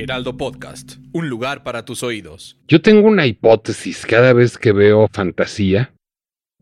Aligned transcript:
Heraldo 0.00 0.38
Podcast, 0.38 0.94
un 1.12 1.28
lugar 1.28 1.62
para 1.62 1.84
tus 1.84 2.02
oídos. 2.02 2.56
Yo 2.66 2.80
tengo 2.80 3.06
una 3.06 3.26
hipótesis 3.26 4.06
cada 4.06 4.32
vez 4.32 4.56
que 4.56 4.72
veo 4.72 5.08
fantasía. 5.12 5.92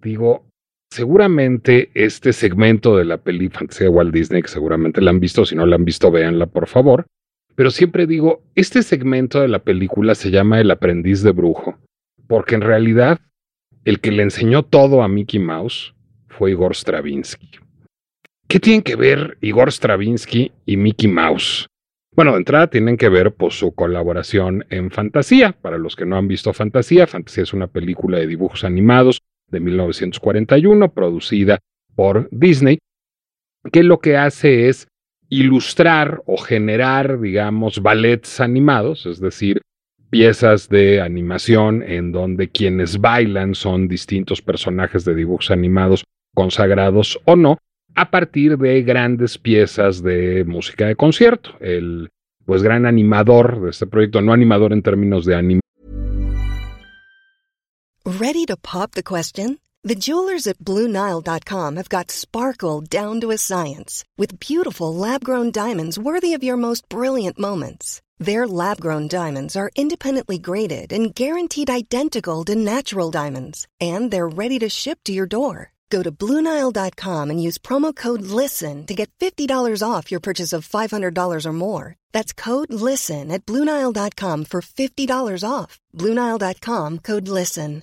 Digo, 0.02 0.48
seguramente 0.90 1.92
este 1.94 2.32
segmento 2.32 2.96
de 2.96 3.04
la 3.04 3.18
peli 3.18 3.48
Fantasía 3.48 3.84
de 3.84 3.90
Walt 3.90 4.12
Disney, 4.12 4.42
que 4.42 4.48
seguramente 4.48 5.00
la 5.00 5.10
han 5.10 5.20
visto, 5.20 5.46
si 5.46 5.54
no 5.54 5.66
la 5.66 5.76
han 5.76 5.84
visto, 5.84 6.10
véanla 6.10 6.46
por 6.46 6.66
favor. 6.66 7.06
Pero 7.54 7.70
siempre 7.70 8.08
digo, 8.08 8.42
este 8.56 8.82
segmento 8.82 9.40
de 9.40 9.46
la 9.46 9.60
película 9.60 10.16
se 10.16 10.32
llama 10.32 10.60
El 10.60 10.72
aprendiz 10.72 11.22
de 11.22 11.30
brujo, 11.30 11.78
porque 12.26 12.56
en 12.56 12.62
realidad 12.62 13.20
el 13.84 14.00
que 14.00 14.10
le 14.10 14.24
enseñó 14.24 14.64
todo 14.64 15.04
a 15.04 15.06
Mickey 15.06 15.38
Mouse 15.38 15.94
fue 16.26 16.50
Igor 16.50 16.74
Stravinsky. 16.74 17.52
¿Qué 18.48 18.58
tienen 18.58 18.82
que 18.82 18.96
ver 18.96 19.38
Igor 19.42 19.70
Stravinsky 19.70 20.50
y 20.66 20.76
Mickey 20.76 21.08
Mouse? 21.08 21.68
Bueno, 22.18 22.32
de 22.32 22.38
entrada 22.38 22.66
tienen 22.66 22.96
que 22.96 23.08
ver 23.08 23.32
por 23.32 23.52
su 23.52 23.76
colaboración 23.76 24.64
en 24.70 24.90
Fantasía. 24.90 25.52
Para 25.52 25.78
los 25.78 25.94
que 25.94 26.04
no 26.04 26.16
han 26.16 26.26
visto 26.26 26.52
Fantasía, 26.52 27.06
Fantasía 27.06 27.44
es 27.44 27.52
una 27.52 27.68
película 27.68 28.18
de 28.18 28.26
dibujos 28.26 28.64
animados 28.64 29.22
de 29.46 29.60
1941, 29.60 30.92
producida 30.92 31.60
por 31.94 32.28
Disney, 32.32 32.80
que 33.70 33.84
lo 33.84 34.00
que 34.00 34.16
hace 34.16 34.68
es 34.68 34.88
ilustrar 35.28 36.20
o 36.26 36.38
generar, 36.38 37.20
digamos, 37.20 37.82
ballets 37.82 38.40
animados, 38.40 39.06
es 39.06 39.20
decir, 39.20 39.62
piezas 40.10 40.68
de 40.68 41.00
animación 41.00 41.84
en 41.84 42.10
donde 42.10 42.48
quienes 42.48 43.00
bailan 43.00 43.54
son 43.54 43.86
distintos 43.86 44.42
personajes 44.42 45.04
de 45.04 45.14
dibujos 45.14 45.52
animados 45.52 46.02
consagrados 46.34 47.20
o 47.26 47.36
no, 47.36 47.58
a 47.98 48.12
partir 48.12 48.56
de 48.58 48.82
grandes 48.82 49.38
piezas 49.38 50.02
de 50.04 50.44
música 50.44 50.86
de 50.86 50.94
concierto. 50.94 51.50
El 51.60 52.10
pues 52.46 52.62
gran 52.62 52.86
animador 52.86 53.60
de 53.60 53.70
este 53.70 53.88
proyecto, 53.88 54.22
no 54.22 54.32
animador 54.32 54.72
en 54.72 54.82
términos 54.82 55.26
de 55.26 55.34
anime. 55.34 55.60
Ready 58.04 58.46
to 58.46 58.56
pop 58.56 58.92
the 58.92 59.02
question? 59.02 59.58
The 59.82 59.96
jewelers 59.96 60.46
at 60.46 60.58
BlueNile.com 60.58 61.76
have 61.76 61.88
got 61.88 62.10
sparkle 62.10 62.80
down 62.80 63.20
to 63.20 63.30
a 63.32 63.36
science 63.36 64.04
with 64.16 64.38
beautiful 64.38 64.94
lab-grown 64.94 65.50
diamonds 65.50 65.98
worthy 65.98 66.34
of 66.34 66.42
your 66.42 66.56
most 66.56 66.88
brilliant 66.88 67.38
moments. 67.38 68.00
Their 68.18 68.46
lab-grown 68.46 69.08
diamonds 69.08 69.56
are 69.56 69.70
independently 69.76 70.38
graded 70.38 70.92
and 70.92 71.14
guaranteed 71.14 71.68
identical 71.68 72.44
to 72.44 72.54
natural 72.54 73.10
diamonds, 73.10 73.66
and 73.80 74.10
they're 74.10 74.28
ready 74.28 74.58
to 74.60 74.68
ship 74.68 74.98
to 75.04 75.12
your 75.12 75.26
door. 75.26 75.72
Go 75.90 76.02
to 76.02 76.10
Bluenile.com 76.10 77.30
and 77.30 77.42
use 77.42 77.58
promo 77.58 77.94
code 77.94 78.22
LISTEN 78.22 78.86
to 78.86 78.94
get 78.94 79.10
$50 79.20 79.82
off 79.82 80.10
your 80.10 80.20
purchase 80.20 80.52
of 80.52 80.68
$500 80.68 81.46
or 81.46 81.52
more. 81.52 81.96
That's 82.12 82.32
code 82.32 82.72
LISTEN 82.72 83.30
at 83.30 83.46
Bluenile.com 83.46 84.44
for 84.44 84.60
$50 84.60 85.44
off. 85.44 85.78
Bluenile.com 85.94 86.98
code 86.98 87.28
LISTEN. 87.28 87.82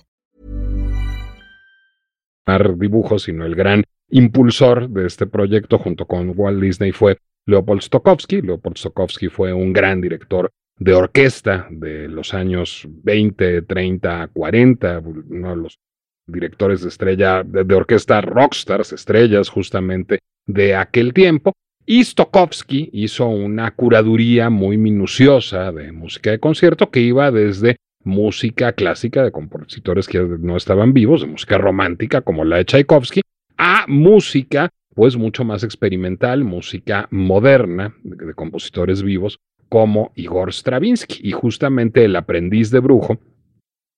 dibujos, 2.78 3.24
sino 3.24 3.44
el 3.44 3.56
gran 3.56 3.82
impulsor 4.08 4.88
de 4.88 5.06
este 5.06 5.26
proyecto 5.26 5.78
junto 5.78 6.06
con 6.06 6.32
Walt 6.36 6.60
Disney 6.60 6.92
fue 6.92 7.18
Leopold 7.46 7.82
Stokowski. 7.82 8.40
Leopold 8.40 8.76
Stokowski 8.76 9.28
fue 9.28 9.52
un 9.52 9.72
gran 9.72 10.00
director 10.00 10.50
de 10.78 10.94
orquesta 10.94 11.66
de 11.70 12.08
los 12.08 12.34
años 12.34 12.86
20, 12.88 13.62
30, 13.62 14.28
40, 14.28 15.02
uno 15.30 15.50
de 15.50 15.56
los 15.56 15.78
directores 16.26 16.82
de 16.82 16.88
estrella, 16.88 17.42
de, 17.44 17.74
orquesta 17.74 18.20
rockstars, 18.20 18.92
estrellas 18.92 19.48
justamente 19.48 20.20
de 20.46 20.74
aquel 20.74 21.12
tiempo. 21.12 21.52
Y 21.84 22.02
Stokowski 22.02 22.90
hizo 22.92 23.28
una 23.28 23.70
curaduría 23.70 24.50
muy 24.50 24.76
minuciosa 24.76 25.70
de 25.70 25.92
música 25.92 26.30
de 26.30 26.40
concierto 26.40 26.90
que 26.90 27.00
iba 27.00 27.30
desde 27.30 27.76
música 28.02 28.72
clásica 28.72 29.22
de 29.22 29.30
compositores 29.30 30.08
que 30.08 30.20
no 30.20 30.56
estaban 30.56 30.92
vivos, 30.92 31.20
de 31.20 31.28
música 31.28 31.58
romántica 31.58 32.22
como 32.22 32.44
la 32.44 32.56
de 32.56 32.64
Tchaikovsky, 32.64 33.20
a 33.56 33.84
música 33.88 34.70
pues 34.94 35.16
mucho 35.16 35.44
más 35.44 35.62
experimental, 35.62 36.42
música 36.42 37.06
moderna 37.10 37.94
de, 38.02 38.26
de 38.26 38.34
compositores 38.34 39.02
vivos 39.02 39.38
como 39.68 40.12
Igor 40.14 40.52
Stravinsky. 40.52 41.20
Y 41.22 41.32
justamente 41.32 42.04
el 42.04 42.16
aprendiz 42.16 42.70
de 42.70 42.80
brujo, 42.80 43.18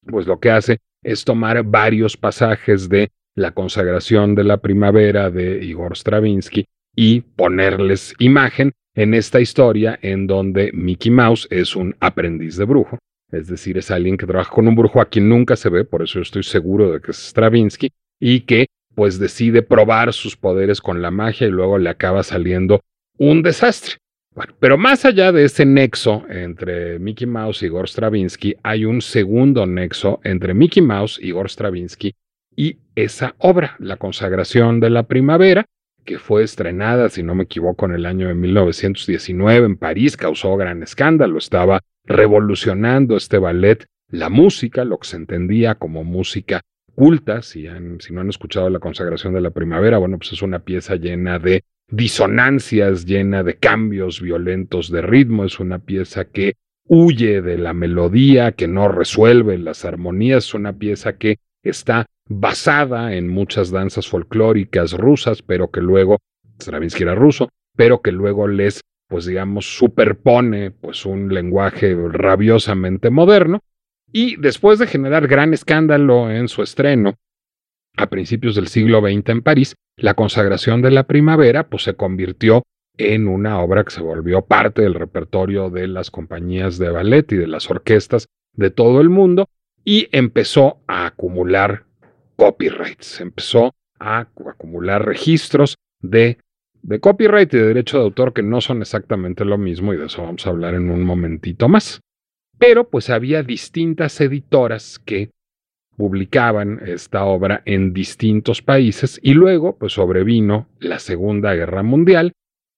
pues 0.04 0.26
lo 0.26 0.41
que 0.41 0.50
hace 0.50 0.78
es 1.03 1.25
tomar 1.25 1.62
varios 1.62 2.16
pasajes 2.16 2.88
de 2.88 3.10
la 3.34 3.53
consagración 3.53 4.34
de 4.34 4.44
la 4.44 4.56
primavera 4.59 5.31
de 5.31 5.64
Igor 5.64 5.97
Stravinsky 5.97 6.66
y 6.94 7.20
ponerles 7.20 8.14
imagen 8.19 8.72
en 8.94 9.14
esta 9.14 9.41
historia 9.41 9.98
en 10.03 10.26
donde 10.26 10.72
Mickey 10.72 11.12
Mouse 11.12 11.47
es 11.50 11.76
un 11.76 11.94
aprendiz 12.00 12.56
de 12.56 12.64
brujo, 12.64 12.98
es 13.31 13.47
decir, 13.47 13.78
es 13.78 13.91
alguien 13.91 14.16
que 14.16 14.26
trabaja 14.26 14.50
con 14.50 14.66
un 14.66 14.75
brujo 14.75 15.00
a 15.00 15.09
quien 15.09 15.28
nunca 15.28 15.54
se 15.54 15.69
ve, 15.69 15.84
por 15.84 16.03
eso 16.03 16.20
estoy 16.20 16.42
seguro 16.42 16.91
de 16.91 17.00
que 17.00 17.12
es 17.12 17.28
Stravinsky, 17.28 17.91
y 18.19 18.41
que 18.41 18.66
pues 18.97 19.20
decide 19.20 19.62
probar 19.62 20.12
sus 20.12 20.36
poderes 20.36 20.80
con 20.80 21.00
la 21.00 21.12
magia 21.12 21.47
y 21.47 21.50
luego 21.50 21.78
le 21.78 21.91
acaba 21.91 22.25
saliendo 22.25 22.80
un 23.16 23.42
desastre 23.42 23.98
pero 24.59 24.78
más 24.78 25.04
allá 25.04 25.32
de 25.32 25.44
ese 25.44 25.65
nexo 25.65 26.25
entre 26.28 26.99
Mickey 26.99 27.26
Mouse 27.26 27.62
y 27.62 27.66
Igor 27.66 27.88
Stravinsky, 27.88 28.56
hay 28.62 28.84
un 28.84 29.00
segundo 29.00 29.66
nexo 29.66 30.21
entre 30.25 30.54
Mickey 30.54 30.82
Mouse, 30.82 31.19
Igor 31.22 31.49
Stravinsky 31.49 32.15
y 32.56 32.78
esa 32.94 33.34
obra, 33.38 33.77
La 33.78 33.97
consagración 33.97 34.81
de 34.81 34.91
la 34.91 35.04
primavera, 35.04 35.66
que 36.04 36.19
fue 36.19 36.43
estrenada, 36.43 37.09
si 37.09 37.22
no 37.22 37.34
me 37.34 37.44
equivoco, 37.44 37.87
en 37.87 37.93
el 37.93 38.06
año 38.06 38.28
de 38.28 38.34
1919 38.34 39.66
en 39.66 39.77
París, 39.77 40.16
causó 40.16 40.56
gran 40.56 40.82
escándalo, 40.82 41.38
estaba 41.38 41.81
revolucionando 42.04 43.16
este 43.16 43.38
ballet 43.38 43.87
la 44.10 44.31
música, 44.31 44.84
lo 44.84 44.98
que 44.98 45.09
se 45.09 45.16
entendía 45.16 45.75
como 45.75 46.03
música 46.04 46.62
culta, 46.94 47.43
si, 47.43 47.66
si 48.00 48.12
no 48.12 48.22
han 48.22 48.28
escuchado 48.28 48.71
la 48.71 48.81
consagración 48.81 49.34
de 49.34 49.41
la 49.41 49.50
primavera, 49.50 49.98
bueno, 49.98 50.19
pues 50.19 50.32
es 50.32 50.43
una 50.43 50.60
pieza 50.60 50.97
llena 50.97 51.38
de 51.38 51.62
disonancias, 51.88 53.06
llena 53.06 53.43
de 53.43 53.56
cambios 53.56 54.21
violentos 54.21 54.91
de 54.91 55.03
ritmo. 55.03 55.44
Es 55.44 55.60
una 55.60 55.78
pieza 55.78 56.26
que 56.26 56.54
huye 56.84 57.43
de 57.43 57.59
la 57.59 57.72
melodía, 57.72 58.53
que 58.53 58.69
no 58.69 58.88
resuelve 58.88 59.59
las 59.59 59.84
armonías. 59.84 60.47
Es 60.47 60.54
una 60.54 60.72
pieza 60.72 61.16
que 61.16 61.38
está 61.62 62.06
basada 62.28 63.15
en 63.15 63.28
muchas 63.28 63.71
danzas 63.71 64.06
folclóricas 64.06 64.93
rusas, 64.93 65.43
pero 65.43 65.71
que 65.71 65.81
luego, 65.81 66.19
Stravinsky 66.60 67.03
era 67.03 67.15
ruso, 67.15 67.48
pero 67.77 68.03
que 68.03 68.12
luego 68.12 68.48
les, 68.48 68.82
pues 69.09 69.25
digamos, 69.25 69.77
superpone 69.77 70.71
pues 70.71 71.06
un 71.06 71.32
lenguaje 71.32 71.97
rabiosamente 72.10 73.10
moderno. 73.10 73.60
Y 74.12 74.37
después 74.37 74.78
de 74.78 74.87
generar 74.87 75.27
gran 75.27 75.53
escándalo 75.53 76.31
en 76.31 76.48
su 76.48 76.62
estreno, 76.62 77.15
a 77.98 78.06
principios 78.06 78.54
del 78.54 78.69
siglo 78.69 79.00
XX 79.00 79.28
en 79.28 79.42
París, 79.42 79.75
la 79.97 80.14
consagración 80.14 80.81
de 80.81 80.92
la 80.92 81.03
primavera 81.03 81.69
pues, 81.69 81.82
se 81.82 81.94
convirtió 81.94 82.62
en 82.97 83.28
una 83.28 83.60
obra 83.60 83.84
que 83.84 83.91
se 83.91 84.00
volvió 84.00 84.42
parte 84.42 84.82
del 84.82 84.94
repertorio 84.94 85.70
de 85.70 85.88
las 85.88 86.10
compañías 86.10 86.78
de 86.78 86.91
ballet 86.91 87.31
y 87.32 87.36
de 87.36 87.47
las 87.47 87.70
orquestas 87.70 88.28
de 88.54 88.70
todo 88.70 89.00
el 89.00 89.09
mundo 89.09 89.48
y 89.84 90.09
empezó 90.12 90.81
a 90.86 91.06
acumular 91.06 91.84
copyrights, 92.36 93.20
empezó 93.20 93.75
a 93.98 94.20
acumular 94.20 95.04
registros 95.04 95.76
de, 96.00 96.38
de 96.82 97.00
copyright 97.00 97.53
y 97.53 97.59
de 97.59 97.66
derecho 97.66 97.98
de 97.98 98.04
autor 98.04 98.32
que 98.32 98.42
no 98.42 98.60
son 98.60 98.80
exactamente 98.80 99.44
lo 99.44 99.59
mismo 99.59 99.92
y 99.92 99.97
de 99.97 100.06
eso 100.06 100.22
vamos 100.22 100.47
a 100.47 100.50
hablar 100.50 100.75
en 100.75 100.91
un 100.91 101.04
momentito 101.04 101.69
más. 101.69 102.00
Pero 102.59 102.88
pues 102.88 103.10
había 103.10 103.42
distintas 103.42 104.20
editoras 104.20 104.98
que 104.98 105.30
publicaban 105.98 106.81
esta 106.86 107.25
obra 107.25 107.60
en 107.64 107.92
distintos 107.92 108.62
países 108.62 109.19
y 109.20 109.34
luego 109.34 109.76
pues 109.76 109.94
sobrevino 109.94 110.69
la 110.78 111.00
Segunda 111.00 111.54
Guerra 111.54 111.82
Mundial 111.82 112.32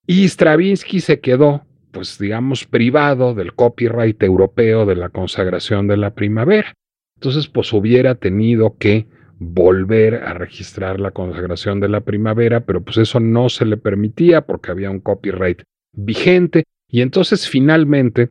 y 0.06 0.24
Stravinsky 0.26 1.00
se 1.00 1.20
quedó 1.20 1.66
pues 1.92 2.18
digamos 2.18 2.64
privado 2.64 3.34
del 3.34 3.52
copyright 3.52 4.22
europeo 4.22 4.86
de 4.86 4.96
la 4.96 5.10
consagración 5.10 5.86
de 5.86 5.98
la 5.98 6.14
primavera. 6.14 6.72
Entonces 7.16 7.46
pues 7.46 7.70
hubiera 7.74 8.14
tenido 8.14 8.76
que 8.78 9.06
volver 9.38 10.14
a 10.14 10.32
registrar 10.32 10.98
la 10.98 11.10
consagración 11.10 11.78
de 11.78 11.90
la 11.90 12.00
primavera, 12.00 12.60
pero 12.60 12.82
pues 12.82 12.96
eso 12.96 13.20
no 13.20 13.50
se 13.50 13.66
le 13.66 13.76
permitía 13.76 14.46
porque 14.46 14.70
había 14.70 14.90
un 14.90 15.00
copyright 15.00 15.62
vigente 15.92 16.64
y 16.88 17.02
entonces 17.02 17.46
finalmente 17.46 18.30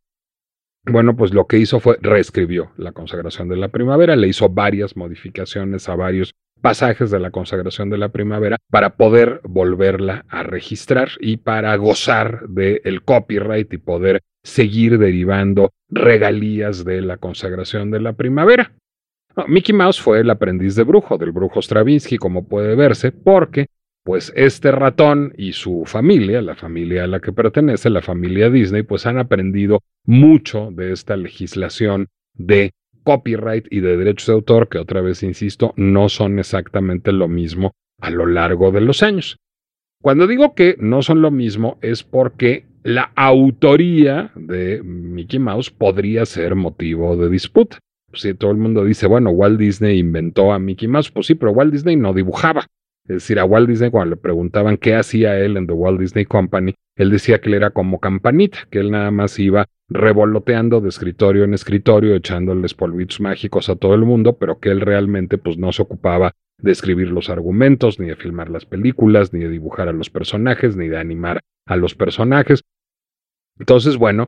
bueno, 0.85 1.15
pues 1.15 1.33
lo 1.33 1.45
que 1.47 1.57
hizo 1.57 1.79
fue 1.79 1.97
reescribió 2.01 2.71
la 2.77 2.91
consagración 2.91 3.49
de 3.49 3.57
la 3.57 3.69
primavera, 3.69 4.15
le 4.15 4.27
hizo 4.27 4.49
varias 4.49 4.95
modificaciones 4.95 5.87
a 5.89 5.95
varios 5.95 6.33
pasajes 6.61 7.09
de 7.11 7.19
la 7.19 7.31
consagración 7.31 7.89
de 7.89 7.97
la 7.97 8.09
primavera 8.09 8.57
para 8.69 8.95
poder 8.95 9.41
volverla 9.43 10.25
a 10.29 10.43
registrar 10.43 11.09
y 11.19 11.37
para 11.37 11.75
gozar 11.77 12.47
del 12.49 13.03
copyright 13.03 13.71
y 13.73 13.77
poder 13.77 14.21
seguir 14.43 14.97
derivando 14.97 15.71
regalías 15.89 16.85
de 16.85 17.01
la 17.01 17.17
consagración 17.17 17.91
de 17.91 18.01
la 18.01 18.13
primavera. 18.13 18.73
Mickey 19.47 19.73
Mouse 19.73 20.01
fue 20.01 20.19
el 20.19 20.29
aprendiz 20.29 20.75
de 20.75 20.83
brujo, 20.83 21.17
del 21.17 21.31
brujo 21.31 21.61
Stravinsky, 21.61 22.17
como 22.17 22.47
puede 22.47 22.75
verse, 22.75 23.11
porque 23.11 23.67
pues 24.03 24.33
este 24.35 24.71
ratón 24.71 25.33
y 25.37 25.53
su 25.53 25.83
familia, 25.85 26.41
la 26.41 26.55
familia 26.55 27.03
a 27.03 27.07
la 27.07 27.19
que 27.19 27.33
pertenece, 27.33 27.89
la 27.89 28.01
familia 28.01 28.49
Disney, 28.49 28.83
pues 28.83 29.05
han 29.05 29.17
aprendido 29.17 29.81
mucho 30.05 30.71
de 30.71 30.91
esta 30.91 31.15
legislación 31.17 32.07
de 32.33 32.71
copyright 33.03 33.67
y 33.71 33.79
de 33.81 33.97
derechos 33.97 34.27
de 34.27 34.33
autor, 34.33 34.69
que 34.69 34.77
otra 34.77 35.01
vez 35.01 35.23
insisto, 35.23 35.73
no 35.75 36.09
son 36.09 36.39
exactamente 36.39 37.11
lo 37.11 37.27
mismo 37.27 37.73
a 37.99 38.09
lo 38.09 38.25
largo 38.25 38.71
de 38.71 38.81
los 38.81 39.03
años. 39.03 39.37
Cuando 40.01 40.27
digo 40.27 40.55
que 40.55 40.77
no 40.79 41.01
son 41.01 41.21
lo 41.21 41.29
mismo 41.29 41.77
es 41.81 42.03
porque 42.03 42.65
la 42.83 43.11
autoría 43.15 44.31
de 44.35 44.81
Mickey 44.83 45.39
Mouse 45.39 45.69
podría 45.69 46.25
ser 46.25 46.55
motivo 46.55 47.17
de 47.17 47.29
disputa. 47.29 47.79
Si 48.13 48.33
todo 48.33 48.51
el 48.51 48.57
mundo 48.57 48.85
dice, 48.85 49.07
bueno, 49.07 49.29
Walt 49.31 49.59
Disney 49.59 49.99
inventó 49.99 50.53
a 50.53 50.59
Mickey 50.59 50.87
Mouse, 50.87 51.11
pues 51.11 51.27
sí, 51.27 51.35
pero 51.35 51.51
Walt 51.51 51.71
Disney 51.73 51.95
no 51.95 52.13
dibujaba. 52.13 52.65
Es 53.09 53.15
decir, 53.15 53.39
a 53.39 53.45
Walt 53.45 53.67
Disney 53.67 53.89
cuando 53.89 54.11
le 54.11 54.21
preguntaban 54.21 54.77
qué 54.77 54.93
hacía 54.93 55.39
él 55.39 55.57
en 55.57 55.65
The 55.65 55.73
Walt 55.73 55.99
Disney 55.99 56.25
Company, 56.25 56.75
él 56.95 57.09
decía 57.09 57.41
que 57.41 57.49
él 57.49 57.55
era 57.55 57.71
como 57.71 57.99
campanita, 57.99 58.59
que 58.69 58.79
él 58.79 58.91
nada 58.91 59.09
más 59.09 59.39
iba 59.39 59.65
revoloteando 59.87 60.79
de 60.79 60.89
escritorio 60.89 61.43
en 61.43 61.55
escritorio, 61.55 62.13
echándoles 62.13 62.75
polvitos 62.75 63.19
mágicos 63.19 63.67
a 63.67 63.75
todo 63.75 63.95
el 63.95 64.01
mundo, 64.01 64.37
pero 64.37 64.59
que 64.59 64.69
él 64.69 64.81
realmente 64.81 65.39
pues 65.39 65.57
no 65.57 65.71
se 65.71 65.81
ocupaba 65.81 66.33
de 66.59 66.71
escribir 66.71 67.09
los 67.09 67.31
argumentos, 67.31 67.99
ni 67.99 68.09
de 68.09 68.15
filmar 68.15 68.51
las 68.51 68.67
películas, 68.67 69.33
ni 69.33 69.39
de 69.39 69.49
dibujar 69.49 69.87
a 69.87 69.93
los 69.93 70.11
personajes, 70.11 70.75
ni 70.75 70.87
de 70.87 70.99
animar 70.99 71.39
a 71.65 71.77
los 71.77 71.95
personajes. 71.95 72.61
Entonces, 73.57 73.97
bueno, 73.97 74.27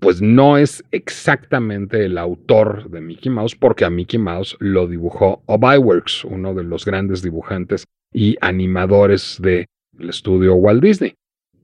pues 0.00 0.20
no 0.20 0.58
es 0.58 0.82
exactamente 0.90 2.04
el 2.04 2.18
autor 2.18 2.90
de 2.90 3.02
Mickey 3.02 3.30
Mouse, 3.30 3.54
porque 3.54 3.84
a 3.84 3.90
Mickey 3.90 4.18
Mouse 4.18 4.56
lo 4.58 4.88
dibujó 4.88 5.44
Obiworks, 5.46 6.24
uno 6.24 6.54
de 6.54 6.64
los 6.64 6.84
grandes 6.84 7.22
dibujantes 7.22 7.86
y 8.12 8.36
animadores 8.40 9.38
del 9.40 9.66
estudio 10.08 10.54
Walt 10.54 10.82
Disney. 10.82 11.14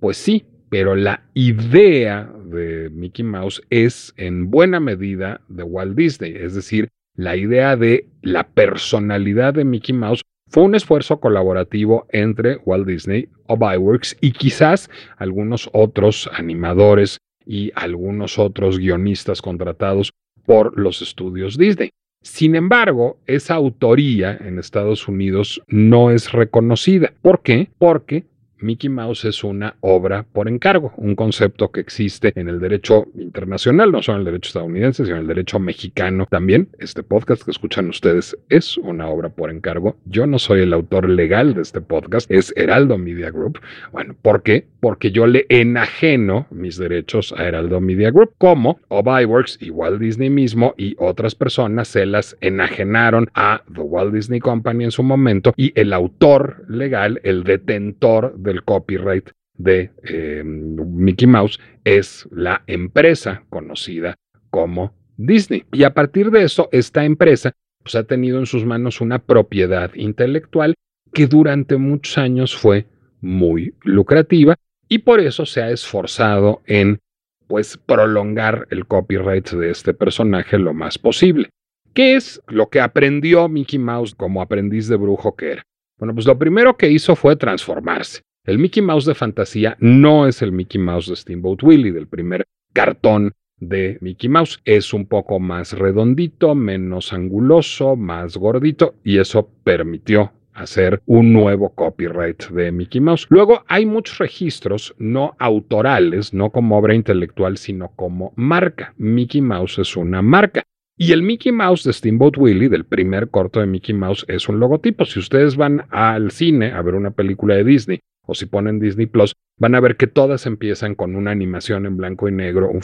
Pues 0.00 0.16
sí, 0.16 0.44
pero 0.68 0.94
la 0.94 1.22
idea 1.34 2.30
de 2.44 2.90
Mickey 2.90 3.24
Mouse 3.24 3.62
es 3.70 4.12
en 4.16 4.50
buena 4.50 4.80
medida 4.80 5.40
de 5.48 5.62
Walt 5.62 5.96
Disney, 5.96 6.34
es 6.36 6.54
decir, 6.54 6.88
la 7.16 7.36
idea 7.36 7.76
de 7.76 8.08
la 8.20 8.46
personalidad 8.46 9.54
de 9.54 9.64
Mickey 9.64 9.94
Mouse 9.94 10.22
fue 10.48 10.62
un 10.62 10.74
esfuerzo 10.74 11.18
colaborativo 11.18 12.06
entre 12.10 12.58
Walt 12.58 12.86
Disney, 12.86 13.28
Obiworks 13.46 14.16
y 14.20 14.32
quizás 14.32 14.90
algunos 15.16 15.68
otros 15.72 16.28
animadores 16.32 17.18
y 17.44 17.72
algunos 17.74 18.38
otros 18.38 18.78
guionistas 18.78 19.40
contratados 19.40 20.12
por 20.44 20.78
los 20.78 21.02
estudios 21.02 21.56
Disney. 21.56 21.90
Sin 22.26 22.56
embargo, 22.56 23.18
esa 23.26 23.54
autoría 23.54 24.36
en 24.36 24.58
Estados 24.58 25.06
Unidos 25.06 25.62
no 25.68 26.10
es 26.10 26.32
reconocida. 26.32 27.12
¿Por 27.22 27.40
qué? 27.40 27.70
Porque 27.78 28.24
Mickey 28.58 28.88
Mouse 28.88 29.26
es 29.26 29.44
una 29.44 29.76
obra 29.80 30.24
por 30.32 30.48
encargo, 30.48 30.92
un 30.96 31.14
concepto 31.14 31.70
que 31.70 31.80
existe 31.80 32.32
en 32.36 32.48
el 32.48 32.58
derecho 32.58 33.06
internacional, 33.14 33.92
no 33.92 34.02
solo 34.02 34.16
en 34.16 34.20
el 34.20 34.24
derecho 34.32 34.48
estadounidense, 34.48 35.04
sino 35.04 35.16
en 35.16 35.22
el 35.22 35.28
derecho 35.28 35.58
mexicano 35.58 36.26
también. 36.30 36.68
Este 36.78 37.02
podcast 37.02 37.42
que 37.42 37.50
escuchan 37.50 37.88
ustedes 37.88 38.36
es 38.48 38.78
una 38.78 39.08
obra 39.08 39.28
por 39.28 39.50
encargo. 39.50 39.96
Yo 40.06 40.26
no 40.26 40.38
soy 40.38 40.60
el 40.60 40.72
autor 40.72 41.08
legal 41.08 41.54
de 41.54 41.62
este 41.62 41.82
podcast, 41.82 42.30
es 42.30 42.54
Heraldo 42.56 42.96
Media 42.96 43.30
Group. 43.30 43.60
Bueno, 43.92 44.14
¿por 44.22 44.42
qué? 44.42 44.66
Porque 44.80 45.10
yo 45.10 45.26
le 45.26 45.44
enajeno 45.50 46.46
mis 46.50 46.78
derechos 46.78 47.34
a 47.36 47.44
Heraldo 47.44 47.80
Media 47.80 48.10
Group, 48.10 48.32
como 48.38 48.80
Obiworks 48.88 49.58
y 49.60 49.70
Walt 49.70 50.00
Disney 50.00 50.30
mismo 50.30 50.74
y 50.78 50.96
otras 50.98 51.34
personas 51.34 51.88
se 51.88 52.06
las 52.06 52.36
enajenaron 52.40 53.28
a 53.34 53.62
The 53.72 53.80
Walt 53.80 54.14
Disney 54.14 54.40
Company 54.40 54.84
en 54.84 54.90
su 54.90 55.02
momento 55.02 55.52
y 55.56 55.72
el 55.78 55.92
autor 55.92 56.64
legal, 56.68 57.20
el 57.22 57.44
detentor 57.44 58.34
del 58.46 58.64
copyright 58.64 59.30
de 59.58 59.90
eh, 60.04 60.42
Mickey 60.44 61.26
Mouse 61.26 61.60
es 61.84 62.26
la 62.30 62.62
empresa 62.66 63.44
conocida 63.50 64.16
como 64.50 64.94
Disney. 65.16 65.64
Y 65.72 65.84
a 65.84 65.92
partir 65.94 66.30
de 66.30 66.44
eso, 66.44 66.68
esta 66.72 67.04
empresa 67.04 67.52
pues, 67.82 67.94
ha 67.94 68.04
tenido 68.04 68.38
en 68.38 68.46
sus 68.46 68.64
manos 68.64 69.00
una 69.00 69.18
propiedad 69.18 69.94
intelectual 69.94 70.74
que 71.12 71.26
durante 71.26 71.76
muchos 71.76 72.18
años 72.18 72.56
fue 72.56 72.86
muy 73.20 73.74
lucrativa 73.82 74.56
y 74.88 74.98
por 74.98 75.20
eso 75.20 75.46
se 75.46 75.62
ha 75.62 75.70
esforzado 75.70 76.62
en 76.66 76.98
pues 77.46 77.76
prolongar 77.76 78.66
el 78.70 78.86
copyright 78.86 79.50
de 79.50 79.70
este 79.70 79.94
personaje 79.94 80.58
lo 80.58 80.74
más 80.74 80.98
posible. 80.98 81.48
¿Qué 81.94 82.16
es 82.16 82.42
lo 82.48 82.68
que 82.68 82.80
aprendió 82.80 83.48
Mickey 83.48 83.78
Mouse 83.78 84.14
como 84.14 84.42
aprendiz 84.42 84.88
de 84.88 84.96
brujo 84.96 85.34
que 85.34 85.52
era? 85.52 85.62
Bueno, 85.98 86.12
pues 86.12 86.26
lo 86.26 86.36
primero 86.36 86.76
que 86.76 86.90
hizo 86.90 87.16
fue 87.16 87.36
transformarse. 87.36 88.20
El 88.46 88.60
Mickey 88.60 88.80
Mouse 88.80 89.06
de 89.06 89.16
fantasía 89.16 89.76
no 89.80 90.28
es 90.28 90.40
el 90.40 90.52
Mickey 90.52 90.80
Mouse 90.80 91.08
de 91.08 91.16
Steamboat 91.16 91.64
Willie, 91.64 91.90
del 91.90 92.06
primer 92.06 92.46
cartón 92.72 93.32
de 93.58 93.98
Mickey 94.00 94.30
Mouse. 94.30 94.60
Es 94.64 94.94
un 94.94 95.06
poco 95.06 95.40
más 95.40 95.72
redondito, 95.72 96.54
menos 96.54 97.12
anguloso, 97.12 97.96
más 97.96 98.36
gordito 98.36 98.94
y 99.02 99.18
eso 99.18 99.50
permitió 99.64 100.30
hacer 100.54 101.02
un 101.06 101.32
nuevo 101.32 101.70
copyright 101.70 102.48
de 102.50 102.70
Mickey 102.70 103.00
Mouse. 103.00 103.26
Luego 103.30 103.64
hay 103.66 103.84
muchos 103.84 104.18
registros 104.18 104.94
no 104.96 105.34
autorales, 105.40 106.32
no 106.32 106.50
como 106.50 106.78
obra 106.78 106.94
intelectual, 106.94 107.56
sino 107.56 107.90
como 107.96 108.32
marca. 108.36 108.94
Mickey 108.96 109.40
Mouse 109.40 109.80
es 109.80 109.96
una 109.96 110.22
marca. 110.22 110.62
Y 110.96 111.10
el 111.10 111.24
Mickey 111.24 111.50
Mouse 111.50 111.82
de 111.82 111.92
Steamboat 111.92 112.38
Willie, 112.38 112.68
del 112.68 112.84
primer 112.84 113.28
corto 113.28 113.58
de 113.58 113.66
Mickey 113.66 113.94
Mouse, 113.94 114.24
es 114.28 114.48
un 114.48 114.60
logotipo. 114.60 115.04
Si 115.04 115.18
ustedes 115.18 115.56
van 115.56 115.84
al 115.90 116.30
cine 116.30 116.70
a 116.70 116.80
ver 116.80 116.94
una 116.94 117.10
película 117.10 117.56
de 117.56 117.64
Disney 117.64 118.00
o 118.26 118.34
si 118.34 118.46
ponen 118.46 118.78
Disney 118.78 119.06
Plus, 119.06 119.34
van 119.58 119.74
a 119.74 119.80
ver 119.80 119.96
que 119.96 120.06
todas 120.06 120.46
empiezan 120.46 120.94
con 120.94 121.16
una 121.16 121.30
animación 121.30 121.86
en 121.86 121.96
blanco 121.96 122.28
y 122.28 122.32
negro, 122.32 122.68
un 122.68 122.82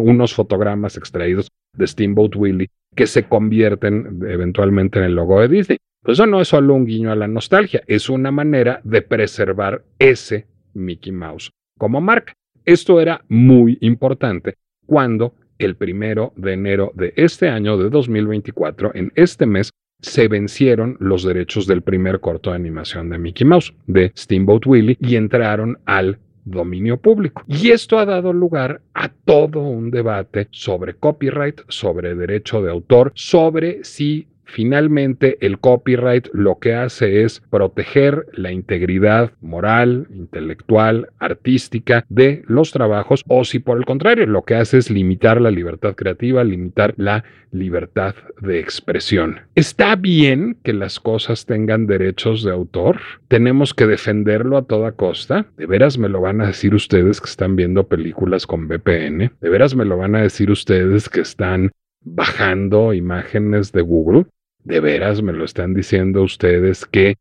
unos 0.00 0.34
fotogramas 0.34 0.96
extraídos 0.96 1.48
de 1.76 1.86
Steamboat 1.86 2.36
Willie 2.36 2.70
que 2.94 3.06
se 3.06 3.24
convierten 3.24 4.20
eventualmente 4.26 4.98
en 4.98 5.06
el 5.06 5.14
logo 5.14 5.40
de 5.40 5.48
Disney. 5.48 5.78
Pues 6.02 6.16
eso 6.18 6.26
no 6.26 6.40
es 6.40 6.48
solo 6.48 6.74
un 6.74 6.84
guiño 6.84 7.12
a 7.12 7.16
la 7.16 7.28
nostalgia, 7.28 7.82
es 7.86 8.08
una 8.08 8.30
manera 8.30 8.80
de 8.84 9.02
preservar 9.02 9.84
ese 9.98 10.46
Mickey 10.74 11.12
Mouse 11.12 11.50
como 11.78 12.00
marca. 12.00 12.34
Esto 12.64 13.00
era 13.00 13.24
muy 13.28 13.78
importante 13.80 14.54
cuando 14.86 15.34
el 15.58 15.76
primero 15.76 16.32
de 16.36 16.52
enero 16.54 16.92
de 16.94 17.12
este 17.16 17.48
año 17.48 17.76
de 17.76 17.90
2024, 17.90 18.92
en 18.94 19.12
este 19.14 19.46
mes, 19.46 19.70
se 20.02 20.28
vencieron 20.28 20.96
los 21.00 21.24
derechos 21.24 21.66
del 21.66 21.82
primer 21.82 22.20
corto 22.20 22.50
de 22.50 22.56
animación 22.56 23.08
de 23.08 23.18
Mickey 23.18 23.46
Mouse, 23.46 23.72
de 23.86 24.12
Steamboat 24.14 24.66
Willie, 24.66 24.98
y 25.00 25.16
entraron 25.16 25.78
al 25.86 26.18
dominio 26.44 26.98
público. 26.98 27.44
Y 27.46 27.70
esto 27.70 27.98
ha 27.98 28.04
dado 28.04 28.32
lugar 28.32 28.82
a 28.94 29.08
todo 29.08 29.60
un 29.60 29.90
debate 29.90 30.48
sobre 30.50 30.94
copyright, 30.94 31.60
sobre 31.68 32.14
derecho 32.14 32.60
de 32.62 32.70
autor, 32.70 33.12
sobre 33.14 33.84
si 33.84 34.26
Finalmente, 34.44 35.38
el 35.40 35.58
copyright 35.58 36.28
lo 36.32 36.58
que 36.58 36.74
hace 36.74 37.24
es 37.24 37.40
proteger 37.50 38.26
la 38.32 38.52
integridad 38.52 39.32
moral, 39.40 40.08
intelectual, 40.14 41.08
artística 41.18 42.04
de 42.08 42.42
los 42.46 42.72
trabajos 42.72 43.24
o 43.28 43.44
si 43.44 43.58
por 43.58 43.78
el 43.78 43.84
contrario 43.84 44.26
lo 44.26 44.42
que 44.42 44.56
hace 44.56 44.78
es 44.78 44.90
limitar 44.90 45.40
la 45.40 45.50
libertad 45.50 45.94
creativa, 45.94 46.44
limitar 46.44 46.94
la 46.96 47.24
libertad 47.50 48.14
de 48.40 48.58
expresión. 48.58 49.40
¿Está 49.54 49.94
bien 49.96 50.56
que 50.64 50.72
las 50.72 50.98
cosas 51.00 51.46
tengan 51.46 51.86
derechos 51.86 52.42
de 52.42 52.50
autor? 52.50 53.00
¿Tenemos 53.28 53.74
que 53.74 53.86
defenderlo 53.86 54.56
a 54.56 54.64
toda 54.64 54.92
costa? 54.92 55.46
¿De 55.56 55.66
veras 55.66 55.98
me 55.98 56.08
lo 56.08 56.20
van 56.20 56.40
a 56.40 56.46
decir 56.46 56.74
ustedes 56.74 57.20
que 57.20 57.28
están 57.28 57.56
viendo 57.56 57.86
películas 57.86 58.46
con 58.46 58.66
VPN? 58.68 59.32
¿De 59.40 59.48
veras 59.48 59.74
me 59.74 59.84
lo 59.84 59.98
van 59.98 60.14
a 60.14 60.22
decir 60.22 60.50
ustedes 60.50 61.08
que 61.08 61.20
están 61.20 61.72
bajando 62.04 62.92
imágenes 62.92 63.72
de 63.72 63.82
Google? 63.82 64.26
¿De 64.64 64.80
veras 64.80 65.22
me 65.22 65.32
lo 65.32 65.44
están 65.44 65.74
diciendo 65.74 66.22
ustedes 66.22 66.86
que 66.86 67.16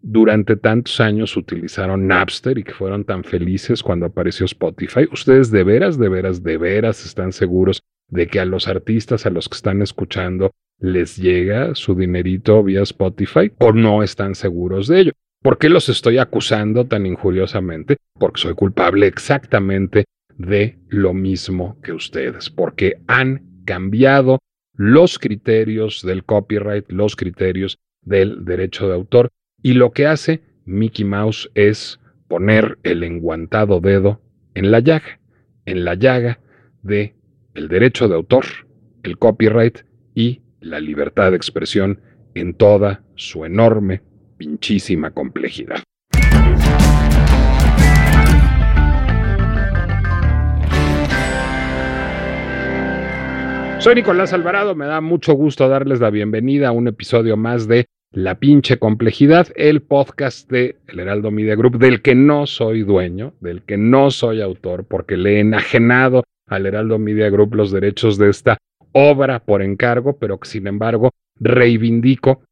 durante 0.00 0.56
tantos 0.56 1.00
años 1.00 1.36
utilizaron 1.36 2.06
Napster 2.06 2.58
y 2.58 2.64
que 2.64 2.72
fueron 2.72 3.04
tan 3.04 3.24
felices 3.24 3.82
cuando 3.82 4.06
apareció 4.06 4.46
Spotify? 4.46 5.06
¿Ustedes 5.12 5.50
de 5.50 5.64
veras, 5.64 5.98
de 5.98 6.08
veras, 6.08 6.42
de 6.42 6.56
veras 6.56 7.04
están 7.04 7.32
seguros 7.32 7.82
de 8.08 8.26
que 8.28 8.40
a 8.40 8.44
los 8.44 8.68
artistas, 8.68 9.26
a 9.26 9.30
los 9.30 9.48
que 9.48 9.56
están 9.56 9.82
escuchando, 9.82 10.52
les 10.78 11.16
llega 11.16 11.74
su 11.74 11.94
dinerito 11.94 12.62
vía 12.62 12.82
Spotify 12.82 13.52
o 13.58 13.72
no 13.72 14.02
están 14.02 14.34
seguros 14.34 14.88
de 14.88 15.00
ello? 15.00 15.12
¿Por 15.42 15.58
qué 15.58 15.68
los 15.68 15.88
estoy 15.88 16.18
acusando 16.18 16.86
tan 16.86 17.06
injuriosamente? 17.06 17.98
Porque 18.18 18.40
soy 18.40 18.54
culpable 18.54 19.06
exactamente 19.06 20.06
de 20.36 20.78
lo 20.88 21.14
mismo 21.14 21.80
que 21.82 21.92
ustedes, 21.92 22.50
porque 22.50 22.98
han 23.06 23.45
cambiado 23.66 24.38
los 24.74 25.18
criterios 25.18 26.02
del 26.02 26.24
copyright, 26.24 26.90
los 26.90 27.16
criterios 27.16 27.78
del 28.02 28.46
derecho 28.46 28.88
de 28.88 28.94
autor. 28.94 29.28
Y 29.62 29.74
lo 29.74 29.92
que 29.92 30.06
hace 30.06 30.42
Mickey 30.64 31.04
Mouse 31.04 31.50
es 31.54 32.00
poner 32.28 32.78
el 32.82 33.02
enguantado 33.02 33.80
dedo 33.80 34.22
en 34.54 34.70
la 34.70 34.80
llaga, 34.80 35.20
en 35.66 35.84
la 35.84 35.94
llaga 35.94 36.40
de 36.82 37.14
el 37.54 37.68
derecho 37.68 38.08
de 38.08 38.14
autor, 38.14 38.44
el 39.02 39.18
copyright 39.18 39.80
y 40.14 40.40
la 40.60 40.80
libertad 40.80 41.30
de 41.30 41.36
expresión 41.36 42.00
en 42.34 42.54
toda 42.54 43.02
su 43.14 43.44
enorme, 43.44 44.02
pinchísima 44.36 45.10
complejidad. 45.10 45.82
Soy 53.86 53.94
Nicolás 53.94 54.32
Alvarado, 54.32 54.74
me 54.74 54.86
da 54.86 55.00
mucho 55.00 55.34
gusto 55.34 55.68
darles 55.68 56.00
la 56.00 56.10
bienvenida 56.10 56.66
a 56.66 56.72
un 56.72 56.88
episodio 56.88 57.36
más 57.36 57.68
de 57.68 57.86
La 58.10 58.34
pinche 58.40 58.80
complejidad, 58.80 59.46
el 59.54 59.80
podcast 59.80 60.50
de 60.50 60.80
El 60.88 60.98
Heraldo 60.98 61.30
Media 61.30 61.54
Group, 61.54 61.78
del 61.78 62.02
que 62.02 62.16
no 62.16 62.48
soy 62.48 62.82
dueño, 62.82 63.34
del 63.40 63.62
que 63.62 63.76
no 63.76 64.10
soy 64.10 64.40
autor, 64.40 64.86
porque 64.86 65.16
le 65.16 65.36
he 65.36 65.38
enajenado 65.38 66.24
al 66.48 66.66
Heraldo 66.66 66.98
Media 66.98 67.30
Group 67.30 67.54
los 67.54 67.70
derechos 67.70 68.18
de 68.18 68.28
esta 68.28 68.58
obra 68.90 69.38
por 69.38 69.62
encargo, 69.62 70.18
pero 70.18 70.40
que 70.40 70.48
sin 70.48 70.66
embargo 70.66 71.12
reivindico 71.38 72.42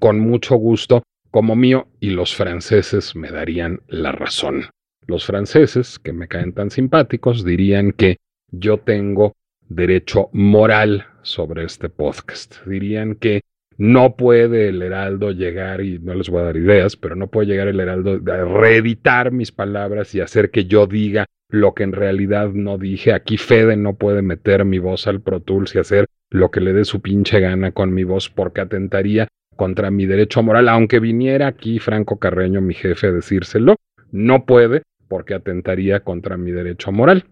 con 0.00 0.18
mucho 0.20 0.56
gusto 0.56 1.02
como 1.30 1.54
mío 1.54 1.88
y 2.00 2.12
los 2.12 2.34
franceses 2.34 3.14
me 3.14 3.30
darían 3.30 3.80
la 3.88 4.10
razón. 4.10 4.70
Los 5.06 5.26
franceses, 5.26 5.98
que 5.98 6.14
me 6.14 6.28
caen 6.28 6.54
tan 6.54 6.70
simpáticos, 6.70 7.44
dirían 7.44 7.92
que 7.92 8.16
yo 8.50 8.78
tengo 8.78 9.34
derecho 9.68 10.28
moral 10.32 11.06
sobre 11.22 11.64
este 11.64 11.88
podcast. 11.88 12.64
Dirían 12.66 13.14
que 13.16 13.42
no 13.78 14.16
puede 14.16 14.68
el 14.68 14.80
Heraldo 14.80 15.32
llegar, 15.32 15.82
y 15.82 15.98
no 15.98 16.14
les 16.14 16.30
voy 16.30 16.40
a 16.40 16.44
dar 16.44 16.56
ideas, 16.56 16.96
pero 16.96 17.14
no 17.14 17.26
puede 17.28 17.48
llegar 17.48 17.68
el 17.68 17.80
Heraldo 17.80 18.20
a 18.32 18.44
reeditar 18.44 19.32
mis 19.32 19.52
palabras 19.52 20.14
y 20.14 20.20
hacer 20.20 20.50
que 20.50 20.64
yo 20.64 20.86
diga 20.86 21.26
lo 21.50 21.74
que 21.74 21.82
en 21.82 21.92
realidad 21.92 22.50
no 22.52 22.78
dije. 22.78 23.12
Aquí 23.12 23.36
Fede 23.36 23.76
no 23.76 23.94
puede 23.94 24.22
meter 24.22 24.64
mi 24.64 24.78
voz 24.78 25.06
al 25.06 25.20
Pro 25.20 25.40
Tools 25.40 25.74
y 25.74 25.78
hacer 25.78 26.06
lo 26.30 26.50
que 26.50 26.60
le 26.60 26.72
dé 26.72 26.84
su 26.84 27.00
pinche 27.00 27.40
gana 27.40 27.72
con 27.72 27.92
mi 27.92 28.04
voz 28.04 28.30
porque 28.30 28.62
atentaría 28.62 29.28
contra 29.56 29.90
mi 29.90 30.06
derecho 30.06 30.42
moral, 30.42 30.68
aunque 30.68 31.00
viniera 31.00 31.46
aquí 31.46 31.78
Franco 31.78 32.18
Carreño, 32.18 32.60
mi 32.60 32.74
jefe, 32.74 33.08
a 33.08 33.12
decírselo, 33.12 33.76
no 34.10 34.44
puede 34.44 34.82
porque 35.08 35.34
atentaría 35.34 36.00
contra 36.00 36.36
mi 36.36 36.50
derecho 36.50 36.92
moral. 36.92 37.24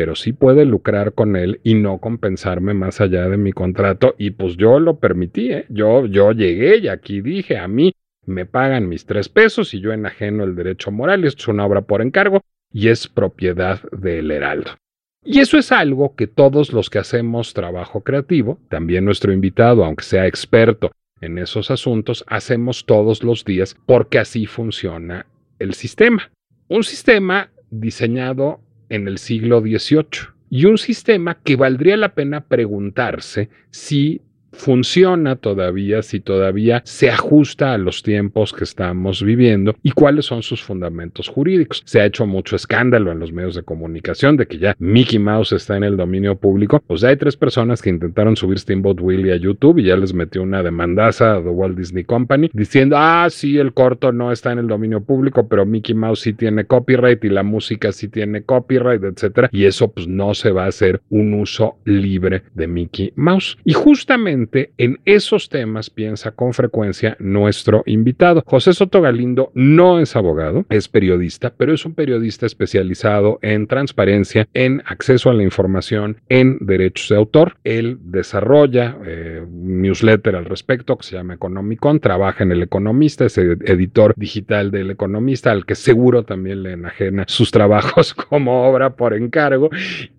Pero 0.00 0.14
sí 0.14 0.32
puede 0.32 0.64
lucrar 0.64 1.12
con 1.12 1.36
él 1.36 1.60
y 1.62 1.74
no 1.74 1.98
compensarme 1.98 2.72
más 2.72 3.02
allá 3.02 3.28
de 3.28 3.36
mi 3.36 3.52
contrato. 3.52 4.14
Y 4.16 4.30
pues 4.30 4.56
yo 4.56 4.80
lo 4.80 4.98
permití, 4.98 5.52
¿eh? 5.52 5.66
yo, 5.68 6.06
yo 6.06 6.32
llegué 6.32 6.78
y 6.78 6.88
aquí 6.88 7.20
dije, 7.20 7.58
a 7.58 7.68
mí 7.68 7.92
me 8.24 8.46
pagan 8.46 8.88
mis 8.88 9.04
tres 9.04 9.28
pesos 9.28 9.74
y 9.74 9.80
yo 9.80 9.92
enajeno 9.92 10.42
el 10.42 10.56
derecho 10.56 10.90
moral. 10.90 11.26
Esto 11.26 11.42
es 11.42 11.48
una 11.48 11.66
obra 11.66 11.82
por 11.82 12.00
encargo 12.00 12.40
y 12.72 12.88
es 12.88 13.08
propiedad 13.08 13.82
del 13.92 14.30
Heraldo. 14.30 14.70
Y 15.22 15.40
eso 15.40 15.58
es 15.58 15.70
algo 15.70 16.14
que 16.16 16.26
todos 16.26 16.72
los 16.72 16.88
que 16.88 16.98
hacemos 16.98 17.52
trabajo 17.52 18.00
creativo, 18.00 18.58
también 18.70 19.04
nuestro 19.04 19.34
invitado, 19.34 19.84
aunque 19.84 20.04
sea 20.04 20.26
experto 20.26 20.92
en 21.20 21.36
esos 21.36 21.70
asuntos, 21.70 22.24
hacemos 22.26 22.86
todos 22.86 23.22
los 23.22 23.44
días 23.44 23.76
porque 23.84 24.18
así 24.18 24.46
funciona 24.46 25.26
el 25.58 25.74
sistema. 25.74 26.30
Un 26.68 26.84
sistema 26.84 27.50
diseñado 27.70 28.62
en 28.90 29.08
el 29.08 29.18
siglo 29.18 29.60
XVIII 29.60 30.28
y 30.50 30.66
un 30.66 30.76
sistema 30.76 31.38
que 31.42 31.56
valdría 31.56 31.96
la 31.96 32.14
pena 32.14 32.42
preguntarse 32.42 33.48
si 33.70 34.20
funciona 34.52 35.36
todavía, 35.36 36.02
si 36.02 36.20
todavía 36.20 36.82
se 36.84 37.10
ajusta 37.10 37.72
a 37.72 37.78
los 37.78 38.02
tiempos 38.02 38.52
que 38.52 38.64
estamos 38.64 39.22
viviendo 39.22 39.74
y 39.82 39.92
cuáles 39.92 40.26
son 40.26 40.42
sus 40.42 40.62
fundamentos 40.62 41.28
jurídicos. 41.28 41.82
Se 41.84 42.00
ha 42.00 42.06
hecho 42.06 42.26
mucho 42.26 42.56
escándalo 42.56 43.12
en 43.12 43.18
los 43.18 43.32
medios 43.32 43.54
de 43.54 43.62
comunicación 43.62 44.36
de 44.36 44.46
que 44.46 44.58
ya 44.58 44.74
Mickey 44.78 45.18
Mouse 45.18 45.52
está 45.52 45.76
en 45.76 45.84
el 45.84 45.96
dominio 45.96 46.36
público. 46.36 46.82
Pues 46.86 47.04
hay 47.04 47.16
tres 47.16 47.36
personas 47.36 47.82
que 47.82 47.90
intentaron 47.90 48.36
subir 48.36 48.58
Steamboat 48.58 49.00
Willie 49.00 49.32
a 49.32 49.36
YouTube 49.36 49.78
y 49.78 49.84
ya 49.84 49.96
les 49.96 50.14
metió 50.14 50.42
una 50.42 50.62
demandaza 50.62 51.36
a 51.36 51.42
The 51.42 51.48
Walt 51.48 51.76
Disney 51.76 52.04
Company 52.04 52.50
diciendo, 52.52 52.96
ah, 52.98 53.28
sí, 53.30 53.58
el 53.58 53.72
corto 53.72 54.12
no 54.12 54.32
está 54.32 54.52
en 54.52 54.58
el 54.58 54.66
dominio 54.66 55.02
público, 55.02 55.48
pero 55.48 55.66
Mickey 55.66 55.94
Mouse 55.94 56.20
sí 56.20 56.32
tiene 56.32 56.64
copyright 56.64 57.24
y 57.24 57.28
la 57.28 57.42
música 57.42 57.92
sí 57.92 58.08
tiene 58.08 58.42
copyright, 58.42 59.02
etcétera. 59.04 59.48
Y 59.52 59.64
eso 59.64 59.90
pues 59.92 60.08
no 60.08 60.34
se 60.34 60.50
va 60.50 60.64
a 60.64 60.68
hacer 60.68 61.00
un 61.10 61.34
uso 61.34 61.76
libre 61.84 62.42
de 62.54 62.66
Mickey 62.66 63.12
Mouse. 63.16 63.58
Y 63.64 63.72
justamente 63.72 64.39
en 64.78 65.00
esos 65.04 65.48
temas 65.48 65.90
piensa 65.90 66.32
con 66.32 66.52
frecuencia 66.52 67.16
nuestro 67.18 67.82
invitado. 67.86 68.42
José 68.46 68.72
Soto 68.72 69.00
Galindo 69.00 69.50
no 69.54 70.00
es 70.00 70.16
abogado, 70.16 70.64
es 70.70 70.88
periodista, 70.88 71.52
pero 71.56 71.74
es 71.74 71.84
un 71.84 71.94
periodista 71.94 72.46
especializado 72.46 73.38
en 73.42 73.66
transparencia, 73.66 74.48
en 74.54 74.82
acceso 74.86 75.30
a 75.30 75.34
la 75.34 75.42
información, 75.42 76.18
en 76.28 76.58
derechos 76.60 77.08
de 77.08 77.16
autor. 77.16 77.56
Él 77.64 77.98
desarrolla 78.00 78.96
eh, 79.04 79.42
un 79.46 79.82
newsletter 79.82 80.36
al 80.36 80.44
respecto 80.44 80.96
que 80.96 81.06
se 81.06 81.16
llama 81.16 81.34
Economicon, 81.34 82.00
trabaja 82.00 82.44
en 82.44 82.52
El 82.52 82.62
Economista, 82.62 83.24
es 83.24 83.38
editor 83.38 84.14
digital 84.16 84.70
del 84.70 84.90
Economista, 84.90 85.50
al 85.50 85.66
que 85.66 85.74
seguro 85.74 86.24
también 86.24 86.62
le 86.62 86.72
enajena 86.72 87.24
sus 87.26 87.50
trabajos 87.60 88.14
como 88.14 88.68
obra 88.68 88.90
por 88.90 89.14
encargo. 89.14 89.70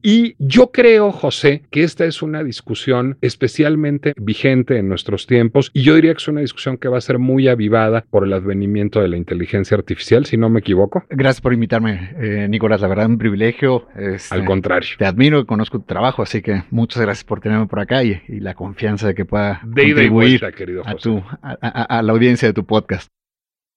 Y 0.01 0.35
yo 0.39 0.71
creo, 0.71 1.11
José, 1.11 1.63
que 1.69 1.83
esta 1.83 2.05
es 2.05 2.21
una 2.21 2.43
discusión 2.43 3.17
especialmente 3.21 4.10
vigente 4.17 4.77
en 4.77 4.89
nuestros 4.89 5.27
tiempos 5.27 5.71
y 5.73 5.83
yo 5.83 5.95
diría 5.95 6.13
que 6.13 6.17
es 6.17 6.27
una 6.27 6.41
discusión 6.41 6.77
que 6.77 6.87
va 6.87 6.97
a 6.97 7.01
ser 7.01 7.19
muy 7.19 7.47
avivada 7.47 8.05
por 8.09 8.25
el 8.25 8.33
advenimiento 8.33 9.01
de 9.01 9.07
la 9.07 9.17
inteligencia 9.17 9.75
artificial, 9.77 10.25
si 10.25 10.37
no 10.37 10.49
me 10.49 10.59
equivoco. 10.59 11.05
Gracias 11.09 11.41
por 11.41 11.53
invitarme, 11.53 12.13
eh, 12.19 12.47
Nicolás, 12.49 12.81
la 12.81 12.87
verdad 12.87 13.07
un 13.07 13.17
privilegio. 13.17 13.87
Este, 13.95 14.33
Al 14.33 14.45
contrario. 14.45 14.89
Te 14.97 15.05
admiro, 15.05 15.45
conozco 15.45 15.79
tu 15.79 15.85
trabajo, 15.85 16.21
así 16.21 16.41
que 16.41 16.63
muchas 16.69 17.01
gracias 17.01 17.23
por 17.23 17.41
tenerme 17.41 17.67
por 17.67 17.79
acá 17.79 18.03
y, 18.03 18.21
la 18.27 18.55
confianza 18.55 19.07
de 19.07 19.15
que 19.15 19.25
pueda 19.25 19.61
contribuir 19.61 20.43
a, 20.85 20.95
tu, 20.95 21.23
a, 21.41 22.01
la 22.01 22.11
audiencia 22.11 22.47
de 22.47 22.53
tu 22.53 22.65
podcast. 22.65 23.07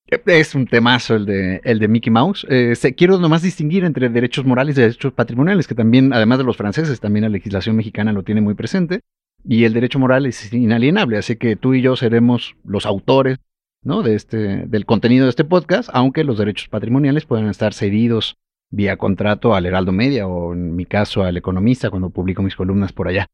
Es 0.07 0.53
un 0.53 0.67
temazo 0.67 1.15
el 1.15 1.25
de, 1.25 1.61
el 1.63 1.79
de 1.79 1.87
Mickey 1.87 2.11
Mouse. 2.11 2.45
Eh, 2.49 2.75
quiero 2.95 3.17
nomás 3.17 3.41
distinguir 3.41 3.83
entre 3.83 4.09
derechos 4.09 4.45
morales 4.45 4.77
y 4.77 4.81
derechos 4.81 5.13
patrimoniales, 5.13 5.67
que 5.67 5.75
también, 5.75 6.13
además 6.13 6.37
de 6.37 6.43
los 6.43 6.57
franceses, 6.57 6.99
también 6.99 7.23
la 7.23 7.29
legislación 7.29 7.75
mexicana 7.75 8.11
lo 8.13 8.23
tiene 8.23 8.41
muy 8.41 8.53
presente 8.53 9.01
y 9.47 9.65
el 9.65 9.73
derecho 9.73 9.99
moral 9.99 10.25
es 10.25 10.51
inalienable, 10.51 11.17
así 11.17 11.35
que 11.35 11.55
tú 11.55 11.73
y 11.73 11.81
yo 11.81 11.95
seremos 11.95 12.55
los 12.63 12.85
autores 12.85 13.37
¿no? 13.83 14.01
de 14.01 14.15
este, 14.15 14.65
del 14.65 14.85
contenido 14.85 15.25
de 15.25 15.29
este 15.29 15.45
podcast, 15.45 15.89
aunque 15.93 16.23
los 16.23 16.37
derechos 16.37 16.67
patrimoniales 16.67 17.25
puedan 17.25 17.47
estar 17.47 17.73
cedidos 17.73 18.37
vía 18.71 18.97
contrato 18.97 19.53
al 19.53 19.65
Heraldo 19.65 19.91
Media 19.91 20.27
o 20.27 20.53
en 20.53 20.75
mi 20.75 20.85
caso 20.85 21.23
al 21.23 21.37
Economista 21.37 21.89
cuando 21.89 22.09
publico 22.09 22.41
mis 22.41 22.55
columnas 22.55 22.91
por 22.91 23.07
allá. 23.07 23.27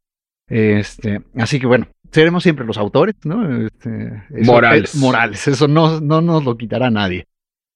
Este, 0.47 1.21
así 1.35 1.59
que 1.59 1.67
bueno, 1.67 1.87
seremos 2.11 2.43
siempre 2.43 2.65
los 2.65 2.77
autores, 2.77 3.15
¿no? 3.23 3.65
Este, 3.65 4.23
morales. 4.43 4.95
morales, 4.95 5.47
eso 5.47 5.67
no, 5.69 6.01
no 6.01 6.21
nos 6.21 6.43
lo 6.43 6.57
quitará 6.57 6.91
nadie. 6.91 7.25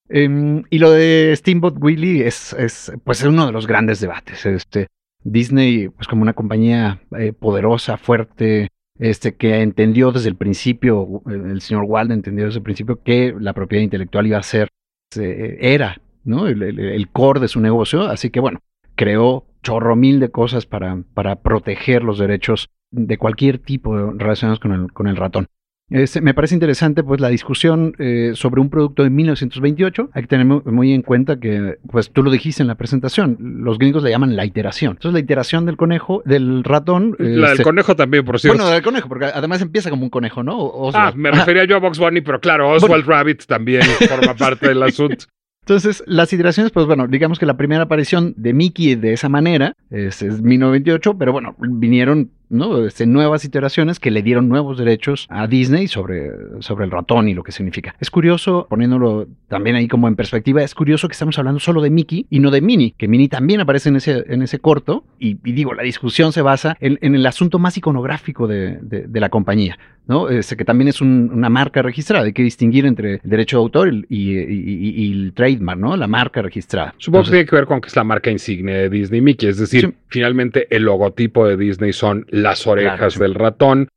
Em, 0.09 0.63
y 0.69 0.77
lo 0.77 0.91
de 0.91 1.33
Steamboat 1.35 1.75
Willie 1.79 2.27
es, 2.27 2.53
es, 2.53 2.91
pues, 3.03 3.21
es 3.21 3.27
uno 3.27 3.45
de 3.45 3.51
los 3.51 3.65
grandes 3.65 3.99
debates. 4.01 4.45
Este, 4.45 4.87
Disney, 5.25 5.89
pues 5.89 6.08
como 6.08 6.22
una 6.22 6.34
compañía 6.34 7.01
eh, 7.17 7.34
poderosa, 7.34 7.98
fuerte, 7.98 8.70
este, 8.98 9.36
que 9.36 9.62
entendió 9.62 10.13
desde 10.13 10.29
el 10.29 10.36
principio, 10.36 11.22
eh, 11.29 11.34
el 11.34 11.62
señor 11.62 11.84
Wald 11.86 12.12
entendió 12.12 12.46
desde 12.46 12.60
el 12.60 12.63
principio 12.63 13.01
que 13.03 13.36
la 13.38 13.51
propiedad 13.51 13.84
intelectual 13.84 14.27
iba 14.27 14.38
a 14.38 14.44
ser, 14.44 14.70
era, 15.17 16.01
¿no? 16.24 16.48
El, 16.48 17.10
core 17.12 17.39
de 17.39 17.48
su 17.48 17.60
negocio. 17.62 18.03
Así 18.03 18.29
que 18.29 18.39
bueno, 18.39 18.60
creó 18.96 19.46
chorro 19.63 19.96
mil 19.96 20.20
de 20.20 20.29
cosas 20.29 20.65
para, 20.65 21.03
para 21.13 21.38
proteger 21.38 22.03
los 22.03 22.20
derechos 22.20 22.70
de 22.91 23.17
cualquier 23.17 23.60
tipo 23.60 23.96
relacionados 24.12 24.60
con 24.60 24.72
el, 24.74 24.91
con 24.91 25.08
el 25.08 25.15
ratón 25.15 25.48
me 25.89 26.33
parece 26.33 26.55
interesante 26.55 27.03
pues 27.03 27.21
la 27.21 27.29
discusión 27.29 27.95
eh, 27.99 28.31
sobre 28.33 28.59
un 28.61 28.69
producto 28.69 29.03
de 29.03 29.09
1928. 29.09 30.09
Hay 30.13 30.23
que 30.23 30.27
tener 30.27 30.45
muy 30.45 30.93
en 30.93 31.03
cuenta 31.03 31.39
que, 31.39 31.77
pues 31.91 32.11
tú 32.11 32.23
lo 32.23 32.31
dijiste 32.31 32.63
en 32.63 32.67
la 32.67 32.75
presentación, 32.75 33.37
los 33.39 33.77
gringos 33.77 34.03
le 34.03 34.09
llaman 34.09 34.35
la 34.35 34.45
iteración. 34.45 34.93
Entonces 34.93 35.13
la 35.13 35.19
iteración 35.19 35.65
del 35.65 35.77
conejo, 35.77 36.23
del 36.25 36.63
ratón... 36.63 37.15
la 37.19 37.49
del 37.49 37.61
conejo 37.61 37.95
también, 37.95 38.25
por 38.25 38.39
cierto. 38.39 38.57
Bueno, 38.57 38.73
del 38.73 38.83
conejo, 38.83 39.07
porque 39.07 39.25
además 39.25 39.61
empieza 39.61 39.89
como 39.89 40.03
un 40.03 40.09
conejo, 40.09 40.43
¿no? 40.43 40.89
Ah, 40.93 41.13
me 41.15 41.31
refería 41.31 41.65
yo 41.65 41.75
a 41.75 41.79
Box 41.79 41.99
Bunny, 41.99 42.21
pero 42.21 42.39
claro, 42.39 42.71
Oswald 42.71 43.05
Rabbit 43.05 43.45
también 43.45 43.83
forma 44.09 44.33
parte 44.35 44.67
del 44.69 44.81
asunto. 44.81 45.25
Entonces, 45.65 46.03
las 46.05 46.31
iteraciones, 46.31 46.71
pues 46.71 46.85
bueno, 46.85 47.07
digamos 47.07 47.39
que 47.39 47.47
la 47.47 47.57
primera 47.57 47.83
aparición 47.83 48.35
de 48.37 48.53
Mickey 48.53 48.93
de 48.93 49.13
esa 49.13 49.29
manera 49.29 49.73
es, 49.89 50.21
es 50.21 50.39
1928, 50.39 51.17
pero 51.17 51.31
bueno, 51.31 51.55
vinieron 51.57 52.29
¿no? 52.55 52.85
Este, 52.85 53.05
nuevas 53.05 53.45
iteraciones 53.45 54.00
que 54.00 54.12
le 54.12 54.21
dieron 54.21 54.50
nuevos 54.50 54.77
derechos 54.77 55.27
a 55.29 55.47
Disney 55.47 55.88
sobre, 55.88 56.31
sobre 56.59 56.85
el 56.85 56.91
ratón 56.91 57.27
y 57.29 57.33
lo 57.33 57.43
que 57.43 57.51
significa. 57.51 57.95
Es 58.00 58.09
curioso, 58.09 58.67
poniéndolo 58.69 59.27
también 59.47 59.75
ahí 59.75 59.88
como 59.88 60.07
en 60.07 60.15
perspectiva, 60.15 60.63
es 60.63 60.75
curioso 60.75 61.07
que 61.07 61.13
estamos 61.13 61.38
hablando 61.38 61.59
solo 61.59 61.81
de 61.81 61.89
Mickey 61.89 62.25
y 62.29 62.39
no 62.39 62.51
de 62.51 62.62
Minnie, 62.62 62.93
que 62.97 63.07
Minnie 63.07 63.29
también 63.29 63.62
aparece 63.62 63.89
en 63.89 63.97
ese, 63.97 64.24
en 64.27 64.41
ese 64.41 64.59
corto 64.59 65.03
y, 65.19 65.35
digo, 65.35 65.74
la 65.74 65.83
discusión 65.83 66.31
se 66.33 66.41
basa 66.41 66.77
en, 66.79 67.15
el 67.15 67.25
asunto 67.25 67.59
más 67.59 67.77
iconográfico 67.77 68.47
de, 68.47 68.79
de, 68.81 69.19
la 69.19 69.29
compañía, 69.29 69.77
¿no? 70.07 70.29
Este, 70.29 70.55
que 70.55 70.65
también 70.65 70.88
es 70.88 71.01
una 71.01 71.50
marca 71.50 71.81
registrada, 71.81 72.25
hay 72.25 72.33
que 72.33 72.43
distinguir 72.43 72.85
entre 72.85 73.15
el 73.15 73.29
derecho 73.29 73.57
de 73.57 73.63
autor 73.63 73.93
y, 74.09 75.12
el 75.12 75.33
trademark, 75.33 75.79
¿no? 75.79 75.95
La 75.97 76.07
marca 76.07 76.41
registrada. 76.41 76.93
Supongo 76.97 77.25
que 77.25 77.31
tiene 77.31 77.45
que 77.45 77.55
ver 77.55 77.65
con 77.65 77.81
que 77.81 77.88
es 77.88 77.95
la 77.95 78.03
marca 78.03 78.31
insignia 78.31 78.75
de 78.75 78.89
Disney 78.89 79.21
Mickey, 79.21 79.50
es 79.50 79.57
decir, 79.57 79.93
finalmente 80.07 80.67
el 80.75 80.83
logotipo 80.83 81.47
de 81.47 81.57
Disney 81.57 81.93
son 81.93 82.25
las 82.45 82.65
orejas 82.67 83.19
del 83.19 83.35
ratón. 83.35 83.89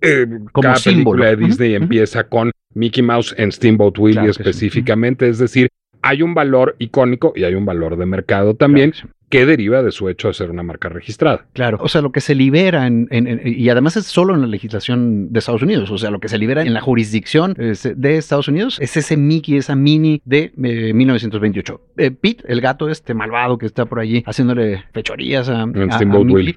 Eh, 0.00 0.26
Como 0.52 0.62
cada 0.62 0.76
película 0.76 1.26
de 1.26 1.36
Disney 1.36 1.74
empieza 1.74 2.24
con 2.24 2.50
Mickey 2.74 3.02
Mouse 3.02 3.34
en 3.38 3.50
Steamboat 3.52 3.98
Willie 3.98 4.30
específicamente, 4.30 5.28
es 5.28 5.38
decir, 5.38 5.68
hay 6.02 6.22
un 6.22 6.34
valor 6.34 6.76
icónico 6.78 7.32
y 7.34 7.44
hay 7.44 7.54
un 7.54 7.66
valor 7.66 7.96
de 7.96 8.06
mercado 8.06 8.54
también. 8.54 8.92
que 9.28 9.44
deriva 9.44 9.82
de 9.82 9.90
su 9.90 10.08
hecho 10.08 10.28
de 10.28 10.34
ser 10.34 10.52
una 10.52 10.62
marca 10.62 10.88
registrada. 10.88 11.46
Claro, 11.52 11.78
o 11.80 11.88
sea, 11.88 12.00
lo 12.00 12.12
que 12.12 12.20
se 12.20 12.36
libera 12.36 12.86
en, 12.86 13.08
y 13.44 13.68
además 13.70 13.96
es 13.96 14.06
solo 14.06 14.36
en 14.36 14.40
la 14.40 14.46
legislación 14.46 15.32
de 15.32 15.40
Estados 15.40 15.62
Unidos, 15.62 15.90
o 15.90 15.98
sea, 15.98 16.10
lo 16.10 16.20
que 16.20 16.28
se 16.28 16.38
libera 16.38 16.62
en 16.62 16.72
la 16.72 16.80
jurisdicción 16.80 17.54
de 17.54 18.16
Estados 18.16 18.46
Unidos 18.46 18.78
es 18.80 18.96
ese 18.96 19.16
Mickey, 19.16 19.56
esa 19.56 19.74
Mini 19.74 20.22
de 20.24 20.52
1928. 20.54 21.80
Eh, 21.96 22.12
Pete, 22.12 22.44
el 22.46 22.60
gato 22.60 22.88
este 22.88 23.14
malvado 23.14 23.58
que 23.58 23.66
está 23.66 23.86
por 23.86 23.98
allí 23.98 24.22
haciéndole 24.26 24.84
fechorías 24.92 25.48
a, 25.48 25.66
Mickey, 25.66 26.56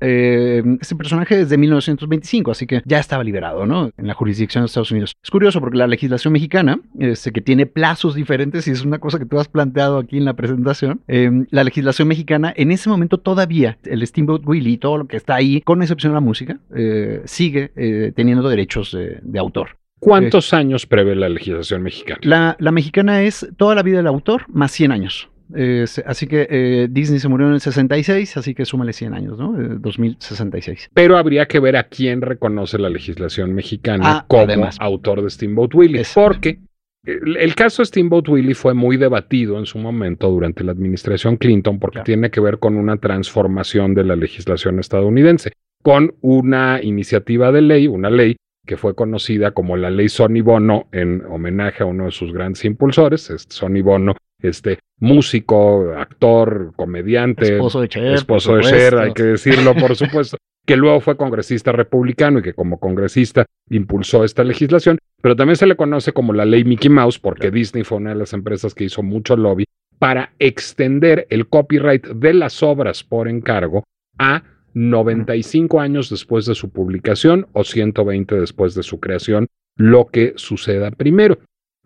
eh, 0.00 0.62
ese 0.80 0.96
personaje 0.96 1.40
es 1.40 1.48
de 1.48 1.58
1925, 1.58 2.50
así 2.50 2.66
que 2.66 2.82
ya 2.84 2.98
estaba 2.98 3.24
liberado, 3.24 3.66
¿no? 3.66 3.90
En 3.96 4.06
la 4.06 4.14
jurisdicción 4.14 4.62
de 4.62 4.66
Estados 4.66 4.90
Unidos. 4.90 5.14
Es 5.22 5.30
curioso 5.30 5.60
porque 5.60 5.78
la 5.78 5.86
legislación 5.86 6.32
mexicana, 6.32 6.80
este, 6.98 7.32
que 7.32 7.40
tiene 7.40 7.66
plazos 7.66 8.14
diferentes, 8.14 8.66
y 8.68 8.70
es 8.70 8.84
una 8.84 8.98
cosa 8.98 9.18
que 9.18 9.26
tú 9.26 9.38
has 9.38 9.48
planteado 9.48 9.98
aquí 9.98 10.18
en 10.18 10.24
la 10.24 10.34
presentación, 10.34 11.00
em, 11.08 11.46
la 11.50 11.64
legislación 11.64 12.08
mexicana, 12.08 12.52
en 12.56 12.70
ese 12.70 12.88
momento 12.88 13.18
todavía, 13.18 13.78
el 13.84 14.06
Steamboat 14.06 14.42
Willie, 14.46 14.78
todo 14.78 14.98
lo 14.98 15.06
que 15.06 15.16
está 15.16 15.34
ahí, 15.34 15.60
con 15.62 15.82
excepción 15.82 16.12
de 16.12 16.14
la 16.14 16.20
música, 16.20 16.58
eh, 16.74 17.22
sigue 17.24 17.72
eh, 17.76 18.12
teniendo 18.14 18.48
derechos 18.48 18.96
de 19.22 19.38
autor. 19.38 19.78
¿Cuántos 20.02 20.52
años 20.52 20.84
prevé 20.84 21.14
la 21.14 21.28
legislación 21.28 21.82
mexicana? 21.82 22.18
La, 22.22 22.56
la, 22.58 22.72
mexicana 22.72 23.22
es 23.22 23.48
toda 23.56 23.76
la 23.76 23.84
vida 23.84 23.98
del 23.98 24.08
autor 24.08 24.42
más 24.48 24.72
100 24.72 24.90
años 24.90 25.31
así 26.06 26.26
que 26.26 26.46
eh, 26.50 26.88
Disney 26.90 27.18
se 27.20 27.28
murió 27.28 27.48
en 27.48 27.54
el 27.54 27.60
66, 27.60 28.36
así 28.36 28.54
que 28.54 28.64
súmale 28.64 28.92
100 28.92 29.14
años, 29.14 29.38
¿no? 29.38 29.52
2066. 29.52 30.90
Pero 30.94 31.16
habría 31.16 31.46
que 31.46 31.60
ver 31.60 31.76
a 31.76 31.84
quién 31.84 32.20
reconoce 32.22 32.78
la 32.78 32.88
legislación 32.88 33.54
mexicana 33.54 34.02
ah, 34.04 34.24
como 34.28 34.68
autor 34.78 35.22
de 35.22 35.30
Steamboat 35.30 35.74
Willie, 35.74 36.02
porque 36.14 36.58
el, 37.04 37.54
caso 37.56 37.84
Steamboat 37.84 38.28
Willie 38.28 38.54
fue 38.54 38.74
muy 38.74 38.96
debatido 38.96 39.58
en 39.58 39.66
su 39.66 39.78
momento 39.78 40.30
durante 40.30 40.62
la 40.62 40.70
administración 40.70 41.36
Clinton 41.36 41.80
porque 41.80 42.02
tiene 42.04 42.30
que 42.30 42.40
ver 42.40 42.58
con 42.58 42.76
una 42.76 42.96
transformación 42.96 43.94
de 43.94 44.04
la 44.04 44.14
legislación 44.14 44.78
estadounidense, 44.78 45.52
con 45.82 46.14
una 46.20 46.80
iniciativa 46.80 47.50
de 47.50 47.62
ley, 47.62 47.88
una 47.88 48.08
ley 48.08 48.36
que 48.64 48.76
fue 48.76 48.94
conocida 48.94 49.50
como 49.50 49.76
la 49.76 49.90
ley 49.90 50.08
Sonny 50.08 50.42
Bono 50.42 50.86
en 50.92 51.24
homenaje 51.28 51.82
a 51.82 51.86
uno 51.86 52.04
de 52.04 52.12
sus 52.12 52.32
grandes 52.32 52.64
impulsores, 52.64 53.34
Sonny 53.48 53.82
Bono, 53.82 54.14
este 54.42 54.78
músico, 54.98 55.92
actor, 55.96 56.72
comediante, 56.76 57.54
esposo 57.54 57.80
de 57.80 57.88
Cher, 57.88 58.14
esposo 58.14 58.56
de 58.56 58.62
Cher, 58.62 58.96
hay 58.96 59.12
que 59.12 59.22
decirlo 59.22 59.74
por 59.74 59.96
supuesto, 59.96 60.36
que 60.66 60.76
luego 60.76 61.00
fue 61.00 61.16
congresista 61.16 61.72
republicano 61.72 62.38
y 62.38 62.42
que 62.42 62.54
como 62.54 62.78
congresista 62.78 63.46
impulsó 63.70 64.24
esta 64.24 64.44
legislación, 64.44 64.98
pero 65.20 65.36
también 65.36 65.56
se 65.56 65.66
le 65.66 65.76
conoce 65.76 66.12
como 66.12 66.32
la 66.32 66.44
ley 66.44 66.64
Mickey 66.64 66.90
Mouse 66.90 67.18
porque 67.18 67.50
Disney 67.50 67.84
fue 67.84 67.98
una 67.98 68.10
de 68.10 68.16
las 68.16 68.32
empresas 68.32 68.74
que 68.74 68.84
hizo 68.84 69.02
mucho 69.02 69.36
lobby 69.36 69.64
para 69.98 70.32
extender 70.38 71.26
el 71.30 71.48
copyright 71.48 72.06
de 72.06 72.34
las 72.34 72.62
obras 72.62 73.04
por 73.04 73.28
encargo 73.28 73.84
a 74.18 74.42
95 74.74 75.80
años 75.80 76.10
después 76.10 76.46
de 76.46 76.54
su 76.54 76.70
publicación 76.70 77.46
o 77.52 77.64
120 77.64 78.40
después 78.40 78.74
de 78.74 78.82
su 78.82 79.00
creación, 79.00 79.46
lo 79.76 80.06
que 80.06 80.32
suceda 80.36 80.90
primero. 80.90 81.38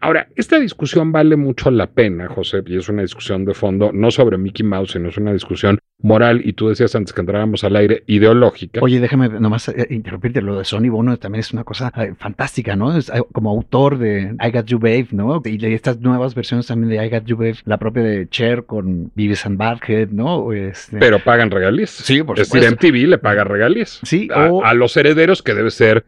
Ahora, 0.07 0.29
esta 0.37 0.61
discusión 0.61 1.11
vale 1.11 1.35
mucho 1.35 1.69
la 1.69 1.89
pena, 1.89 2.29
José, 2.29 2.63
y 2.67 2.77
es 2.77 2.89
una 2.89 3.03
discusión 3.03 3.45
de 3.45 3.55
fondo, 3.55 3.91
no 3.93 4.13
sobre 4.13 4.39
Mickey 4.39 4.65
Mouse, 4.65 4.93
sino 4.93 5.09
es 5.09 5.17
una 5.17 5.33
discusión 5.33 5.81
moral, 5.99 6.43
y 6.45 6.53
tú 6.53 6.69
decías 6.69 6.95
antes 6.95 7.13
que 7.13 7.23
entráramos 7.23 7.65
al 7.65 7.75
aire, 7.75 8.05
ideológica. 8.07 8.79
Oye, 8.85 9.01
déjame 9.01 9.29
nomás 9.29 9.69
eh, 9.69 9.89
interrumpirte, 9.91 10.43
lo 10.43 10.59
de 10.59 10.65
Sonny 10.65 10.91
Bono 10.91 11.17
también 11.17 11.41
es 11.41 11.53
una 11.53 11.65
cosa 11.65 11.93
eh, 11.97 12.15
fantástica, 12.17 12.77
¿no? 12.77 12.97
Es 12.97 13.09
eh, 13.09 13.21
como 13.33 13.51
autor 13.51 13.99
de 13.99 14.37
I 14.41 14.51
Got 14.53 14.67
You 14.67 14.79
Babe, 14.79 15.09
¿no? 15.11 15.43
Y 15.45 15.59
de 15.59 15.75
estas 15.75 15.99
nuevas 15.99 16.37
versiones 16.37 16.69
también 16.69 16.91
de 16.91 17.05
I 17.05 17.11
Got 17.11 17.25
You 17.25 17.37
Babe, 17.37 17.57
la 17.65 17.79
propia 17.79 18.05
de 18.05 18.29
Cher 18.29 18.65
con 18.65 19.11
Beavis 19.17 19.45
and 19.45 19.59
Badhead, 19.59 20.11
¿no? 20.11 20.53
Este... 20.53 20.99
Pero 20.99 21.19
pagan 21.19 21.51
regalías. 21.51 21.91
Sí, 21.91 22.23
por 22.23 22.39
supuesto. 22.39 22.59
Es 22.59 22.79
decir, 22.79 22.93
MTV 22.93 23.09
le 23.09 23.19
paga 23.19 23.43
regalías. 23.43 23.99
Sí, 24.05 24.29
a, 24.33 24.73
los 24.73 24.97
herederos 24.97 25.43
que 25.43 25.55
debe 25.55 25.73
ser 25.73 26.05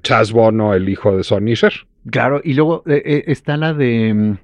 Chas 0.00 0.32
Bono, 0.32 0.72
el 0.72 0.88
hijo 0.88 1.14
de 1.14 1.22
Sonny 1.22 1.52
Cher. 1.52 1.74
Claro, 2.10 2.40
y 2.42 2.54
luego 2.54 2.82
eh, 2.86 3.02
eh, 3.04 3.24
está 3.28 3.56
la 3.56 3.74
de 3.74 4.12
mm, 4.12 4.36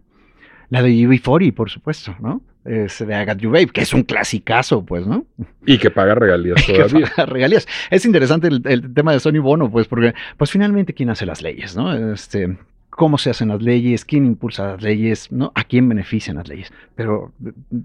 la 0.71 0.83
de 0.83 0.91
UB40, 0.91 1.55
por 1.55 1.71
supuesto, 1.71 2.15
¿no? 2.21 2.43
Es 2.65 2.99
de 2.99 3.15
I 3.15 3.41
You 3.41 3.51
Babe, 3.51 3.69
que 3.69 3.81
es 3.81 3.95
un 3.95 4.03
clasicazo, 4.03 4.85
pues, 4.85 5.07
¿no? 5.07 5.25
Y 5.65 5.79
que 5.79 5.91
paga 5.91 6.15
regalías 6.15 6.65
todavía. 6.67 7.07
paga 7.17 7.27
regalías. 7.27 7.67
Es 7.91 8.05
interesante 8.05 8.49
el, 8.49 8.93
tema 8.93 9.13
de 9.13 9.21
Sony 9.21 9.41
Bono, 9.41 9.71
pues, 9.71 9.89
porque, 9.89 10.15
pues, 10.37 10.51
finalmente, 10.51 10.93
¿quién 10.93 11.09
hace 11.09 11.25
las 11.25 11.41
leyes, 11.41 11.75
no? 11.75 12.13
Este, 12.13 12.59
cómo 12.91 13.17
se 13.17 13.31
hacen 13.31 13.49
las 13.49 13.63
leyes, 13.63 14.05
quién 14.05 14.27
impulsa 14.27 14.73
las 14.73 14.83
leyes, 14.83 15.33
¿no? 15.33 15.53
A 15.55 15.65
quién 15.65 15.89
benefician 15.89 16.37
las 16.37 16.49
leyes. 16.49 16.71
Pero 16.95 17.33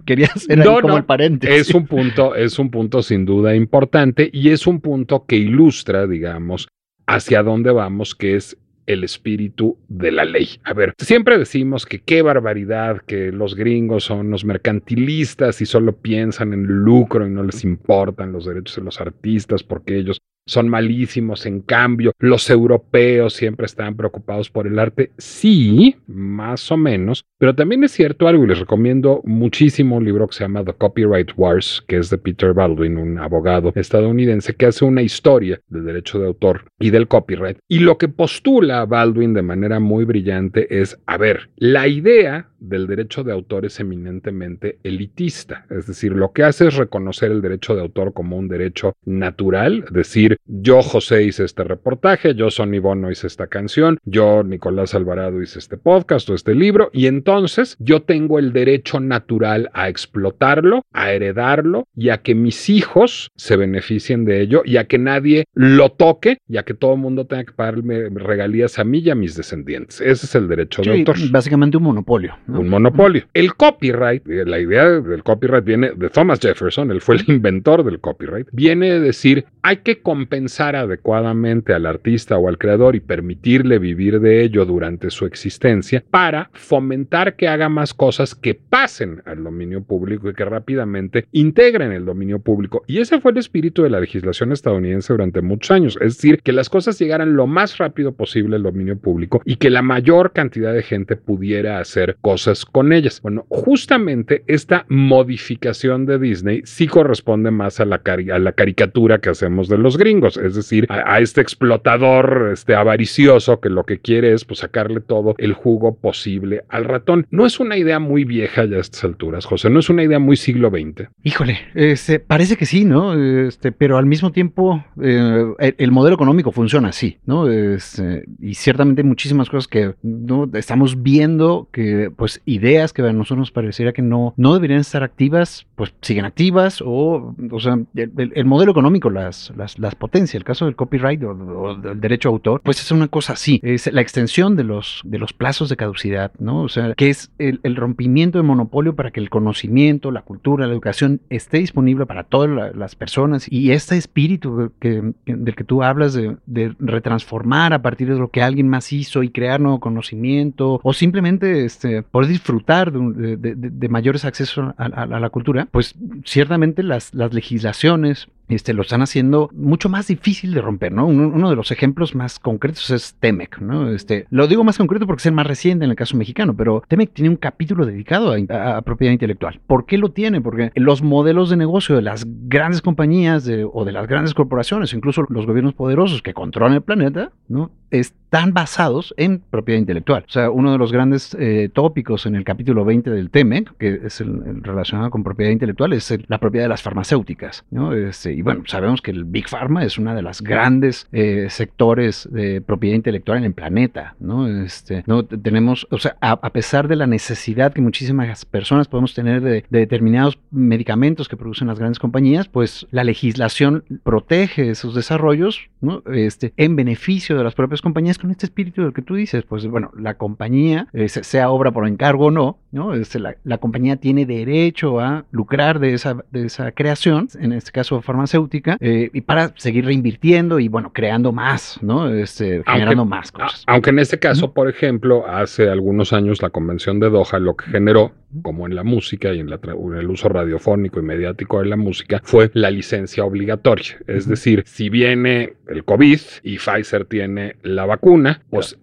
quería 0.06 0.28
ser 0.36 0.60
ahí 0.60 0.82
como 0.82 0.98
el 0.98 1.06
paréntesis. 1.06 1.70
Es 1.70 1.74
un 1.74 1.88
punto, 1.88 2.36
es 2.36 2.60
un 2.60 2.70
punto 2.70 3.02
sin 3.02 3.24
duda 3.24 3.56
importante 3.56 4.30
y 4.34 4.50
es 4.50 4.68
un 4.68 4.82
punto 4.82 5.26
que 5.26 5.38
ilustra, 5.38 6.08
digamos, 6.08 6.68
hacia 7.06 7.44
dónde 7.44 7.72
vamos, 7.72 8.16
que 8.16 8.36
es 8.36 8.58
el 8.86 9.04
espíritu 9.04 9.78
de 9.88 10.12
la 10.12 10.26
ley. 10.26 10.50
A 10.64 10.74
ver, 10.74 10.94
siempre 10.98 11.38
decimos 11.38 11.86
que 11.86 12.02
qué 12.02 12.22
barbaridad, 12.22 13.02
que 13.06 13.32
los 13.32 13.56
gringos 13.56 14.04
son 14.04 14.30
los 14.30 14.46
mercantilistas 14.46 15.62
y 15.62 15.66
solo 15.66 15.96
piensan 15.96 16.54
en 16.54 16.64
lucro 16.64 17.26
y 17.28 17.30
no 17.30 17.44
les 17.44 17.64
importan 17.64 18.32
los 18.32 18.46
derechos 18.46 18.76
de 18.78 18.84
los 18.84 19.00
artistas 19.00 19.64
porque 19.64 19.98
ellos 19.98 20.22
son 20.46 20.70
malísimos. 20.70 21.46
En 21.46 21.62
cambio, 21.62 22.12
los 22.20 22.50
europeos 22.50 23.34
siempre 23.34 23.66
están 23.66 23.96
preocupados 23.96 24.50
por 24.50 24.68
el 24.68 24.80
arte. 24.80 25.12
Sí, 25.18 25.96
más 26.08 26.72
o 26.72 26.78
menos, 26.78 27.26
pero 27.38 27.56
también 27.56 27.84
es 27.84 27.92
cierto 27.92 28.28
algo 28.28 28.44
y 28.44 28.48
les 28.48 28.60
recomiendo 28.60 29.22
muchísimo 29.26 29.98
un 29.98 30.06
libro 30.06 30.28
que 30.28 30.36
se 30.36 30.44
llama 30.44 30.64
The 30.64 30.74
Copyright 30.74 31.32
Wars, 31.36 31.84
que 31.88 31.98
es 31.98 32.10
de 32.10 32.18
Peter 32.18 32.54
Baldwin, 32.54 32.98
un 32.98 33.20
abogado 33.20 33.72
estadounidense 33.76 34.56
que 34.56 34.68
hace 34.68 34.86
una 34.86 35.02
historia 35.02 35.62
del 35.68 35.86
derecho 35.86 36.20
de 36.20 36.28
autor 36.28 36.66
y 36.80 36.90
del 36.90 37.08
copyright. 37.08 37.58
Y 37.68 37.80
lo 37.80 37.98
que 37.98 38.08
postula 38.08 38.86
Baldwin 38.86 39.34
de 39.34 39.42
manera 39.42 39.80
muy 39.80 40.06
brillante 40.06 40.82
es, 40.82 41.00
a 41.06 41.18
ver, 41.18 41.50
la 41.56 41.88
idea 41.88 42.50
del 42.64 42.88
derecho 42.88 43.24
de 43.24 43.32
autor 43.32 43.66
es 43.66 43.80
eminentemente 43.80 44.80
elitista, 44.84 45.66
es 45.70 45.86
decir, 45.88 46.14
lo 46.14 46.32
que 46.32 46.44
hace 46.44 46.68
es 46.68 46.76
reconocer 46.76 47.32
el 47.32 47.42
derecho 47.42 47.76
de 47.76 47.82
autor 47.82 48.14
como 48.14 48.38
un 48.38 48.48
derecho 48.48 48.96
natural, 49.06 49.86
decir, 49.92 50.38
yo 50.46 50.82
José 50.82 51.24
hice 51.24 51.44
este 51.44 51.64
reportaje, 51.64 52.36
yo 52.36 52.50
Sonny 52.50 52.80
Bono 52.80 53.12
hice 53.12 53.28
esta 53.28 53.48
canción, 53.48 54.00
yo 54.06 54.44
Nicolás 54.44 54.96
Alvarado 54.96 55.42
hice 55.42 55.60
este 55.60 55.78
podcast 55.78 56.30
o 56.30 56.36
este 56.36 56.56
libro, 56.56 56.90
y 56.94 57.08
entonces 57.08 57.76
yo 57.80 58.02
tengo 58.02 58.40
el 58.40 58.54
derecho 58.54 59.00
natural 59.00 59.70
a 59.74 59.90
explotarlo, 59.90 60.86
a 60.94 61.12
heredarlo 61.12 61.88
y 61.96 62.10
a 62.10 62.20
que 62.20 62.36
mis 62.36 62.70
hijos 62.70 63.30
se 63.36 63.58
beneficien 63.58 64.26
de 64.26 64.42
ello 64.42 64.62
y 64.66 64.78
a 64.78 64.86
que 64.86 64.98
nadie 64.98 65.46
lo 65.54 65.92
toque 65.92 66.38
y 66.48 66.58
a 66.58 66.64
que 66.64 66.74
todo 66.74 66.94
el 66.94 67.00
mundo 67.00 67.26
tenga 67.26 67.44
que 67.44 67.52
pagarme 67.52 68.10
regalías 68.10 68.80
a 68.80 68.84
mí 68.84 69.00
y 69.00 69.10
a 69.10 69.16
mis 69.16 69.36
descendientes. 69.36 70.00
Ese 70.00 70.26
es 70.26 70.36
el 70.36 70.48
derecho 70.48 70.82
de 70.82 71.00
autor. 71.00 71.18
Básicamente 71.32 71.78
un 71.78 71.84
monopolio. 71.84 72.36
Un 72.60 72.70
monopolio. 72.70 73.24
El 73.34 73.56
copyright, 73.56 74.28
eh, 74.28 74.46
la 74.46 74.60
idea 74.60 74.86
del 75.00 75.24
copyright 75.24 75.64
viene 75.64 75.92
de 75.96 76.10
Thomas 76.10 76.40
Jefferson, 76.40 76.92
él 76.92 77.02
fue 77.02 77.16
el 77.16 77.24
inventor 77.28 77.84
del 77.84 78.00
copyright, 78.00 78.48
viene 78.52 78.92
de 78.92 79.00
decir 79.00 79.46
hay 79.62 79.78
que 79.78 80.02
compensar 80.02 80.76
adecuadamente 80.76 81.74
al 81.74 81.86
artista 81.86 82.38
o 82.38 82.50
al 82.50 82.58
creador 82.58 82.96
y 82.96 83.00
permitirle 83.00 83.80
vivir 83.80 84.20
de 84.20 84.44
ello 84.44 84.66
durante 84.66 85.10
su 85.10 85.26
existencia 85.26 86.04
para 86.10 86.50
fomentar 86.54 87.36
que 87.36 87.48
haga 87.48 87.70
más 87.70 87.94
cosas 87.94 88.36
que 88.36 88.56
pasen 88.56 89.22
al 89.26 89.44
dominio 89.44 89.82
público 89.82 90.30
y 90.30 90.34
que 90.34 90.46
rápidamente 90.46 91.28
integren 91.32 91.94
el 91.94 92.06
dominio 92.06 92.40
público. 92.40 92.84
Y 92.88 93.00
ese 93.00 93.22
fue 93.22 93.32
el 93.32 93.38
espíritu 93.38 93.84
de 93.84 93.90
la 93.90 94.02
legislación 94.02 94.52
estadounidense 94.52 95.14
durante 95.14 95.42
muchos 95.42 95.72
años, 95.72 95.98
es 96.02 96.18
decir, 96.18 96.42
que 96.44 96.52
las 96.52 96.70
cosas 96.70 97.00
llegaran 97.00 97.36
lo 97.36 97.48
más 97.48 97.78
rápido 97.78 98.14
posible 98.14 98.58
al 98.58 98.64
dominio 98.64 98.98
público 98.98 99.42
y 99.46 99.56
que 99.56 99.70
la 99.70 99.82
mayor 99.82 100.34
cantidad 100.34 100.74
de 100.74 100.84
gente 100.84 101.16
pudiera 101.16 101.80
hacer 101.80 102.18
cosas 102.20 102.43
con 102.72 102.94
ellas. 102.94 103.22
Bueno, 103.22 103.46
justamente 103.50 104.44
esta 104.48 104.86
modificación 104.90 106.06
de 106.06 106.20
Disney 106.20 106.62
sí 106.66 106.88
corresponde 106.88 107.52
más 107.52 107.80
a 107.80 107.86
la, 107.86 108.02
a 108.06 108.40
la 108.40 108.52
caricatura 108.52 109.20
que 109.20 109.30
hacemos 109.30 109.70
de 109.70 109.78
los 109.78 109.98
gringos 109.98 110.38
es 110.38 110.56
decir, 110.56 110.86
a, 110.90 111.20
este 111.20 111.42
explotador 111.42 112.52
este 112.54 112.76
avaricioso 112.76 113.60
que 113.60 113.70
lo 113.70 113.86
que 113.86 114.00
quiere 114.00 114.34
es 114.34 114.46
pues, 114.46 114.60
sacarle 114.60 115.02
todo 115.02 115.36
el 115.38 115.54
jugo 115.54 115.96
posible 115.96 116.64
al 116.70 116.86
ratón. 116.86 117.28
No 117.32 117.46
es 117.46 117.60
una 117.60 117.78
idea 117.78 118.00
muy 118.00 118.24
vieja 118.26 118.66
ya 118.66 118.78
a 118.78 118.80
estas 118.80 119.04
alturas, 119.04 119.46
José, 119.46 119.70
no 119.70 119.80
es 119.80 119.90
una 119.90 120.04
idea 120.04 120.20
muy 120.20 120.36
siglo 120.36 120.70
XX. 120.70 121.10
Híjole, 121.24 121.60
este, 121.76 122.20
parece 122.20 122.58
que 122.58 122.66
sí, 122.66 122.86
¿no? 122.86 123.14
Este, 123.14 123.72
pero 123.72 123.98
al 123.98 124.06
mismo 124.06 124.32
tiempo 124.32 124.84
eh, 125.02 125.74
el, 125.78 125.92
modelo 125.92 126.16
económico 126.16 126.52
funciona 126.52 126.90
así, 126.90 127.18
¿no? 127.26 127.50
Este, 127.50 128.26
y 128.40 128.56
ciertamente 128.56 129.04
muchísimas 129.04 129.50
cosas 129.50 129.68
que 129.68 129.94
¿no? 130.02 130.50
estamos 130.54 131.02
viendo 131.02 131.70
que 131.72 132.12
pues 132.16 132.33
ideas 132.46 132.94
que 132.94 133.02
a 133.02 133.14
nosotros 133.14 133.40
nos 133.40 133.52
pareciera 133.52 133.94
que 133.94 134.02
no, 134.02 134.34
no 134.38 134.54
deberían 134.54 134.80
estar 134.80 135.04
activas, 135.04 135.66
pues 135.76 135.94
siguen 136.02 136.26
activas 136.26 136.82
o, 136.86 137.36
o 137.52 137.60
sea, 137.60 137.80
el, 137.96 138.46
modelo 138.46 138.72
económico 138.72 139.10
las, 139.10 139.52
las, 139.56 139.80
las 139.80 139.96
el 140.34 140.44
caso 140.44 140.66
del 140.66 140.76
copyright 140.76 141.24
o, 141.24 141.76
del 141.76 142.00
derecho 142.00 142.30
a 142.30 142.32
autor, 142.32 142.62
pues 142.64 142.80
es 142.80 142.92
una 142.92 143.08
cosa 143.08 143.34
así, 143.34 143.60
es 143.64 143.92
la 143.92 144.02
extensión 144.02 144.56
de 144.56 144.64
los, 144.64 145.02
de 145.04 145.18
los 145.18 145.34
plazos 145.34 145.70
de 145.70 145.76
caducidad, 145.76 146.32
¿no? 146.40 146.62
O 146.62 146.70
sea, 146.70 146.94
que 146.94 147.10
es 147.10 147.32
el, 147.40 147.60
rompimiento 147.76 148.38
de 148.38 148.44
monopolio 148.44 148.96
para 148.96 149.12
que 149.12 149.20
el 149.20 149.30
conocimiento, 149.30 150.12
la 150.12 150.22
cultura, 150.22 150.68
la 150.68 150.74
educación 150.74 151.22
esté 151.30 151.58
disponible 151.58 152.06
para 152.06 152.24
todas 152.24 152.76
las 152.76 152.96
personas 152.96 153.52
y 153.52 153.72
este 153.72 153.98
espíritu 153.98 154.72
del 154.80 155.56
que 155.56 155.64
tú 155.64 155.84
hablas 155.84 156.14
de, 156.14 156.76
retransformar 156.80 157.74
a 157.74 157.82
partir 157.82 158.10
de 158.10 158.20
lo 158.20 158.30
que 158.30 158.42
alguien 158.42 158.68
más 158.68 158.94
hizo 158.94 159.24
y 159.24 159.30
crear 159.30 159.60
nuevo 159.60 159.80
conocimiento 159.80 160.80
o 160.84 160.94
simplemente 160.94 161.66
este, 161.66 162.04
poder 162.14 162.30
disfrutar 162.30 162.92
de, 162.92 163.90
mayores 163.90 164.24
accesos 164.24 164.76
a, 164.78 165.06
la 165.08 165.30
cultura, 165.32 165.68
pues 165.72 165.96
ciertamente 166.26 166.84
las, 166.84 167.12
las 167.16 167.34
legislaciones 167.34 168.28
este, 168.50 168.74
lo 168.74 168.82
están 168.82 169.02
haciendo 169.02 169.50
mucho 169.54 169.90
más 169.90 170.08
difícil 170.08 170.54
de 170.54 170.62
romper, 170.62 170.92
¿no? 170.92 171.08
Uno, 171.08 171.50
de 171.50 171.56
los 171.56 171.72
ejemplos 171.72 172.16
más 172.16 172.40
concretos 172.40 172.90
es 172.90 173.16
Temec, 173.20 173.60
¿no? 173.60 173.90
Este, 173.90 174.26
lo 174.30 174.48
digo 174.48 174.64
más 174.64 174.78
concreto 174.78 175.06
porque 175.06 175.22
es 175.22 175.26
el 175.26 175.34
más 175.34 175.48
reciente 175.48 175.86
en 175.86 175.92
el 175.92 175.98
caso 175.98 176.18
mexicano, 176.18 176.56
pero 176.56 176.84
Temec 176.88 177.14
tiene 177.14 177.30
un 177.30 177.36
capítulo 177.36 177.86
dedicado 177.86 178.36
a, 178.50 178.82
propiedad 178.82 179.14
intelectual. 179.14 179.60
¿Por 179.66 179.86
qué 179.86 179.98
lo 179.98 180.12
tiene? 180.12 180.42
Porque 180.42 180.72
los 180.76 181.02
modelos 181.02 181.50
de 181.50 181.58
negocio 181.58 181.96
de 181.96 182.02
las 182.02 182.26
grandes 182.28 182.82
compañías 182.82 183.50
o 183.72 183.86
de 183.86 183.92
las 183.92 184.08
grandes 184.08 184.34
corporaciones, 184.34 184.94
incluso 184.94 185.26
los 185.30 185.46
gobiernos 185.46 185.74
poderosos 185.74 186.22
que 186.22 186.34
controlan 186.34 186.74
el 186.74 186.82
planeta, 186.82 187.32
¿no? 187.48 187.72
Están 187.92 188.54
basados 188.54 189.14
en 189.18 189.40
propiedad 189.40 189.80
intelectual. 189.80 190.26
O 190.28 190.32
sea, 190.32 190.50
uno 190.50 190.72
de 190.72 190.78
los 190.78 190.92
grandes 190.92 191.36
eh, 191.40 191.70
tópicos 191.72 192.26
en 192.26 192.36
el 192.36 192.44
capítulo 192.44 192.84
20 192.84 193.12
del 193.12 193.30
TEMEC, 193.30 193.78
que 193.78 194.02
es 194.06 194.20
el, 194.20 194.64
relacionado 194.64 195.12
con 195.12 195.24
propiedad 195.24 195.52
intelectual, 195.52 195.94
es 195.94 196.18
la 196.28 196.40
propiedad 196.40 196.66
de 196.66 196.70
las 196.70 196.82
farmacéuticas, 196.82 197.64
¿no? 197.70 197.94
Este, 197.94 198.33
y 198.34 198.42
bueno, 198.42 198.64
sabemos 198.66 199.02
que 199.02 199.12
el 199.12 199.24
Big 199.24 199.48
Pharma 199.48 199.84
es 199.84 199.98
uno 199.98 200.16
de 200.16 200.22
los 200.22 200.42
grandes 200.42 201.08
eh, 201.12 201.48
sectores 201.50 202.28
de 202.32 202.62
propiedad 202.62 202.96
intelectual 202.96 203.38
en 203.38 203.46
el 203.46 203.54
planeta, 203.54 204.16
¿no? 204.20 204.48
Este, 204.48 205.04
no 205.08 205.24
tenemos, 205.24 205.88
o 205.92 205.98
sea, 205.98 206.18
a, 206.22 206.50
pesar 206.50 206.88
de 206.88 206.96
la 206.96 207.08
necesidad 207.08 207.74
que 207.74 207.82
muchísimas 207.82 208.46
personas 208.46 208.88
podemos 208.88 209.14
tener 209.14 209.42
de, 209.42 209.66
determinados 209.70 210.40
medicamentos 210.52 211.28
que 211.28 211.38
producen 211.38 211.68
las 211.68 211.80
grandes 211.80 212.00
compañías, 212.00 212.48
pues 212.48 212.88
la 212.92 213.04
legislación 213.04 213.84
protege 214.04 214.70
esos 214.70 214.96
desarrollos, 214.96 215.70
¿no? 215.82 216.04
Este, 216.12 216.54
en 216.58 216.76
beneficio 216.76 217.38
de 217.38 217.44
las 217.44 217.56
propias 217.56 217.82
compañías 217.82 218.18
con 218.18 218.32
este 218.32 218.46
espíritu 218.46 218.82
del 218.84 218.94
que 218.94 219.02
tú 219.02 219.16
dices, 219.16 219.44
pues 219.44 219.66
bueno, 219.68 219.92
la 219.98 220.16
compañía, 220.16 220.88
eh, 220.94 221.10
sea 221.10 221.50
obra 221.50 221.72
por 221.72 221.88
encargo 221.88 222.28
o 222.28 222.32
no, 222.32 222.58
¿no? 222.72 222.94
Este, 222.94 223.20
la, 223.20 223.36
la, 223.44 223.58
compañía 223.58 223.98
tiene 223.98 224.26
derecho 224.26 225.00
a 225.00 225.26
lucrar 225.32 225.80
de 225.80 225.94
esa, 225.94 226.18
de 226.32 226.46
esa 226.46 226.72
creación, 226.72 227.28
en 227.40 227.54
este 227.54 227.72
caso 227.72 228.02
farmacéutica 228.02 228.23
farmacéutica 228.24 228.78
eh, 228.80 229.10
y 229.14 229.22
para 229.22 229.54
seguir 229.56 229.86
reinvirtiendo 229.86 230.60
y 230.60 230.68
bueno, 230.68 230.92
creando 230.94 231.32
más, 231.32 231.80
¿no? 231.82 232.10
Este, 232.10 232.64
generando 232.66 233.06
más 233.06 233.32
cosas. 233.32 233.64
Aunque 233.68 233.90
en 233.90 234.00
este 234.00 234.20
caso, 234.20 234.54
por 234.54 234.70
ejemplo, 234.70 235.28
hace 235.28 235.70
algunos 235.70 236.14
años 236.14 236.42
la 236.42 236.50
Convención 236.50 237.00
de 237.00 237.10
Doha 237.10 237.40
lo 237.40 237.56
que 237.56 237.66
generó, 237.66 238.12
como 238.42 238.68
en 238.68 238.76
la 238.76 238.84
música 238.84 239.34
y 239.34 239.40
en, 239.40 239.50
el 239.50 240.10
uso 240.10 240.30
radiofónico 240.30 241.00
y 241.00 241.04
mediático 241.04 241.60
de 241.60 241.68
la 241.68 241.78
música, 241.78 242.22
fue 242.24 242.50
la 242.54 242.72
licencia 242.72 243.24
obligatoria. 243.24 243.98
Es 244.08 244.28
decir, 244.28 244.64
si 244.66 244.90
viene 244.90 245.54
el 245.68 245.84
COVID 245.84 246.20
y 246.44 246.58
Pfizer 246.58 247.06
tiene 247.06 247.56
la 247.64 247.86
vacuna, 247.86 248.42
pues 248.50 248.78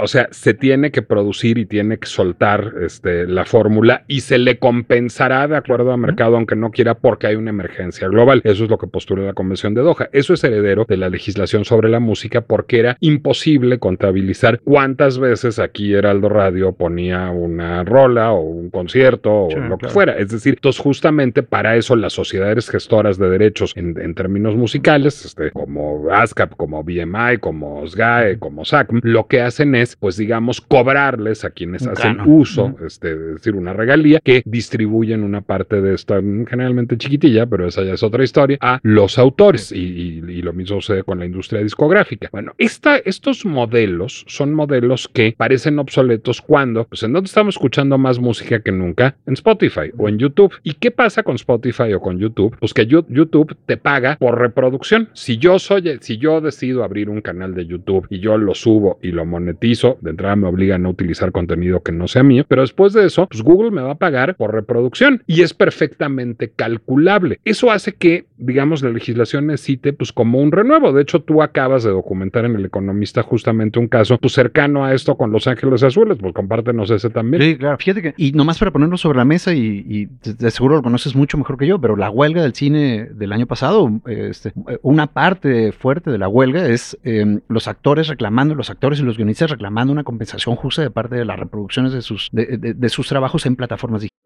o 0.00 0.06
sea, 0.06 0.28
se 0.30 0.54
tiene 0.54 0.90
que 0.90 1.02
producir 1.02 1.58
y 1.58 1.66
tiene 1.66 1.98
que 1.98 2.06
soltar 2.06 2.74
este, 2.82 3.26
la 3.26 3.44
fórmula 3.44 4.04
y 4.06 4.20
se 4.20 4.38
le 4.38 4.58
compensará 4.58 5.48
de 5.48 5.56
acuerdo 5.56 5.92
al 5.92 5.98
mercado, 5.98 6.36
aunque 6.36 6.56
no 6.56 6.70
quiera, 6.70 6.94
porque 6.94 7.26
hay 7.28 7.36
una 7.36 7.50
emergencia 7.50 8.08
global. 8.08 8.42
Eso 8.44 8.64
es 8.64 8.70
lo 8.70 8.78
que 8.78 8.86
postula 8.86 9.22
la 9.22 9.32
Convención 9.32 9.74
de 9.74 9.82
Doha. 9.82 10.08
Eso 10.12 10.34
es 10.34 10.44
heredero 10.44 10.84
de 10.86 10.96
la 10.96 11.08
legislación 11.08 11.64
sobre 11.64 11.88
la 11.88 12.00
música 12.00 12.42
porque 12.42 12.78
era 12.78 12.96
imposible 13.00 13.78
contabilizar 13.78 14.60
cuántas 14.60 15.18
veces 15.18 15.58
aquí 15.58 15.94
Heraldo 15.94 16.28
Radio 16.28 16.72
ponía 16.72 17.30
una 17.30 17.84
rola 17.84 18.32
o 18.32 18.40
un 18.40 18.70
concierto 18.86 19.32
o 19.46 19.58
lo 19.58 19.78
que 19.78 19.88
fuera. 19.88 20.16
Es 20.16 20.28
decir, 20.28 20.54
entonces 20.54 20.80
justamente 20.80 21.42
para 21.42 21.76
eso 21.76 21.96
las 21.96 22.12
sociedades 22.12 22.70
gestoras 22.70 23.18
de 23.18 23.28
derechos 23.28 23.72
en, 23.74 24.14
términos 24.14 24.54
musicales, 24.54 25.24
este, 25.24 25.50
como 25.50 26.08
ASCAP, 26.10 26.54
como 26.56 26.82
BMI, 26.84 27.38
como 27.40 27.86
SGAE, 27.86 28.38
como 28.38 28.64
SACM, 28.64 29.00
lo 29.02 29.26
que 29.26 29.40
hacen 29.40 29.74
es, 29.74 29.96
pues 29.96 30.16
digamos, 30.16 30.60
cobrarles 30.60 31.44
a 31.44 31.50
quienes 31.50 31.86
hacen 31.86 32.20
uso, 32.24 32.76
este, 32.86 33.10
es 33.10 33.34
decir, 33.34 33.56
una 33.56 33.72
regalía, 33.72 34.20
que 34.22 34.42
distribuyen 34.44 35.22
una 35.22 35.40
parte 35.40 35.80
de 35.80 35.94
esta, 35.94 36.16
generalmente 36.48 36.96
chiquitilla, 36.96 37.46
pero 37.46 37.66
esa 37.66 37.82
ya 37.82 37.94
es 37.94 38.02
otra 38.02 38.22
historia, 38.22 38.58
a 38.60 38.78
los 38.82 39.18
autores. 39.18 39.72
Y, 39.72 40.36
lo 40.46 40.52
mismo 40.52 40.80
sucede 40.80 41.02
con 41.02 41.18
la 41.18 41.26
industria 41.26 41.60
discográfica. 41.60 42.28
Bueno, 42.30 42.52
esta, 42.58 42.98
estos 42.98 43.44
modelos 43.44 44.24
son 44.28 44.54
modelos 44.54 45.08
que 45.12 45.34
parecen 45.36 45.78
obsoletos 45.80 46.40
cuando, 46.40 46.84
pues 46.84 47.02
en 47.02 47.12
dónde 47.12 47.26
estamos 47.26 47.56
escuchando 47.56 47.98
más 47.98 48.20
música 48.20 48.60
que 48.60 48.70
nunca, 48.78 49.16
en 49.26 49.34
Spotify 49.34 49.90
o 49.96 50.08
en 50.08 50.18
YouTube. 50.18 50.54
¿Y 50.62 50.74
qué 50.74 50.90
pasa 50.90 51.22
con 51.22 51.36
Spotify 51.36 51.92
o 51.94 52.00
con 52.00 52.18
YouTube? 52.18 52.56
Pues 52.58 52.74
que 52.74 52.86
YouTube 52.86 53.56
te 53.66 53.76
paga 53.76 54.16
por 54.16 54.38
reproducción. 54.38 55.08
Si 55.12 55.38
yo 55.38 55.58
soy, 55.58 55.98
si 56.00 56.18
yo 56.18 56.40
decido 56.40 56.84
abrir 56.84 57.10
un 57.10 57.20
canal 57.20 57.54
de 57.54 57.66
YouTube 57.66 58.06
y 58.10 58.20
yo 58.20 58.38
lo 58.38 58.54
subo 58.54 58.98
y 59.02 59.12
lo 59.12 59.24
monetizo, 59.24 59.98
de 60.00 60.10
entrada 60.10 60.36
me 60.36 60.48
obliga 60.48 60.76
a 60.76 60.78
no 60.78 60.90
utilizar 60.90 61.32
contenido 61.32 61.82
que 61.82 61.92
no 61.92 62.08
sea 62.08 62.22
mío, 62.22 62.44
pero 62.48 62.62
después 62.62 62.92
de 62.92 63.04
eso, 63.06 63.26
pues 63.26 63.42
Google 63.42 63.70
me 63.70 63.82
va 63.82 63.92
a 63.92 63.96
pagar 63.96 64.36
por 64.36 64.52
reproducción 64.52 65.22
y 65.26 65.42
es 65.42 65.54
perfectamente 65.54 66.50
calculable. 66.50 67.40
Eso 67.44 67.70
hace 67.70 67.94
que, 67.94 68.26
digamos, 68.36 68.82
la 68.82 68.90
legislación 68.90 69.46
necesite 69.46 69.92
pues 69.92 70.12
como 70.12 70.40
un 70.40 70.52
renuevo. 70.52 70.92
De 70.92 71.02
hecho, 71.02 71.22
tú 71.22 71.42
acabas 71.42 71.84
de 71.84 71.90
documentar 71.90 72.44
en 72.44 72.56
El 72.56 72.64
Economista 72.64 73.22
justamente 73.22 73.78
un 73.78 73.88
caso 73.88 74.18
pues 74.18 74.32
cercano 74.32 74.84
a 74.84 74.94
esto 74.94 75.16
con 75.16 75.32
Los 75.32 75.46
Ángeles 75.46 75.82
Azules, 75.82 76.18
pues 76.20 76.32
compártenos 76.34 76.90
ese 76.90 77.10
también. 77.10 77.42
Sí, 77.42 77.56
claro, 77.56 77.76
fíjate 77.78 78.02
que, 78.02 78.14
y 78.16 78.32
nomás 78.32 78.58
para 78.58 78.65
ponerlo 78.72 78.96
sobre 78.96 79.18
la 79.18 79.24
mesa 79.24 79.52
y, 79.54 80.06
de 80.06 80.50
seguro 80.50 80.76
lo 80.76 80.82
conoces 80.82 81.14
mucho 81.14 81.38
mejor 81.38 81.58
que 81.58 81.66
yo, 81.66 81.80
pero 81.80 81.96
la 81.96 82.10
huelga 82.10 82.42
del 82.42 82.54
cine 82.54 83.08
del 83.12 83.32
año 83.32 83.46
pasado, 83.46 83.90
este, 84.06 84.52
una 84.82 85.06
parte 85.06 85.72
fuerte 85.72 86.10
de 86.10 86.18
la 86.18 86.28
huelga 86.28 86.66
es 86.66 86.98
em, 87.02 87.40
los 87.48 87.68
actores 87.68 88.08
reclamando, 88.08 88.54
los 88.54 88.70
actores 88.70 89.00
y 89.00 89.02
los 89.02 89.16
guionistas 89.16 89.50
reclamando 89.50 89.92
una 89.92 90.04
compensación 90.04 90.56
justa 90.56 90.82
de 90.82 90.90
parte 90.90 91.16
de 91.16 91.24
las 91.24 91.38
reproducciones 91.38 91.92
de 91.92 92.02
sus, 92.02 92.28
de, 92.32 92.46
de 92.58 92.88
sus 92.88 93.08
trabajos 93.08 93.46
en 93.46 93.56
plataformas 93.56 94.02
digitales. 94.02 94.25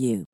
you. 0.00 0.24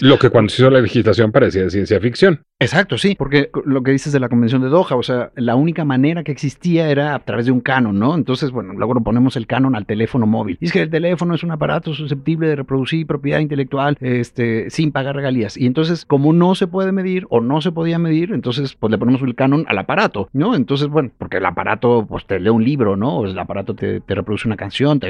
Lo 0.00 0.18
que 0.18 0.30
cuando 0.30 0.50
se 0.50 0.62
hizo 0.62 0.70
la 0.70 0.80
legislación 0.80 1.32
parecía 1.32 1.62
de 1.62 1.70
ciencia 1.70 2.00
ficción. 2.00 2.44
Exacto, 2.60 2.98
sí, 2.98 3.16
porque 3.18 3.50
lo 3.64 3.82
que 3.82 3.90
dices 3.90 4.12
de 4.12 4.20
la 4.20 4.28
Convención 4.28 4.62
de 4.62 4.68
Doha, 4.68 4.94
o 4.94 5.02
sea, 5.02 5.32
la 5.34 5.56
única 5.56 5.84
manera 5.84 6.22
que 6.22 6.30
existía 6.30 6.88
era 6.88 7.16
a 7.16 7.18
través 7.18 7.46
de 7.46 7.52
un 7.52 7.60
canon, 7.60 7.98
¿no? 7.98 8.14
Entonces, 8.14 8.52
bueno, 8.52 8.72
luego 8.74 8.94
ponemos 9.02 9.36
el 9.36 9.48
canon 9.48 9.74
al 9.74 9.86
teléfono 9.86 10.26
móvil. 10.26 10.56
Y 10.60 10.66
es 10.66 10.72
que 10.72 10.82
el 10.82 10.90
teléfono 10.90 11.34
es 11.34 11.42
un 11.42 11.50
aparato 11.50 11.92
susceptible 11.94 12.46
de 12.46 12.54
reproducir 12.54 13.08
propiedad 13.08 13.40
intelectual 13.40 13.98
este, 14.00 14.70
sin 14.70 14.92
pagar 14.92 15.16
regalías. 15.16 15.56
Y 15.56 15.66
entonces, 15.66 16.04
como 16.04 16.32
no 16.32 16.54
se 16.54 16.68
puede 16.68 16.92
medir 16.92 17.26
o 17.28 17.40
no 17.40 17.60
se 17.60 17.72
podía 17.72 17.98
medir, 17.98 18.32
entonces, 18.32 18.76
pues 18.76 18.90
le 18.90 18.98
ponemos 18.98 19.20
el 19.22 19.34
canon 19.34 19.64
al 19.68 19.78
aparato, 19.78 20.28
¿no? 20.32 20.54
Entonces, 20.54 20.86
bueno, 20.86 21.10
porque 21.18 21.38
el 21.38 21.46
aparato, 21.46 22.06
pues 22.08 22.24
te 22.24 22.38
lee 22.38 22.50
un 22.50 22.64
libro, 22.64 22.96
¿no? 22.96 23.18
O 23.18 23.26
el 23.26 23.36
aparato 23.36 23.74
te, 23.74 24.00
reproduce 24.06 24.46
una 24.46 24.56
canción, 24.56 25.00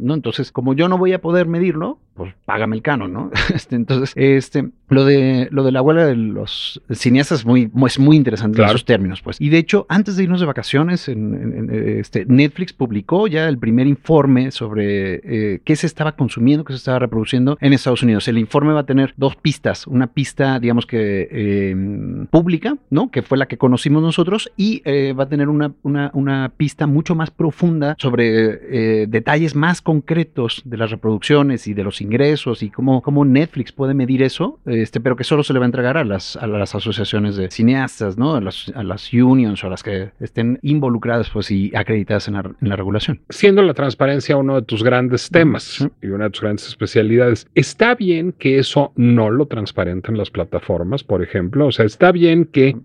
¿no? 0.00 0.12
Entonces, 0.12 0.52
como 0.52 0.74
yo 0.74 0.86
no 0.88 0.98
voy 0.98 1.14
a 1.14 1.22
poder 1.22 1.46
medirlo, 1.46 1.98
pues 2.14 2.34
págame 2.44 2.76
el 2.76 2.82
canon, 2.82 3.12
¿no? 3.12 3.30
Este, 3.54 3.74
entonces, 3.74 4.12
este, 4.16 4.70
Lo 4.90 5.04
de, 5.04 5.48
lo 5.50 5.62
de 5.64 5.72
la 5.72 5.82
huelga 5.82 6.04
de 6.06 6.16
los 6.16 6.82
cineastas 6.90 7.40
es 7.40 7.46
muy, 7.46 7.70
es 7.86 7.98
muy 7.98 8.16
interesante 8.16 8.56
Claro. 8.56 8.72
en 8.72 8.76
esos 8.76 8.84
términos, 8.84 9.22
pues. 9.22 9.40
Y 9.40 9.48
de 9.48 9.58
hecho, 9.58 9.86
antes 9.88 10.16
de 10.16 10.24
irnos 10.24 10.40
de 10.40 10.46
vacaciones, 10.46 11.08
en, 11.08 11.34
en- 11.34 11.70
en, 11.70 11.98
este, 12.00 12.24
Netflix 12.26 12.72
publicó 12.72 13.26
ya 13.26 13.48
el 13.48 13.56
primer 13.58 13.86
informe 13.86 14.50
sobre 14.50 15.20
eh, 15.24 15.60
qué 15.64 15.76
se 15.76 15.86
estaba 15.86 16.12
consumiendo, 16.16 16.64
qué 16.64 16.72
se 16.72 16.78
estaba 16.78 16.98
reproduciendo 16.98 17.56
en 17.60 17.72
Estados 17.72 18.02
Unidos. 18.02 18.26
El 18.28 18.38
informe 18.38 18.72
va 18.72 18.80
a 18.80 18.86
tener 18.86 19.14
dos 19.16 19.36
pistas. 19.36 19.86
Una 19.86 20.08
pista, 20.08 20.58
digamos 20.58 20.86
que 20.86 21.28
eh, 21.30 22.26
pública, 22.30 22.76
¿no? 22.90 23.10
Que 23.10 23.22
fue 23.22 23.38
la 23.38 23.46
que 23.46 23.56
conocimos 23.58 24.02
nosotros, 24.02 24.50
y 24.56 24.82
eh, 24.84 25.12
va 25.18 25.24
a 25.24 25.28
tener 25.28 25.48
una, 25.48 25.72
una, 25.82 26.10
una 26.14 26.52
pista 26.56 26.86
mucho 26.86 27.14
más 27.14 27.30
profunda 27.30 27.94
sobre 27.98 29.02
eh, 29.02 29.06
detalles 29.08 29.54
más 29.54 29.80
concretos 29.82 30.62
de 30.64 30.76
las 30.76 30.90
reproducciones 30.90 31.66
y 31.66 31.74
de 31.74 31.84
los 31.84 32.00
ingresos 32.00 32.62
y 32.62 32.70
cómo, 32.70 33.02
cómo 33.02 33.24
Netflix 33.24 33.72
puede 33.72 33.94
medir 33.94 34.22
eso, 34.22 34.58
este, 34.80 35.00
pero 35.00 35.16
que 35.16 35.24
solo 35.24 35.42
se 35.42 35.52
le 35.52 35.58
va 35.58 35.64
a 35.64 35.66
entregar 35.66 35.96
a 35.96 36.04
las, 36.04 36.36
a 36.36 36.46
las 36.46 36.74
asociaciones 36.74 37.36
de 37.36 37.50
cineastas, 37.50 38.18
¿no? 38.18 38.34
A 38.34 38.40
las, 38.40 38.70
a 38.74 38.82
las 38.82 39.12
unions 39.12 39.62
o 39.62 39.66
a 39.66 39.70
las 39.70 39.82
que 39.82 40.10
estén 40.20 40.58
involucradas 40.62 41.30
pues, 41.30 41.50
y 41.50 41.72
acreditadas 41.74 42.28
en 42.28 42.34
la, 42.34 42.40
en 42.40 42.68
la 42.68 42.76
regulación. 42.76 43.20
Siendo 43.28 43.62
la 43.62 43.74
transparencia 43.74 44.36
uno 44.36 44.56
de 44.56 44.62
tus 44.62 44.82
grandes 44.82 45.28
temas 45.30 45.86
y 46.02 46.08
una 46.08 46.24
de 46.24 46.30
tus 46.30 46.40
grandes 46.40 46.68
especialidades, 46.68 47.46
¿está 47.54 47.94
bien 47.94 48.32
que 48.32 48.58
eso 48.58 48.92
no 48.96 49.30
lo 49.30 49.46
transparenten 49.46 50.16
las 50.16 50.30
plataformas, 50.30 51.04
por 51.04 51.22
ejemplo? 51.22 51.66
O 51.66 51.72
sea, 51.72 51.84
¿está 51.84 52.12
bien 52.12 52.44
que 52.44 52.76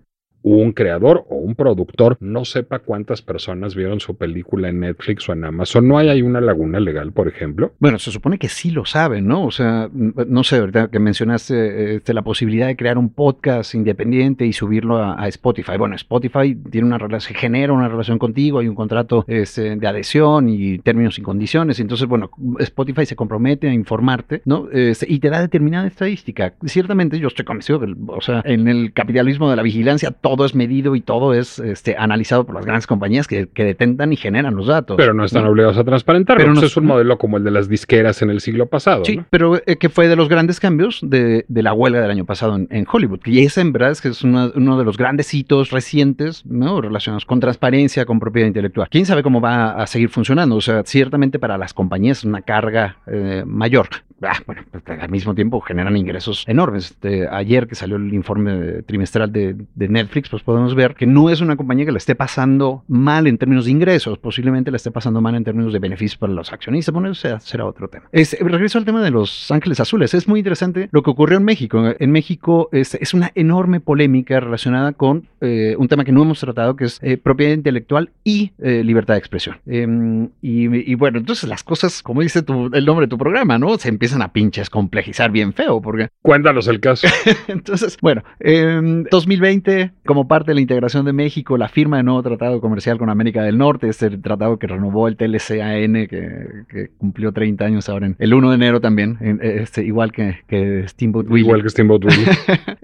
un 0.54 0.72
creador 0.72 1.24
o 1.28 1.36
un 1.36 1.56
productor 1.56 2.16
no 2.20 2.44
sepa 2.44 2.78
cuántas 2.78 3.20
personas 3.20 3.74
vieron 3.74 3.98
su 3.98 4.16
película 4.16 4.68
en 4.68 4.80
Netflix 4.80 5.28
o 5.28 5.32
en 5.32 5.44
Amazon? 5.44 5.88
¿No 5.88 5.98
hay 5.98 6.08
ahí 6.08 6.22
una 6.22 6.40
laguna 6.40 6.78
legal, 6.78 7.10
por 7.12 7.26
ejemplo? 7.26 7.72
Bueno, 7.80 7.98
se 7.98 8.12
supone 8.12 8.38
que 8.38 8.48
sí 8.48 8.70
lo 8.70 8.84
saben, 8.84 9.26
¿no? 9.26 9.44
O 9.44 9.50
sea, 9.50 9.90
n- 9.92 10.12
no 10.28 10.44
sé, 10.44 10.60
¿verdad? 10.60 10.88
Que 10.88 11.00
mencionaste 11.00 11.96
este, 11.96 12.14
la 12.14 12.22
posibilidad 12.22 12.68
de 12.68 12.76
crear 12.76 12.96
un 12.96 13.10
podcast 13.12 13.74
independiente 13.74 14.46
y 14.46 14.52
subirlo 14.52 14.98
a, 14.98 15.20
a 15.20 15.26
Spotify. 15.28 15.76
Bueno, 15.78 15.96
Spotify 15.96 16.54
tiene 16.70 16.86
una 16.86 16.98
relación, 16.98 17.36
genera 17.36 17.72
una 17.72 17.88
relación 17.88 18.18
contigo, 18.18 18.60
hay 18.60 18.68
un 18.68 18.76
contrato 18.76 19.24
este, 19.26 19.74
de 19.74 19.86
adhesión 19.86 20.48
y 20.48 20.78
términos 20.78 21.18
y 21.18 21.22
condiciones. 21.22 21.80
Entonces, 21.80 22.06
bueno, 22.06 22.30
Spotify 22.60 23.04
se 23.04 23.16
compromete 23.16 23.68
a 23.68 23.72
informarte, 23.72 24.42
¿no? 24.44 24.68
Este, 24.70 25.06
y 25.12 25.18
te 25.18 25.28
da 25.28 25.40
determinada 25.40 25.88
estadística. 25.88 26.54
Ciertamente, 26.64 27.18
yo 27.18 27.26
estoy 27.28 27.44
convencido 27.44 27.80
que, 27.80 27.92
o 28.06 28.20
sea, 28.20 28.42
en 28.44 28.68
el 28.68 28.92
capitalismo 28.92 29.50
de 29.50 29.56
la 29.56 29.62
vigilancia 29.62 30.12
todo 30.12 30.35
es 30.44 30.54
medido 30.54 30.94
y 30.96 31.00
todo 31.00 31.34
es 31.34 31.58
este, 31.58 31.96
analizado 31.96 32.44
por 32.44 32.54
las 32.54 32.64
grandes 32.64 32.86
compañías 32.86 33.26
que, 33.26 33.48
que 33.48 33.64
detentan 33.64 34.12
y 34.12 34.16
generan 34.16 34.54
los 34.56 34.66
datos. 34.66 34.96
Pero 34.96 35.14
no 35.14 35.24
están 35.24 35.46
obligados 35.46 35.78
a 35.78 35.84
transparentarlo. 35.84 36.40
Pero 36.42 36.52
Pues 36.52 36.60
no- 36.62 36.66
es 36.66 36.76
un 36.76 36.86
modelo 36.86 37.18
como 37.18 37.36
el 37.36 37.44
de 37.44 37.50
las 37.50 37.68
disqueras 37.68 38.20
en 38.22 38.30
el 38.30 38.40
siglo 38.40 38.66
pasado. 38.66 39.04
Sí, 39.04 39.16
¿no? 39.16 39.26
pero 39.30 39.56
eh, 39.66 39.76
que 39.76 39.88
fue 39.88 40.08
de 40.08 40.16
los 40.16 40.28
grandes 40.28 40.60
cambios 40.60 41.00
de, 41.02 41.44
de 41.48 41.62
la 41.62 41.72
huelga 41.72 42.00
del 42.00 42.10
año 42.10 42.24
pasado 42.24 42.56
en, 42.56 42.68
en 42.70 42.86
Hollywood. 42.90 43.20
Y 43.24 43.40
ese 43.44 43.60
en 43.60 43.72
verdad 43.72 43.90
es 43.90 44.00
que 44.00 44.08
es 44.08 44.22
una- 44.22 44.50
uno 44.54 44.78
de 44.78 44.84
los 44.84 44.96
grandes 44.96 45.32
hitos 45.34 45.70
recientes 45.70 46.44
¿no? 46.46 46.80
relacionados 46.80 47.24
con 47.24 47.40
transparencia, 47.40 48.04
con 48.04 48.18
propiedad 48.20 48.46
intelectual. 48.48 48.88
¿Quién 48.90 49.06
sabe 49.06 49.22
cómo 49.22 49.40
va 49.40 49.70
a 49.70 49.86
seguir 49.86 50.08
funcionando? 50.08 50.56
O 50.56 50.60
sea, 50.60 50.82
ciertamente 50.84 51.38
para 51.38 51.56
las 51.58 51.72
compañías 51.74 52.18
es 52.18 52.24
una 52.24 52.42
carga 52.42 52.96
eh, 53.06 53.42
mayor. 53.46 53.88
Ah, 54.22 54.32
bueno, 54.46 54.62
pues, 54.70 54.82
al 54.98 55.10
mismo 55.10 55.34
tiempo 55.34 55.60
generan 55.60 55.94
ingresos 55.96 56.44
enormes. 56.48 56.92
Este, 56.92 57.28
ayer 57.28 57.66
que 57.66 57.74
salió 57.74 57.96
el 57.96 58.14
informe 58.14 58.82
trimestral 58.86 59.30
de, 59.30 59.54
de 59.74 59.88
Netflix, 59.88 60.25
pues 60.28 60.42
podemos 60.42 60.74
ver 60.74 60.94
que 60.94 61.06
no 61.06 61.30
es 61.30 61.40
una 61.40 61.56
compañía 61.56 61.84
que 61.86 61.92
la 61.92 61.98
esté 61.98 62.14
pasando 62.14 62.84
mal 62.88 63.26
en 63.26 63.38
términos 63.38 63.66
de 63.66 63.70
ingresos, 63.70 64.18
posiblemente 64.18 64.70
la 64.70 64.76
esté 64.76 64.90
pasando 64.90 65.20
mal 65.20 65.34
en 65.34 65.44
términos 65.44 65.72
de 65.72 65.78
beneficios 65.78 66.16
para 66.18 66.32
los 66.32 66.52
accionistas. 66.52 66.92
Bueno, 66.92 67.10
eso 67.10 67.38
será, 67.40 67.64
otro 67.66 67.88
tema. 67.88 68.04
Es, 68.12 68.36
regreso 68.40 68.78
al 68.78 68.84
tema 68.84 69.02
de 69.02 69.10
los 69.10 69.50
Ángeles 69.50 69.80
Azules. 69.80 70.14
Es 70.14 70.28
muy 70.28 70.40
interesante 70.40 70.88
lo 70.92 71.02
que 71.02 71.10
ocurrió 71.10 71.38
en 71.38 71.44
México. 71.44 71.82
En 71.98 72.10
México 72.12 72.68
es, 72.72 72.94
es 72.94 73.14
una 73.14 73.32
enorme 73.34 73.80
polémica 73.80 74.40
relacionada 74.40 74.92
con 74.92 75.26
eh, 75.40 75.74
un 75.78 75.88
tema 75.88 76.04
que 76.04 76.12
no 76.12 76.22
hemos 76.22 76.40
tratado, 76.40 76.76
que 76.76 76.84
es 76.84 76.98
eh, 77.02 77.16
propiedad 77.16 77.52
intelectual 77.54 78.10
y 78.24 78.52
eh, 78.58 78.82
libertad 78.84 79.14
de 79.14 79.18
expresión. 79.18 79.56
Em, 79.66 80.28
y, 80.42 80.90
y 80.90 80.94
bueno, 80.94 81.18
entonces 81.18 81.48
las 81.48 81.62
cosas, 81.64 82.02
como 82.02 82.22
dice 82.22 82.42
tu- 82.42 82.70
el 82.72 82.84
nombre 82.86 83.06
de 83.06 83.10
tu 83.10 83.18
programa, 83.18 83.58
¿no? 83.58 83.76
Se 83.78 83.88
empiezan 83.88 84.22
a 84.22 84.32
pinches 84.32 84.70
complejizar 84.70 85.30
bien 85.30 85.52
feo, 85.52 85.80
porque 85.80 86.08
Cuéntanos 86.22 86.66
el 86.68 86.80
caso. 86.80 87.06
entonces, 87.48 87.96
bueno, 88.00 88.22
en 88.40 89.04
2020, 89.10 89.92
como 90.04 90.15
parte 90.24 90.50
de 90.50 90.56
la 90.56 90.60
integración 90.60 91.04
de 91.04 91.12
México, 91.12 91.56
la 91.56 91.68
firma 91.68 91.96
de 91.98 92.02
nuevo 92.02 92.22
tratado 92.22 92.60
comercial 92.60 92.98
con 92.98 93.10
América 93.10 93.42
del 93.42 93.58
Norte, 93.58 93.88
este 93.88 94.10
tratado 94.18 94.58
que 94.58 94.66
renovó 94.66 95.08
el 95.08 95.16
TLCAN, 95.16 96.06
que, 96.06 96.64
que 96.68 96.90
cumplió 96.98 97.32
30 97.32 97.64
años 97.64 97.88
ahora 97.88 98.06
en 98.06 98.16
el 98.18 98.34
1 98.34 98.50
de 98.50 98.54
enero 98.56 98.80
también, 98.80 99.18
en- 99.20 99.40
este, 99.42 99.84
igual 99.84 100.12
que, 100.12 100.36
que 100.48 100.84
Steamboat 100.88 101.26
Willie. 101.28 101.44
Igual 101.44 101.62
que 101.62 101.70
Steamboat 101.70 102.04
Willie. 102.04 102.26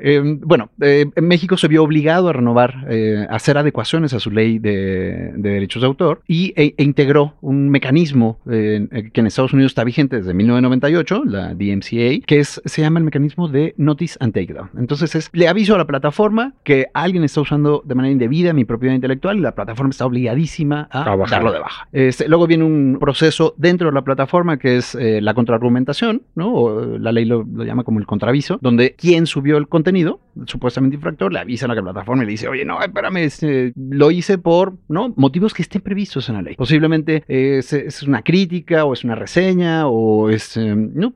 Eh, 0.05 0.21
bueno, 0.40 0.68
eh, 0.81 1.07
México 1.21 1.57
se 1.57 1.68
vio 1.68 1.85
obligado 1.85 2.29
a 2.29 2.33
renovar, 2.33 2.87
eh, 2.90 3.25
a 3.31 3.37
hacer 3.37 3.57
adecuaciones 3.57 4.12
a 4.14 4.18
su 4.18 4.33
ley 4.33 4.59
de, 4.59 5.31
de 5.37 5.51
derechos 5.51 5.83
de 5.83 5.87
autor 5.87 6.23
y, 6.27 6.53
e, 6.57 6.75
e 6.77 6.83
integró 6.83 7.35
un 7.40 7.68
mecanismo 7.68 8.40
eh, 8.51 8.88
eh, 8.90 9.11
que 9.12 9.21
en 9.21 9.29
Estados 9.29 9.53
Unidos 9.53 9.71
está 9.71 9.85
vigente 9.85 10.16
desde 10.16 10.35
1998, 10.35 11.23
la 11.25 11.55
DMCA, 11.55 12.25
que 12.27 12.40
es, 12.40 12.61
se 12.64 12.83
llama 12.83 12.99
el 12.99 13.05
mecanismo 13.05 13.47
de 13.47 13.75
Notice 13.77 14.16
and 14.18 14.35
Takedown. 14.35 14.71
Entonces 14.77 15.14
es, 15.14 15.31
le 15.33 15.47
aviso 15.47 15.77
a 15.77 15.79
la 15.79 15.87
plataforma 15.87 16.53
que 16.64 16.87
alguien 16.95 17.12
está 17.25 17.40
usando 17.40 17.83
de 17.85 17.94
manera 17.94 18.12
indebida 18.12 18.53
mi 18.53 18.64
propiedad 18.64 18.94
intelectual 18.94 19.38
y 19.38 19.40
la 19.40 19.55
plataforma 19.55 19.90
está 19.90 20.07
obligadísima 20.07 20.88
a, 20.90 21.12
A 21.12 21.16
darlo 21.16 21.53
de 21.53 21.59
baja. 21.59 21.88
Este, 21.92 22.29
luego 22.29 22.46
viene 22.46 22.64
un 22.64 22.98
proceso 23.01 23.55
dentro 23.57 23.88
de 23.88 23.94
la 23.94 24.03
plataforma 24.03 24.59
que 24.59 24.79
es 24.79 24.94
eh, 24.94 25.20
la 25.20 25.35
contraargumentación, 25.35 26.22
¿no? 26.35 26.53
O, 26.53 26.83
eh, 26.83 26.98
la 26.98 27.12
ley 27.12 27.25
lo, 27.25 27.44
lo 27.44 27.64
llama 27.64 27.85
como 27.85 27.98
el 27.98 28.07
contraviso, 28.07 28.59
donde 28.61 28.94
quien 28.94 29.27
subió 29.27 29.57
el 29.57 29.68
contenido, 29.68 30.20
supuestamente 30.46 30.96
infractor, 30.96 31.33
le 31.33 31.40
avisa 31.40 31.66
a 31.66 31.75
la 31.75 31.83
plataforma 31.83 32.22
y 32.22 32.27
le 32.27 32.33
dice, 32.33 32.48
oye, 32.48 32.64
no, 32.64 32.81
espérame, 32.81 33.18
este, 33.18 33.72
lo 33.77 34.11
hice 34.11 34.38
por, 34.38 34.75
¿no? 34.88 35.12
Motivos 35.16 35.55
que 35.55 35.62
estén 35.62 35.83
previstos 35.83 36.29
en 36.29 36.37
la 36.37 36.42
ley. 36.42 36.55
Posiblemente 36.57 37.25
eh, 37.29 37.57
es, 37.59 37.72
es 37.72 38.03
una 38.03 38.22
crítica 38.22 38.85
o 38.85 38.92
es 38.92 39.05
una 39.05 39.14
reseña 39.14 39.87
o 39.87 40.31
es, 40.31 40.57
eh, 40.57 40.75
no, 40.75 41.12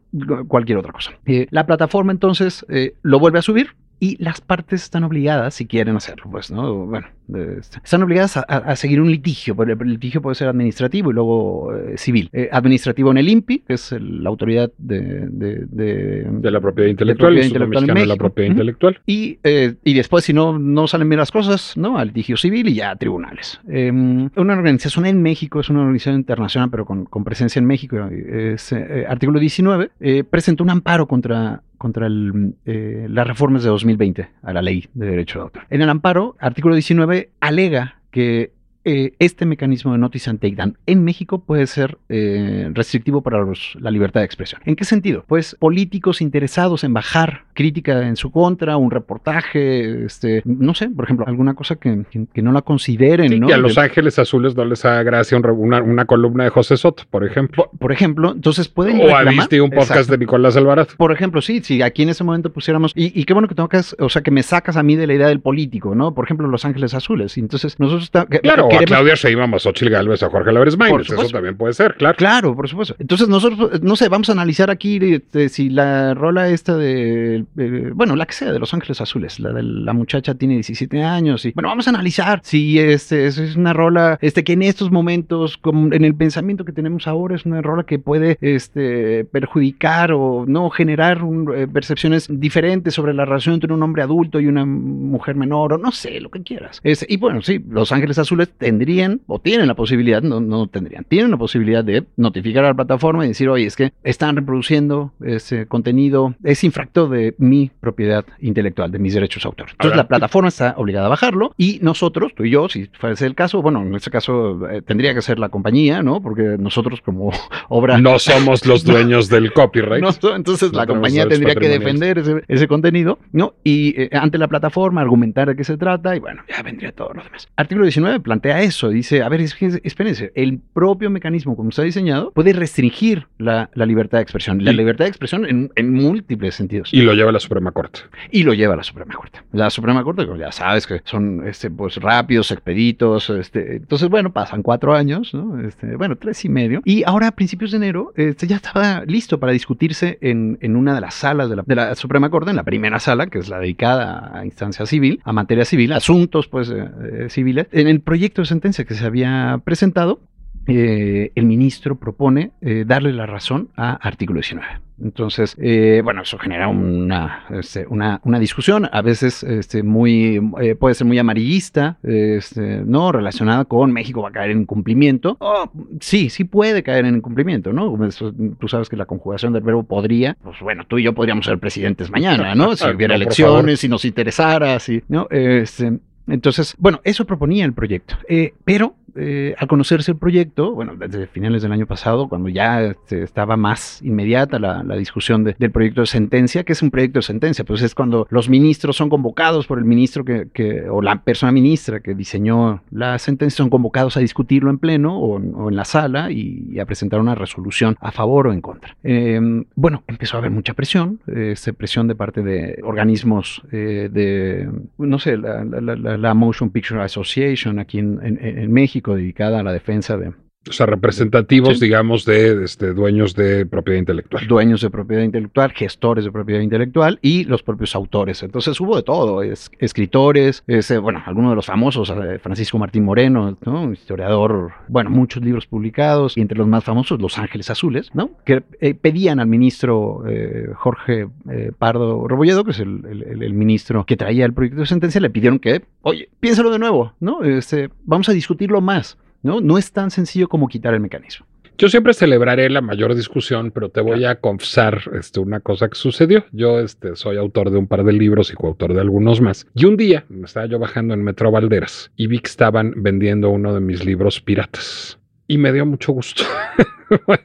cualquier 0.48 0.78
otra 0.78 0.92
cosa. 0.92 1.12
Eh, 1.24 1.46
la 1.50 1.66
plataforma 1.66 2.12
entonces 2.12 2.64
eh, 2.68 2.94
lo 3.02 3.18
vuelve 3.18 3.38
a 3.38 3.42
subir, 3.42 3.74
y 3.98 4.22
las 4.22 4.40
partes 4.40 4.82
están 4.82 5.04
obligadas, 5.04 5.54
si 5.54 5.66
quieren 5.66 5.96
hacerlo, 5.96 6.24
pues, 6.30 6.50
¿no? 6.50 6.87
Bueno, 6.87 7.06
eh, 7.35 7.59
están 7.82 8.02
obligadas 8.02 8.37
a, 8.37 8.76
seguir 8.76 9.00
un 9.00 9.11
litigio, 9.11 9.56
pero 9.56 9.72
el 9.72 9.88
litigio 9.90 10.20
puede 10.22 10.35
ser 10.35 10.48
administrativo 10.48 11.11
y 11.11 11.14
luego 11.14 11.74
eh, 11.74 11.96
civil. 11.96 12.28
Eh, 12.32 12.48
administrativo 12.52 13.11
en 13.11 13.16
el 13.18 13.28
INPI, 13.28 13.61
que 13.61 13.74
es 13.74 13.92
el- 13.92 14.22
la 14.22 14.28
autoridad 14.28 14.70
de, 14.78 15.26
de, 15.28 15.66
de- 15.66 16.26
De 16.30 16.50
la 16.50 16.61
propiedad 16.61 16.88
intelectual, 16.90 17.28
propiedad 17.35 17.46
intelectual 17.46 17.88
en 17.90 17.94
de 17.94 18.06
la 18.06 18.16
propiedad 18.16 18.50
intelectual. 18.50 19.00
Y, 19.06 19.38
eh, 19.44 19.74
y 19.82 19.94
después, 19.94 20.24
si 20.24 20.32
no, 20.32 20.59
no 20.59 20.87
salen 20.87 21.09
bien 21.09 21.18
las 21.18 21.32
cosas, 21.32 21.76
¿no? 21.76 21.98
Al 21.98 22.09
litigio 22.09 22.37
civil 22.37 22.68
y 22.68 22.74
ya 22.74 22.90
a 22.90 22.96
tribunales. 22.96 23.61
Eh, 23.68 23.90
una 23.90 24.52
organización 24.54 25.06
en 25.06 25.22
México, 25.22 25.61
es 25.61 25.70
una 25.70 25.80
organización 25.80 26.16
internacional, 26.16 26.70
pero 26.70 26.85
con, 26.85 27.06
con 27.06 27.24
presencia 27.24 27.59
en 27.59 27.66
México, 27.66 27.96
eh, 28.11 28.52
es, 28.54 28.72
artículo 29.09 29.40
19, 29.40 29.90
eh, 30.00 30.24
presentó 30.24 30.62
un 30.64 30.70
amparo 30.70 31.06
contra, 31.06 31.62
contra 31.79 32.07
el, 32.07 32.55
eh, 32.65 33.07
las 33.11 33.27
reformas 33.27 33.62
de 33.62 33.71
2020 33.71 34.29
a 34.43 34.53
la 34.53 34.62
ley 34.62 34.89
de 34.95 35.07
derecho 35.07 35.39
de 35.39 35.43
autor. 35.45 35.62
En 35.71 35.83
el 35.83 35.91
amparo, 35.91 36.37
artículo 36.39 36.75
19 36.75 37.31
alega 37.41 38.01
que 38.11 38.53
eh, 38.88 39.14
este 39.18 39.44
mecanismo 39.46 39.90
de 39.92 39.99
notice 39.99 40.31
and 40.31 40.38
takedown 40.38 40.79
en 40.87 41.03
México 41.05 41.40
puede 41.40 41.66
ser 41.66 41.99
eh, 42.09 42.70
restrictivo 42.72 43.20
para 43.20 43.40
los- 43.40 43.77
la 43.81 43.90
libertad 43.90 44.20
de 44.20 44.27
expresión. 44.27 44.61
¿En 44.64 44.77
qué 44.77 44.85
sentido? 44.85 45.25
Pues 45.27 45.57
políticos 45.59 46.20
interesados 46.22 46.85
en 46.85 46.94
bajar 46.94 47.42
crítica 47.53 48.07
en 48.07 48.14
su 48.16 48.31
contra, 48.31 48.77
un 48.77 48.90
reportaje, 48.90 50.05
este, 50.05 50.42
no 50.44 50.75
sé, 50.75 50.88
por 50.88 51.05
ejemplo, 51.05 51.27
alguna 51.27 51.55
cosa 51.55 51.77
que, 51.77 52.05
que- 52.11 52.27
que 52.33 52.42
no 52.42 52.53
la 52.53 52.62
consideren, 52.62 53.29
Sí, 53.31 53.40
¿no? 53.40 53.49
que 53.49 53.55
a 53.55 53.59
Los 53.59 53.77
Ángeles 53.77 54.18
Azules 54.18 54.57
no 54.57 54.64
les 54.64 54.85
haga 54.85 55.03
gracia 55.03 55.37
una, 55.38 55.83
una 55.83 56.05
columna 56.05 56.44
de 56.44 56.51
José 56.51 56.77
Soto, 56.77 57.03
por 57.11 57.25
ejemplo. 57.27 57.64
por, 57.70 57.79
por 57.79 57.92
ejemplo, 57.92 58.33
entonces 58.33 58.68
pueden 58.68 59.01
O 59.01 59.16
a 59.16 59.25
Visti, 59.25 59.59
un 59.59 59.70
podcast 59.70 59.90
Exacto. 59.92 60.12
de 60.12 60.18
Nicolás 60.18 60.57
Alvarado. 60.57 60.88
Por 60.96 61.12
ejemplo, 61.12 61.40
sí, 61.42 61.61
si 61.62 61.83
aquí 61.83 62.03
en 62.03 62.11
ese 62.11 62.22
momento 62.25 62.53
pusiéramos, 62.53 62.92
y, 62.94 63.18
y 63.18 63.25
qué 63.25 63.33
bueno 63.33 63.49
que 63.49 63.55
tocas, 63.55 63.96
o 63.99 64.09
sea, 64.09 64.22
que 64.22 64.31
me 64.31 64.42
sacas 64.42 64.77
a 64.77 64.83
mí 64.83 64.94
de 64.96 65.07
la 65.07 65.14
idea 65.14 65.27
del 65.29 65.40
político, 65.40 65.94
¿no? 65.94 66.14
Por 66.14 66.25
ejemplo, 66.25 66.46
Los 66.49 66.64
Ángeles 66.64 66.94
Azules. 66.94 67.37
Y 67.37 67.40
entonces 67.40 67.79
nosotros 67.81 68.11
Claro, 68.42 68.68
o 68.77 68.79
a 68.79 68.81
queremos- 68.81 68.97
Claudia 68.99 69.15
Sheinbaum, 69.15 69.55
a 69.55 69.59
Xochitl 69.59 69.91
Galvez, 69.91 70.23
a 70.23 70.31
Jorge 70.31 70.51
Álvarez 70.51 70.77
Maínez. 70.77 71.11
Eso 71.11 71.29
también 71.29 71.57
puede 71.57 71.75
ser, 71.75 71.95
claro. 71.97 72.17
Claro, 72.17 72.55
por 72.57 72.69
supuesto. 72.69 72.97
Entonces 72.99 73.29
nosotros, 73.29 73.83
no 73.83 73.97
sé, 73.97 74.09
vamos 74.09 74.29
a 74.29 74.33
analizar 74.33 74.71
aquí 74.71 74.99
este, 75.03 75.49
si 75.49 75.69
la 75.71 76.15
rola 76.15 76.49
esta 76.49 76.77
de, 76.77 77.45
eh, 77.59 77.91
bueno, 77.95 78.17
la 78.17 78.27
que 78.27 78.33
sea, 78.35 78.53
de 78.53 78.59
Los 78.59 78.73
Ángeles 78.75 79.01
Azules, 79.01 79.39
la 79.41 79.53
de 79.53 79.62
la 79.62 79.93
muchacha 79.93 80.35
tiene 80.35 80.55
17 80.55 81.03
años 81.03 81.45
y, 81.45 81.53
bueno, 81.53 81.69
vamos 81.69 81.87
a 81.87 81.91
analizar 81.91 82.41
si 82.43 82.79
este, 82.79 83.27
es 83.27 83.57
una 83.57 83.73
rola, 83.73 84.19
este, 84.21 84.45
que 84.45 84.53
en 84.55 84.62
estos 84.62 84.91
momentos, 84.91 85.57
como 85.59 85.93
en 85.93 86.05
el 86.05 86.15
pensamiento 86.15 86.65
que 86.65 86.73
tenemos 86.73 87.07
ahora, 87.07 87.37
es 87.37 87.45
una 87.47 87.62
rola 87.62 87.85
que 87.85 87.99
puede, 87.99 88.39
este, 88.41 89.25
perjudicar 89.25 90.12
o 90.12 90.45
no 90.47 90.71
generar 90.71 91.23
un, 91.23 91.53
eh, 91.55 91.67
percepciones 91.69 92.27
diferentes 92.31 92.95
sobre 92.95 93.15
la 93.15 93.25
relación 93.25 93.55
entre 93.55 93.73
un 93.73 93.83
hombre 93.83 94.03
adulto 94.03 94.41
y 94.41 94.47
una 94.47 94.65
mujer 94.65 95.37
menor, 95.37 95.75
o 95.75 95.79
no 95.79 95.93
sé, 95.93 96.21
lo 96.21 96.31
que 96.31 96.43
quieras. 96.43 96.81
Es- 96.83 97.07
y 97.09 97.17
bueno, 97.17 97.43
sí, 97.43 97.61
Los 97.69 97.93
Ángeles 97.93 98.19
Azules 98.19 98.49
tendrían 98.66 99.20
o 99.29 99.38
tienen 99.38 99.68
la 99.68 99.74
posibilidad, 99.74 100.20
no, 100.22 100.40
no 100.40 100.66
tendrían, 100.66 101.05
tienen 101.05 101.31
la 101.31 101.37
posibilidad 101.37 101.85
de 101.85 102.05
notificar 102.16 102.64
a 102.64 102.68
la 102.68 102.74
plataforma 102.74 103.24
y 103.24 103.29
decir, 103.29 103.48
oye, 103.48 103.64
es 103.64 103.76
que 103.76 103.92
están 104.02 104.35
reproduciendo 104.35 105.12
ese 105.24 105.66
contenido, 105.66 106.35
es 106.42 106.64
infracto 106.64 107.07
de 107.07 107.37
mi 107.38 107.70
propiedad 107.79 108.24
intelectual, 108.40 108.90
de 108.90 108.98
mis 108.98 109.14
derechos 109.14 109.44
de 109.44 109.46
autor. 109.46 109.68
Entonces 109.70 109.92
Ahora, 109.92 109.96
la 109.98 110.09
plataforma 110.09 110.48
está 110.48 110.74
obligada 110.79 111.07
a 111.07 111.11
bajarlo 111.11 111.55
y 111.57 111.79
nosotros, 111.81 112.35
tú 112.35 112.42
y 112.42 112.50
yo, 112.50 112.68
si 112.68 112.90
fuese 112.98 113.26
el 113.26 113.37
caso, 113.37 113.62
bueno, 113.62 113.83
en 113.83 113.94
este 113.94 114.11
caso 114.11 114.68
eh, 114.68 114.83
tendría 114.83 115.14
que 115.14 115.22
ser 115.22 115.38
la 115.38 115.48
compañía, 115.48 116.02
¿no? 116.02 116.20
Porque 116.20 116.57
nosotros 116.59 117.00
como 117.00 117.31
obra... 117.68 117.98
No 117.98 118.18
somos 118.18 118.66
los 118.66 118.83
dueños 118.92 119.29
del 119.29 119.52
copyright. 119.52 120.02
No, 120.02 120.11
entonces 120.35 120.72
No 120.72 120.81
la 120.81 120.88
compañía 120.88 121.29
tendría 121.29 121.55
que 121.55 121.68
defender 121.68 122.18
ese, 122.18 122.42
ese 122.48 122.66
contenido, 122.66 123.20
¿no? 123.31 123.55
Y 123.62 123.94
eh, 124.00 124.11
ante 124.12 124.38
la 124.38 124.48
plataforma 124.48 125.02
argumentar 125.02 125.46
de 125.46 125.55
qué 125.55 125.62
se 125.62 125.76
trata 125.76 126.16
y 126.16 126.18
bueno, 126.18 126.42
ya 126.48 126.64
vendría 126.64 126.90
todo 126.90 127.14
lo 127.14 127.22
demás. 127.22 127.46
Artículo 127.55 127.85
19 127.85 128.18
plantea 128.18 128.56
eso, 128.62 128.88
dice, 128.88 129.23
a 129.23 129.29
ver, 129.29 129.40
espérense, 129.40 130.33
el 130.35 130.59
propio 130.59 131.11
mecanismo 131.11 131.57
como 131.57 131.71
está 131.71 131.83
diseñado 131.83 132.31
puede 132.33 132.53
restringir 132.53 133.27
la, 133.38 133.71
la 133.75 133.87
libertad 133.87 134.19
de 134.19 134.23
expresión, 134.23 134.64
la 134.64 134.73
libertad 134.73 135.05
de 135.05 135.09
expresión 135.09 135.47
en, 135.47 135.71
en 135.75 135.92
múltiples 135.92 136.55
sentidos. 136.55 136.92
Y 136.92 137.03
lo 137.03 137.14
lleva 137.14 137.33
la 137.33 137.40
Suprema 137.40 137.73
Corte. 137.73 138.01
Y 138.31 138.42
lo 138.42 138.55
lleva 138.55 138.75
a 138.75 138.77
la 138.77 138.83
Suprema 138.83 139.14
Corte. 139.14 139.40
La 139.53 139.71
Suprema 139.71 140.03
Corte, 140.05 140.27
como 140.27 140.38
ya 140.38 140.53
sabes 140.53 140.87
que 140.87 141.01
son 141.05 141.47
este, 141.47 141.71
pues, 141.71 141.97
rápidos, 141.97 142.51
expeditos. 142.51 143.31
Este, 143.31 143.77
entonces, 143.77 144.09
bueno, 144.09 144.33
pasan 144.33 144.62
cuatro 144.62 144.95
años, 144.95 145.35
¿no? 145.35 145.61
Este, 145.61 145.97
bueno, 145.97 146.16
tres 146.16 146.45
y 146.45 146.49
medio. 146.49 146.83
Y 146.85 147.05
ahora, 147.05 147.29
a 147.29 147.33
principios 147.33 147.71
de 147.71 147.79
enero, 147.79 148.12
este, 148.16 148.47
ya 148.47 148.57
estaba 148.57 149.05
listo 149.05 149.38
para 149.38 149.53
discutirse 149.53 150.19
en, 150.21 150.59
en 150.61 150.77
una 150.77 150.95
de 150.95 151.01
las 151.01 151.14
salas 151.14 151.51
de 151.51 151.57
la, 151.57 151.64
de 151.66 151.75
la 151.75 151.95
Suprema 151.95 152.31
Corte, 152.31 152.51
en 152.51 152.57
la 152.57 152.64
primera 152.64 152.99
sala, 152.99 153.27
que 153.27 153.38
es 153.38 153.49
la 153.49 153.59
dedicada 153.59 154.33
a 154.38 154.45
instancia 154.45 154.87
civil, 154.87 155.21
a 155.25 155.33
materia 155.33 155.64
civil, 155.64 155.92
asuntos 155.92 156.49
pues, 156.49 156.71
eh, 156.71 156.88
eh, 157.12 157.27
civiles. 157.29 157.66
En 157.73 157.88
el 157.88 158.01
proyecto 158.01 158.36
de 158.42 158.46
sentencia 158.46 158.85
que 158.85 158.94
se 158.94 159.05
había 159.05 159.61
presentado, 159.64 160.20
eh, 160.66 161.33
el 161.35 161.46
ministro 161.46 161.96
propone 161.96 162.53
eh, 162.61 162.85
darle 162.87 163.12
la 163.12 163.27
razón 163.27 163.70
a 163.77 163.92
artículo 163.94 164.38
19. 164.38 164.87
Entonces, 165.03 165.55
eh, 165.61 166.01
bueno, 166.03 166.22
eso 166.22 166.38
genera 166.38 166.68
una, 166.68 167.44
este, 167.51 167.87
una, 167.87 168.20
una 168.25 168.38
discusión, 168.38 168.88
a 168.90 169.03
veces 169.03 169.42
este, 169.42 169.83
muy, 169.83 170.40
eh, 170.61 170.75
puede 170.75 170.94
ser 170.94 171.07
muy 171.07 171.18
amarillista, 171.18 171.99
este, 172.03 172.81
¿no? 172.83 173.12
Relacionada 173.12 173.66
con 173.66 173.92
México 173.92 174.22
va 174.22 174.31
a 174.31 174.33
caer 174.33 174.53
en 174.53 174.61
incumplimiento. 174.61 175.37
Oh, 175.40 175.70
sí, 176.01 176.31
sí 176.31 176.44
puede 176.44 176.83
caer 176.83 177.05
en 177.05 177.16
incumplimiento, 177.16 177.75
¿no? 177.75 178.07
Eso, 178.07 178.33
tú 178.59 178.68
sabes 178.68 178.88
que 178.88 178.96
la 178.96 179.05
conjugación 179.05 179.53
del 179.53 179.62
verbo 179.62 179.83
podría, 179.83 180.37
pues 180.42 180.61
bueno, 180.61 180.85
tú 180.87 180.99
y 180.99 181.03
yo 181.03 181.14
podríamos 181.14 181.44
ser 181.44 181.59
presidentes 181.59 182.11
mañana, 182.11 182.55
¿no? 182.55 182.75
Si 182.75 182.87
hubiera 182.88 183.16
elecciones, 183.16 183.81
si 183.81 183.88
nos 183.90 184.07
interesara, 184.07 184.79
si, 184.79 185.03
¿no? 185.09 185.29
Este, 185.31 185.99
entonces, 186.29 186.75
bueno, 186.79 187.01
eso 187.05 187.25
proponía 187.25 187.65
el 187.65 187.73
proyecto. 187.73 188.17
Eh, 188.29 188.55
pero 188.65 188.97
eh, 189.16 189.55
al 189.59 189.68
conocerse 189.68 190.12
el 190.12 190.18
proyecto, 190.18 190.72
bueno, 190.74 190.94
desde 190.96 191.26
finales 191.26 191.62
del 191.62 191.72
año 191.72 191.87
pasado, 191.87 192.29
cuando 192.29 192.48
ya 192.48 192.83
este, 192.83 193.22
estaba 193.22 193.57
más 193.57 194.02
inmediata 194.02 194.59
la, 194.59 194.83
la 194.83 194.96
discusión 194.96 195.44
de- 195.44 195.57
del 195.59 195.70
proyecto 195.70 196.02
de 196.02 196.07
sentencia, 196.07 196.64
que 196.64 196.72
es 196.72 196.83
un 196.83 196.90
proyecto 196.90 197.18
de 197.18 197.22
sentencia, 197.22 197.64
pues 197.64 197.83
es 197.83 197.94
cuando 197.94 198.26
los 198.31 198.48
ministros 198.48 198.96
son 198.96 199.09
convocados 199.09 199.66
por 199.66 199.79
el 199.79 199.85
ministro 199.85 200.24
que, 200.24 200.48
que- 200.52 200.88
o 200.88 201.02
la 201.02 201.22
persona 201.22 201.52
ministra 201.52 202.00
que 202.00 202.14
diseñó 202.14 202.83
la 202.90 203.18
sentencia, 203.18 203.57
son 203.59 203.70
convocados 203.70 204.16
a 204.16 204.20
discutirlo 204.20 204.70
en 204.70 204.79
pleno 204.79 205.18
o, 205.18 205.37
o 205.40 205.68
en 205.70 205.76
la 205.76 205.85
sala 205.85 206.31
y, 206.31 206.66
y 206.70 206.79
a 206.79 206.87
presentar 206.87 207.20
una 207.20 207.35
resolución 207.35 207.96
a 208.00 208.12
favor 208.12 208.46
o 208.48 208.52
en 208.52 208.61
contra. 208.61 208.96
Eh, 209.05 209.40
bueno, 209.74 210.02
empezó 210.07 210.37
a 210.37 210.40
haber 210.40 210.50
mucha 210.50 210.74
presión, 210.74 211.20
eh, 211.26 211.55
presión 211.76 212.09
de 212.09 212.14
parte 212.14 212.42
de 212.42 212.81
organismos 212.83 213.62
eh, 213.72 214.09
de, 214.12 214.68
no 214.98 215.18
sé, 215.18 215.37
la- 215.37 215.64
la- 215.64 216.16
la 216.16 216.35
Motion 216.35 216.70
Picture 216.70 217.02
Association 217.02 217.79
aquí 217.79 217.98
en, 217.98 218.18
en- 218.22 218.38
en 218.59 218.72
México, 218.72 219.06
dedicada 219.14 219.61
a 219.61 219.62
la 219.62 219.73
defensa 219.73 220.16
de 220.16 220.33
O 220.68 220.72
sea, 220.72 220.87
representativos, 220.87 221.79
Sí. 221.79 221.85
digamos, 221.87 222.24
de 222.24 222.64
este, 222.64 222.92
dueños 222.92 223.35
de 223.35 223.66
propiedad 223.66 223.98
intelectual. 224.00 224.46
dueños 224.48 224.81
de 224.81 224.90
propiedad 224.90 225.22
intelectual, 225.22 225.70
gestores 225.72 226.24
de 226.24 226.33
propiedad 226.33 226.61
intelectual 226.61 227.18
y 227.22 227.44
los 227.44 227.62
propios 227.62 227.94
autores. 227.94 228.42
Entonces 228.42 228.81
hubo 228.81 228.96
de 228.96 229.02
todo, 229.02 229.42
es- 229.42 229.70
escritores, 229.79 230.64
ese, 230.66 230.98
bueno, 230.98 231.22
algunos 231.24 231.52
de 231.52 231.57
los 231.57 231.66
famosos, 231.66 232.11
eh, 232.11 232.38
Francisco 232.40 232.79
Martín 232.79 233.05
Moreno, 233.05 233.57
¿no? 233.64 233.92
Historiador, 233.92 234.72
bueno, 234.88 235.11
muchos 235.11 235.42
libros 235.42 235.66
publicados 235.66 236.37
y 236.37 236.40
entre 236.40 236.59
los 236.59 236.66
más 236.66 236.85
famosos, 236.85 237.20
Los 237.20 237.38
Ángeles 237.38 237.70
Azules, 237.70 238.11
¿no? 238.14 238.31
Que 238.44 238.62
eh, 238.81 238.94
pedían 238.94 239.40
al 239.40 239.46
ministro 239.46 240.24
eh, 240.29 240.68
Jorge 240.74 241.29
eh, 241.50 241.72
Pardo 241.79 242.26
Rebolledo, 242.26 242.64
que 242.64 242.72
es 242.72 242.81
el- 242.81 243.05
el- 243.09 243.42
el 243.42 243.52
ministro 243.55 244.05
que 244.05 244.16
traía 244.16 244.44
el 244.44 244.52
proyecto 244.52 244.81
de 244.81 244.87
sentencia, 244.87 245.20
le 245.20 245.31
pidieron 245.31 245.59
que, 245.59 245.83
oye, 246.02 246.29
piénsalo 246.40 246.70
de 246.70 246.79
nuevo, 246.79 247.12
¿no? 247.20 247.42
Este, 247.44 247.90
vamos 248.05 248.29
a 248.29 248.33
discutirlo 248.33 248.81
más. 248.81 249.16
¿No? 249.46 249.61
no 249.61 249.78
es 249.78 249.92
tan 249.92 250.11
sencillo 250.11 250.48
como 250.48 250.66
quitar 250.66 250.92
el 250.92 250.98
mecanismo. 250.98 251.46
Yo 251.78 251.88
siempre 251.88 252.14
celebraré 252.14 252.68
la 252.68 252.80
mayor 252.80 253.14
discusión, 253.14 253.70
pero 253.70 253.90
te 253.90 254.00
voy 254.00 254.24
a 254.24 254.40
confesar 254.40 255.02
este, 255.16 255.38
una 255.38 255.61
cosa 255.61 255.88
que 255.88 255.94
sucedió. 255.94 256.44
Yo 256.50 256.80
este, 256.80 257.14
soy 257.14 257.37
autor 257.37 257.70
de 257.70 257.76
un 257.76 257.87
par 257.87 258.02
de 258.02 258.12
libros 258.12 258.50
y 258.50 258.54
coautor 258.54 258.92
de 258.92 259.02
algunos 259.02 259.40
más. 259.40 259.68
Y 259.74 259.85
un 259.85 259.96
día 259.96 260.24
me 260.28 260.46
estaba 260.46 260.66
yo 260.66 260.80
bajando 260.80 261.14
en 261.14 261.22
Metro 261.22 261.52
Valderas 261.52 262.11
y 262.16 262.26
vi 262.26 262.40
que 262.40 262.48
estaban 262.48 262.94
vendiendo 262.96 263.50
uno 263.50 263.72
de 263.72 263.80
mis 263.80 264.04
libros 264.04 264.40
piratas. 264.40 265.18
Y 265.46 265.59
me 265.59 265.72
dio 265.72 265.87
mucho 265.87 266.12
gusto. 266.12 266.42
O 267.28 267.37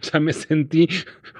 sea, 0.00 0.20
me 0.20 0.32
sentí 0.32 0.88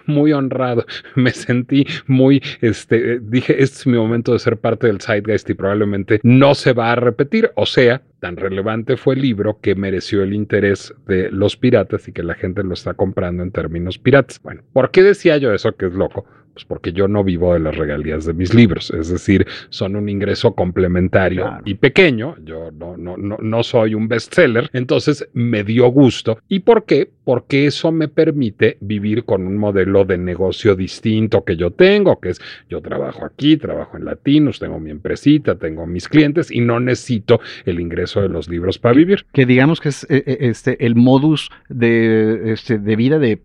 muy 0.06 0.32
honrado, 0.32 0.84
me 1.14 1.30
sentí 1.30 1.86
muy, 2.08 2.42
este, 2.60 3.14
eh, 3.14 3.20
dije, 3.22 3.62
este 3.62 3.78
es 3.78 3.86
mi 3.86 3.96
momento 3.96 4.32
de 4.32 4.40
ser 4.40 4.56
parte 4.56 4.88
del 4.88 5.00
Zeitgeist 5.00 5.48
y 5.50 5.54
probablemente 5.54 6.18
no 6.24 6.56
se 6.56 6.72
va 6.72 6.90
a 6.90 6.96
repetir. 6.96 7.52
O 7.54 7.66
sea, 7.66 8.02
tan 8.20 8.36
relevante 8.36 8.96
fue 8.96 9.14
el 9.14 9.22
libro 9.22 9.60
que 9.60 9.74
mereció 9.74 10.22
el 10.22 10.32
interés 10.32 10.94
de 11.06 11.30
los 11.30 11.56
piratas 11.56 12.08
y 12.08 12.12
que 12.12 12.22
la 12.22 12.34
gente 12.34 12.62
lo 12.64 12.74
está 12.74 12.94
comprando 12.94 13.42
en 13.42 13.52
términos 13.52 13.98
piratas. 13.98 14.40
Bueno, 14.42 14.62
¿por 14.72 14.90
qué 14.90 15.02
decía 15.02 15.36
yo 15.38 15.52
eso 15.52 15.72
que 15.76 15.86
es 15.86 15.92
loco? 15.92 16.24
Pues 16.58 16.64
porque 16.64 16.92
yo 16.92 17.06
no 17.06 17.22
vivo 17.22 17.52
de 17.54 17.60
las 17.60 17.76
regalías 17.76 18.24
de 18.24 18.32
mis 18.34 18.52
libros, 18.52 18.90
es 18.90 19.08
decir, 19.08 19.46
son 19.68 19.94
un 19.94 20.08
ingreso 20.08 20.54
complementario 20.56 21.42
Claro. 21.44 21.62
y 21.64 21.74
pequeño. 21.74 22.34
Yo 22.44 22.72
no, 22.72 22.96
no, 22.96 23.16
no, 23.16 23.36
no 23.40 23.62
soy 23.62 23.94
un 23.94 24.08
bestseller, 24.08 24.68
entonces 24.72 25.28
me 25.34 25.62
dio 25.62 25.86
gusto. 25.86 26.38
¿Y 26.48 26.60
por 26.60 26.84
qué? 26.84 27.10
Porque 27.22 27.66
eso 27.66 27.92
me 27.92 28.08
permite 28.08 28.76
vivir 28.80 29.22
con 29.24 29.46
un 29.46 29.56
modelo 29.56 30.04
de 30.04 30.18
negocio 30.18 30.74
distinto 30.74 31.44
que 31.44 31.56
yo 31.56 31.70
tengo, 31.70 32.18
que 32.18 32.30
es 32.30 32.40
yo 32.68 32.80
trabajo 32.80 33.24
aquí, 33.24 33.56
trabajo 33.56 33.96
en 33.96 34.04
Latinos, 34.04 34.58
tengo 34.58 34.80
mi 34.80 34.90
empresita, 34.90 35.54
tengo 35.54 35.86
mis 35.86 36.08
clientes 36.08 36.50
y 36.50 36.60
no 36.60 36.80
necesito 36.80 37.38
el 37.66 37.78
ingreso 37.78 38.20
de 38.20 38.30
los 38.30 38.48
libros 38.48 38.78
para 38.80 38.96
vivir. 38.96 39.26
que 39.32 39.46
digamos 39.46 39.80
que 39.80 39.90
es 39.90 40.02
eh, 40.10 40.24
eh, 40.26 40.36
este 40.40 40.84
el 40.84 40.96
modus 40.96 41.50
de, 41.68 42.50
este, 42.52 42.78
de 42.78 42.96
vida 42.96 43.20
de, 43.20 43.42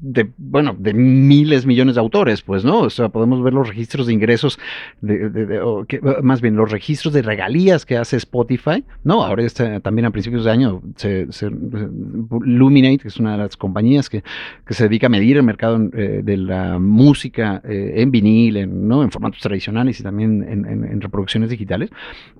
de, 0.00 0.30
bueno, 0.38 0.74
de 0.78 0.94
miles, 0.94 1.66
millones 1.66 1.94
de 1.96 2.00
autores, 2.00 2.42
pues, 2.42 2.64
¿no? 2.64 2.80
O 2.80 2.90
sea, 2.90 3.08
podemos 3.08 3.42
ver 3.42 3.52
los 3.54 3.68
registros 3.68 4.06
de 4.06 4.12
ingresos, 4.12 4.58
de, 5.00 5.28
de- 5.30 5.46
de- 5.46 5.60
o 5.60 5.84
que- 5.84 6.00
más 6.22 6.40
bien 6.40 6.56
los 6.56 6.70
registros 6.70 7.12
de 7.14 7.22
regalías 7.22 7.84
que 7.86 7.96
hace 7.96 8.16
Spotify, 8.16 8.84
¿no? 9.04 9.22
Ahora 9.24 9.42
está, 9.44 9.80
también 9.80 10.06
a 10.06 10.10
principios 10.10 10.44
de 10.44 10.50
año, 10.50 10.82
se, 10.96 11.30
se- 11.32 11.50
Luminate, 11.50 12.98
que 12.98 13.08
es 13.08 13.16
una 13.18 13.32
de 13.32 13.38
las 13.38 13.56
compañías 13.56 14.08
que, 14.08 14.22
que 14.66 14.74
se 14.74 14.84
dedica 14.84 15.06
a 15.06 15.10
medir 15.10 15.36
el 15.36 15.42
mercado 15.42 15.78
eh, 15.94 16.20
de 16.22 16.36
la 16.36 16.78
música 16.78 17.60
eh, 17.64 17.94
en 17.96 18.10
vinil, 18.10 18.56
en, 18.56 18.88
¿no? 18.88 19.02
en 19.02 19.10
formatos 19.10 19.40
tradicionales 19.40 20.00
y 20.00 20.02
también 20.02 20.42
en- 20.48 20.64
en 20.66 21.00
reproducciones 21.00 21.50
digitales. 21.50 21.90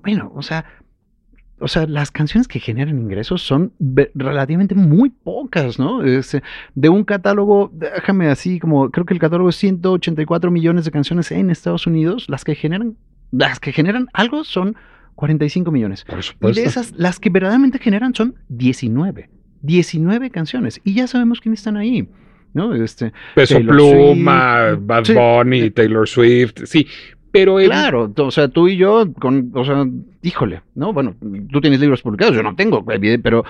Bueno, 0.02 0.33
o 0.35 0.42
sea, 0.42 0.64
o 1.62 1.68
sea, 1.68 1.87
las 1.87 2.11
canciones 2.11 2.48
que 2.48 2.59
generan 2.61 2.98
ingresos 2.98 3.42
son 3.42 3.72
relativamente 4.14 4.75
muy 4.75 5.11
pocas, 5.11 5.79
¿no? 5.79 6.03
Es, 6.05 6.35
eh, 6.35 6.42
de 6.75 6.88
un 6.88 7.05
catálogo, 7.05 7.70
déjame 7.72 8.29
así, 8.29 8.59
como 8.59 8.90
creo 8.90 9.07
que 9.07 9.14
el 9.14 9.20
catálogo 9.20 9.48
es 9.48 9.57
184 9.57 10.51
millones 10.51 10.85
de 10.85 10.90
canciones 10.90 11.31
en 11.33 11.51
Estados 11.51 11.87
Unidos, 11.87 12.27
las 12.29 12.44
que 12.44 12.55
generan, 12.55 12.96
las 13.31 13.61
que 13.61 13.72
generan 13.72 14.09
algo 14.12 14.44
son 14.44 14.77
45 15.14 15.70
millones. 15.70 16.05
Por 16.05 16.18
Y 16.18 16.22
supuesto. 16.22 16.61
de 16.61 16.66
esas, 16.66 16.92
las 16.96 17.18
que 17.20 17.31
verdaderamente 17.31 17.79
generan 17.79 18.14
son 18.14 18.35
19. 18.48 19.31
19 19.62 20.31
canciones. 20.31 20.81
Y 20.85 20.94
ya 20.94 21.07
sabemos 21.07 21.40
quiénes 21.40 21.61
están 21.61 21.77
ahí. 21.77 22.09
¿No? 22.55 22.75
Este, 22.75 23.12
Peso 23.35 23.55
Taylor 23.55 23.77
Pluma, 23.77 24.70
Swift, 24.72 24.87
Bad 24.87 25.05
sí. 25.05 25.14
Bunny, 25.14 25.70
Taylor 25.70 26.07
Swift, 26.07 26.53
sí. 26.64 26.87
Pero 27.31 27.59
el- 27.61 27.68
Claro, 27.68 28.12
o 28.14 28.31
sea, 28.31 28.48
tú 28.48 28.68
y 28.68 28.77
yo, 28.77 29.11
con, 29.14 29.51
o 29.55 29.64
sea, 29.64 29.87
híjole, 30.22 30.62
¿no? 30.76 30.92
Bueno, 30.92 31.16
tú 31.50 31.61
tienes 31.61 31.80
libros 31.80 32.00
publicados, 32.02 32.35
yo 32.35 32.42
no 32.42 32.54
tengo, 32.54 32.85
pero... 32.85 33.44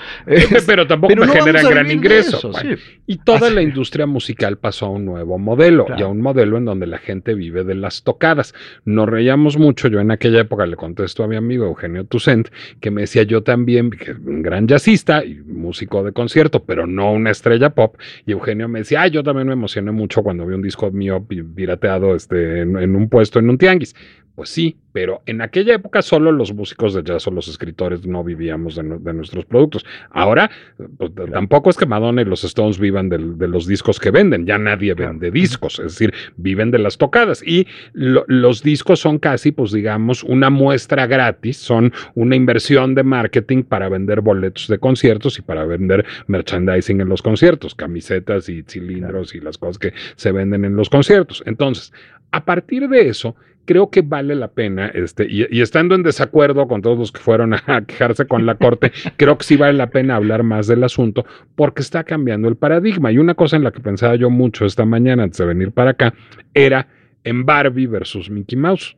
pero 0.67 0.87
tampoco 0.87 1.09
pero 1.11 1.21
me 1.23 1.27
no 1.27 1.33
generan 1.35 1.69
gran 1.71 1.91
ingreso. 1.91 2.39
eso, 2.39 2.51
Bueno, 2.51 2.77
sí. 2.77 2.83
Y 3.07 3.17
toda 3.19 3.47
Así- 3.49 3.55
la 3.55 3.63
industria 3.63 4.07
musical 4.07 4.57
pasó 4.59 4.87
a 4.87 4.91
un 4.91 5.05
nuevo 5.05 5.39
modelo 5.39 5.85
Claro. 5.85 6.01
y 6.01 6.03
a 6.05 6.07
un 6.09 6.21
modelo 6.21 6.57
en 6.57 6.65
donde 6.65 6.87
la 6.87 6.99
gente 6.99 7.35
vive 7.35 7.65
de 7.65 7.75
las 7.75 8.03
tocadas. 8.03 8.55
Nos 8.85 9.09
reíamos 9.09 9.59
mucho. 9.59 9.89
Yo 9.89 10.01
en 10.01 10.11
aquella 10.11 10.41
época 10.41 10.65
le 10.67 10.77
contesto 10.77 11.23
a 11.25 11.29
mi 11.29 11.37
amigo 11.37 11.67
Eugenio 11.67 12.05
Tucent 12.05 12.49
que 12.81 12.91
me 12.91 13.03
decía 13.03 13.23
yo 13.25 13.43
también, 13.43 13.91
que 13.91 14.13
un 14.13 14.43
gran 14.43 14.67
jazzista 14.67 15.25
y 15.25 15.35
músico 15.45 16.03
de 16.03 16.13
concierto, 16.13 16.65
pero 16.65 16.87
no 16.87 17.13
una 17.13 17.31
estrella 17.31 17.71
pop. 17.71 17.97
Y 18.27 18.33
Eugenio 18.33 18.69
me 18.69 18.79
decía, 18.81 19.03
ah, 19.03 19.09
yo 19.09 19.23
también 19.23 19.47
me 19.47 19.53
emocioné 19.53 19.93
mucho 19.93 20.23
cuando 20.23 20.47
vi 20.47 20.55
un 20.55 20.63
disco 20.63 20.91
mío 20.91 21.23
pi- 21.27 21.43
pirateado 21.43 22.15
este, 22.15 22.61
en, 22.63 22.77
en 22.79 22.97
un 22.97 23.09
puesto 23.11 23.39
en 23.39 23.51
un 23.51 23.59
tianguis. 23.59 23.95
Pues 24.35 24.49
sí, 24.49 24.79
pero 24.93 25.23
en 25.27 25.41
aquella 25.41 25.75
época 25.75 26.03
solo 26.03 26.33
los 26.33 26.53
músicos 26.53 26.95
de 26.95 27.03
jazz 27.03 27.27
o 27.27 27.31
los 27.31 27.49
escritores 27.49 28.07
no 28.07 28.23
vivíamos 28.23 28.77
de, 28.77 28.83
nuestros 28.83 29.45
productos. 29.47 29.85
Ahora, 30.11 30.51
pues, 30.99 31.13
tampoco 31.33 31.71
es 31.71 31.77
que 31.77 31.87
Madonna 31.87 32.23
y 32.23 32.25
los 32.25 32.45
Stones 32.45 32.79
vivan 32.79 33.09
de, 33.09 33.19
los 33.19 33.67
discos 33.67 33.99
que 33.99 34.11
venden, 34.11 34.47
ya 34.47 34.59
nadie 34.59 34.95
vende 34.95 35.31
discos, 35.31 35.79
es 35.79 35.93
decir, 35.93 36.15
viven 36.37 36.71
de 36.71 36.79
las 36.79 36.99
tocadas 36.99 37.43
y 37.47 37.67
los 37.93 38.63
discos 38.63 39.01
son 39.01 39.19
casi, 39.19 39.53
pues 39.53 39.73
digamos, 39.73 40.23
una 40.23 40.51
muestra 40.51 41.07
gratis, 41.07 41.57
son 41.57 41.93
una 42.15 42.37
inversión 42.37 42.95
de 42.95 43.03
marketing 43.03 43.63
para 43.63 43.89
vender 43.89 44.21
boletos 44.21 44.69
de 44.69 44.79
conciertos 44.79 45.39
y 45.39 45.43
para 45.43 45.65
vender 45.65 46.05
merchandising 46.27 47.01
en 47.01 47.09
los 47.09 47.23
conciertos, 47.23 47.75
camisetas 47.75 48.49
y 48.49 48.63
cilindros 48.63 49.35
y 49.35 49.41
las 49.41 49.59
cosas 49.59 49.79
que 49.79 49.93
se 50.17 50.33
venden 50.33 50.65
en 50.65 50.77
los 50.77 50.89
conciertos. 50.89 51.43
Entonces, 51.47 51.93
a 52.31 52.45
partir 52.45 52.89
de 52.89 53.09
eso, 53.09 53.37
creo 53.65 53.91
que 53.91 54.03
vale 54.03 54.35
la 54.35 54.49
pena, 54.49 54.89
este, 54.89 55.27
y, 55.29 55.61
estando 55.61 55.95
en 55.95 56.03
desacuerdo 56.03 56.67
con 56.69 56.83
todos 56.83 56.99
los 56.99 57.13
que 57.13 57.21
fueron 57.21 57.55
a 57.55 57.85
quejarse 57.87 58.27
con 58.27 58.47
la 58.47 58.57
corte, 58.57 58.93
creo 59.17 59.39
que 59.39 59.45
sí 59.45 59.57
vale 59.57 59.75
la 59.75 59.91
pena 59.91 60.17
hablar 60.17 60.43
más 60.43 60.67
del 60.67 60.85
asunto 60.85 61.25
porque 61.55 61.83
está 61.83 62.05
cambiando 62.05 62.49
el 62.49 62.57
paradigma. 62.57 63.13
Y 63.13 63.19
una 63.19 63.35
cosa 63.35 63.57
en 63.57 63.65
la 63.65 63.73
que 63.73 63.81
pensaba 63.81 64.17
yo 64.17 64.31
mucho 64.31 64.65
esta 64.65 64.85
mañana 64.85 65.23
antes 65.23 65.39
de 65.39 65.47
venir 65.47 65.73
para 65.73 65.91
acá 65.91 66.15
era 66.55 66.89
en 67.25 67.45
Barbie 67.45 67.87
versus 67.87 68.31
Mickey 68.31 68.59
Mouse. 68.59 68.97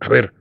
A 0.00 0.08
ver, 0.08 0.32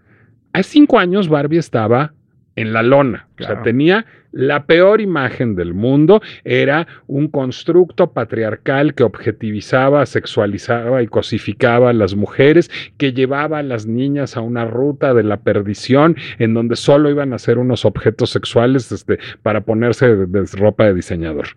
hace 0.54 0.72
cinco 0.72 1.00
años 1.00 1.28
Barbie 1.28 1.58
estaba 1.58 2.14
en 2.58 2.74
la 2.74 2.84
lona. 2.84 3.28
O 3.40 3.44
sea, 3.44 3.62
tenía 3.62 4.06
la 4.34 4.66
peor 4.66 5.00
imagen 5.00 5.56
del 5.56 5.74
mundo, 5.74 6.22
era 6.44 6.88
un 7.08 7.30
constructo 7.30 8.12
patriarcal 8.12 8.94
que 8.94 9.04
objetivizaba, 9.04 10.06
sexualizaba 10.06 11.02
y 11.02 11.08
cosificaba 11.08 11.92
a 11.92 11.94
las 11.94 12.16
mujeres, 12.16 12.70
que 12.98 13.14
llevaba 13.14 13.60
a 13.60 13.64
las 13.64 13.86
niñas 13.86 14.36
a 14.36 14.42
una 14.42 14.66
ruta 14.66 15.14
de 15.14 15.24
la 15.24 15.38
perdición 15.38 16.18
en 16.40 16.54
donde 16.54 16.76
solo 16.76 17.10
iban 17.10 17.32
a 17.32 17.40
ser 17.40 17.58
unos 17.58 17.86
objetos 17.86 18.32
sexuales 18.32 18.92
este, 18.92 19.20
para 19.44 19.62
ponerse 19.62 20.16
de 20.16 20.46
ropa 20.58 20.86
de 20.86 20.96
diseñador 20.96 21.48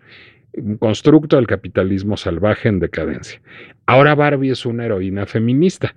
un 0.53 0.77
constructo 0.77 1.37
del 1.37 1.47
capitalismo 1.47 2.17
salvaje 2.17 2.67
en 2.67 2.79
decadencia. 2.79 3.41
Ahora 3.85 4.15
Barbie 4.15 4.51
es 4.51 4.65
una 4.65 4.85
heroína 4.85 5.25
feminista, 5.25 5.95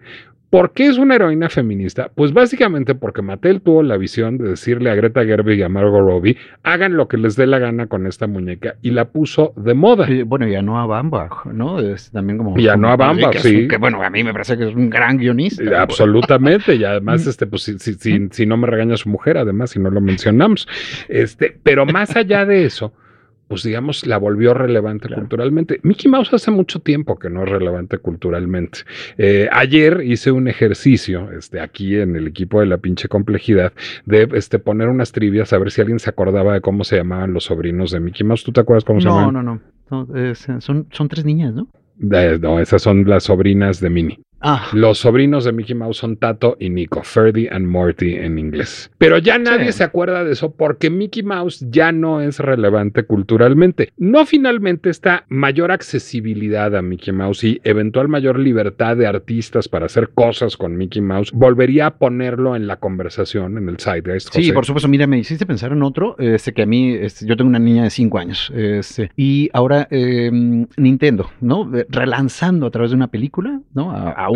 ¿Por 0.55 0.71
qué 0.71 0.87
es 0.87 0.99
una 0.99 1.17
heroína 1.17 1.49
feminista? 1.49 2.13
Pues 2.15 2.33
básicamente 2.33 2.95
porque 2.95 3.23
Mattel 3.23 3.61
tuvo 3.61 3.83
la 3.83 3.97
visión 3.97 4.39
de 4.39 4.51
decirle 4.51 4.89
a 4.89 4.95
Greta 4.95 5.25
Gerwig 5.25 5.59
y 5.59 5.63
a 5.65 5.69
Margot 5.69 5.99
Robbie, 5.99 6.37
hagan 6.63 6.97
lo 6.97 7.09
que 7.09 7.17
les 7.17 7.35
dé 7.35 7.49
la 7.49 7.59
gana 7.59 7.89
con 7.89 8.07
esta 8.07 8.29
muñeca 8.29 8.77
y 8.81 8.93
la 8.93 9.07
puso 9.07 9.53
de 9.57 9.75
moda. 9.75 10.07
bueno, 10.25 10.47
y 10.47 10.55
a 10.55 10.63
Noah 10.63 10.87
Baumbach, 10.87 11.47
¿no? 11.47 11.81
Es 11.81 12.13
también 12.13 12.39
como... 12.39 12.57
Y 12.57 12.69
a 12.69 12.77
Noah 12.77 13.33
sí. 13.33 13.67
que 13.67 13.79
bueno, 13.79 14.01
a 14.01 14.11
mí 14.11 14.23
me 14.23 14.33
parece 14.33 14.57
que 14.57 14.69
es 14.69 14.77
un 14.77 14.91
gran 14.91 15.19
guionista. 15.19 15.83
Absolutamente, 15.83 16.77
y 16.77 16.85
además, 16.85 17.27
este, 17.27 17.49
pues 17.49 17.65
si, 17.65 17.77
si, 17.81 18.29
si 18.31 18.47
no 18.47 18.57
me 18.57 18.69
regaña 18.69 18.97
su 18.97 19.09
mujer, 19.09 19.39
además, 19.39 19.71
si 19.71 19.81
no 19.81 19.91
lo 19.91 20.01
mencionamos. 20.01 20.69
Este, 21.09 21.59
pero 21.65 21.85
más 21.85 22.15
allá 22.15 22.47
de 22.47 22.65
eso 22.65 22.93
pues 23.49 23.63
digamos, 23.63 24.07
la 24.07 24.19
volvió 24.19 24.55
relevante 24.55 25.09
culturalmente. 25.09 25.81
Mickey 25.83 26.11
Mouse 26.11 26.33
hace 26.33 26.51
mucho 26.51 26.81
tiempo 26.81 27.19
que 27.19 27.31
no 27.31 27.45
es 27.45 27.49
relevante 27.49 27.99
culturalmente. 27.99 28.81
Eh, 29.19 29.49
ayer 29.53 30.03
hice 30.05 30.31
un 30.31 30.49
ejercicio 30.49 31.31
este, 31.33 31.61
aquí 31.61 31.97
en 31.97 32.17
el 32.17 32.27
equipo 32.27 32.61
de 32.61 32.67
la 32.67 32.79
pinche 32.79 33.09
complejidad 33.09 33.73
de 34.07 34.29
este, 34.35 34.59
poner 34.59 34.89
unas 34.89 35.13
trivias 35.13 35.53
a 35.53 35.59
ver 35.59 35.71
si 35.71 35.81
alguien 35.81 35.99
se 35.99 36.11
acordaba 36.11 36.55
de 36.55 36.61
cómo 36.61 36.85
se 36.85 36.97
llamaban 36.97 37.33
los 37.33 37.45
sobrinos 37.45 37.91
de 37.91 38.01
Mickey 38.01 38.27
Mouse. 38.27 38.45
¿Tú 38.45 38.53
te 38.53 38.61
acuerdas 38.61 38.85
cómo 38.85 39.01
se 39.01 39.09
llamaban? 39.09 39.35
No, 39.35 39.43
no, 39.43 39.61
no. 39.89 40.61
son, 40.61 40.87
son 40.91 41.09
tres 41.09 41.25
niñas, 41.25 41.55
¿no? 41.55 41.69
no, 41.99 42.61
esas 42.61 42.83
son 42.83 43.09
las 43.09 43.25
sobrinas 43.25 43.81
de 43.81 43.91
Minnie. 43.91 44.21
Ah. 44.47 44.69
Los 44.73 44.99
sobrinos 44.99 45.45
de 45.45 45.53
Mickey 45.53 45.75
Mouse 45.75 45.99
son 45.99 46.17
Tato 46.17 46.57
y 46.61 46.71
Nico, 46.71 47.03
Ferdy 47.03 47.49
and 47.49 47.67
Morty 47.67 48.15
en 48.15 48.39
inglés. 48.39 48.91
Pero 48.99 49.19
ya 49.19 49.39
nadie 49.39 49.73
se 49.73 49.85
acuerda 49.85 50.23
de 50.23 50.33
eso 50.33 50.55
porque 50.55 50.91
Mickey 50.91 51.23
Mouse 51.23 51.65
ya 51.71 51.93
no 51.93 52.21
es 52.21 52.39
relevante 52.39 53.05
culturalmente. 53.05 53.93
No 53.97 54.27
finalmente 54.27 54.91
esta 54.91 55.25
mayor 55.29 55.73
accesibilidad 55.73 56.77
a 56.77 56.83
Mickey 56.83 57.13
Mouse 57.13 57.45
y 57.45 57.61
eventual 57.65 58.09
mayor 58.09 58.39
libertad 58.39 58.97
de 58.97 59.07
artistas 59.07 59.69
para 59.69 59.87
hacer 59.87 60.11
cosas 60.15 60.57
con 60.57 60.77
Mickey 60.77 61.01
Mouse 61.01 61.33
volvería 61.33 61.87
a 61.87 61.97
ponerlo 61.97 62.55
en 62.55 62.67
la 62.67 62.77
conversación, 62.77 63.57
en 63.59 63.69
el 63.69 63.79
zeitgeist. 63.79 64.35
Sí, 64.35 64.53
por 64.53 64.67
supuesto. 64.67 64.89
Mira, 64.89 65.07
me 65.07 65.19
hiciste 65.19 65.47
pensar 65.47 65.73
en 65.73 65.83
otro, 65.83 66.17
este 66.19 66.53
que 66.53 66.63
a 66.63 66.67
mí, 66.67 66.93
este, 66.93 67.27
yo 67.27 67.37
tengo 67.37 67.49
una 67.49 67.59
niña 67.59 67.85
de 67.85 67.91
5 67.91 68.19
años, 68.19 68.53
este, 68.55 69.11
y 69.17 69.49
ahora 69.53 69.89
em, 69.91 70.67
Nintendo, 70.77 71.31
¿no? 71.41 71.71
Relanzando 71.89 72.67
a 72.67 72.71
través 72.71 72.91
de 72.91 72.97
una 72.97 73.09
película, 73.09 73.61
¿no? 73.73 73.91
a 73.91 74.25
a, 74.25 74.31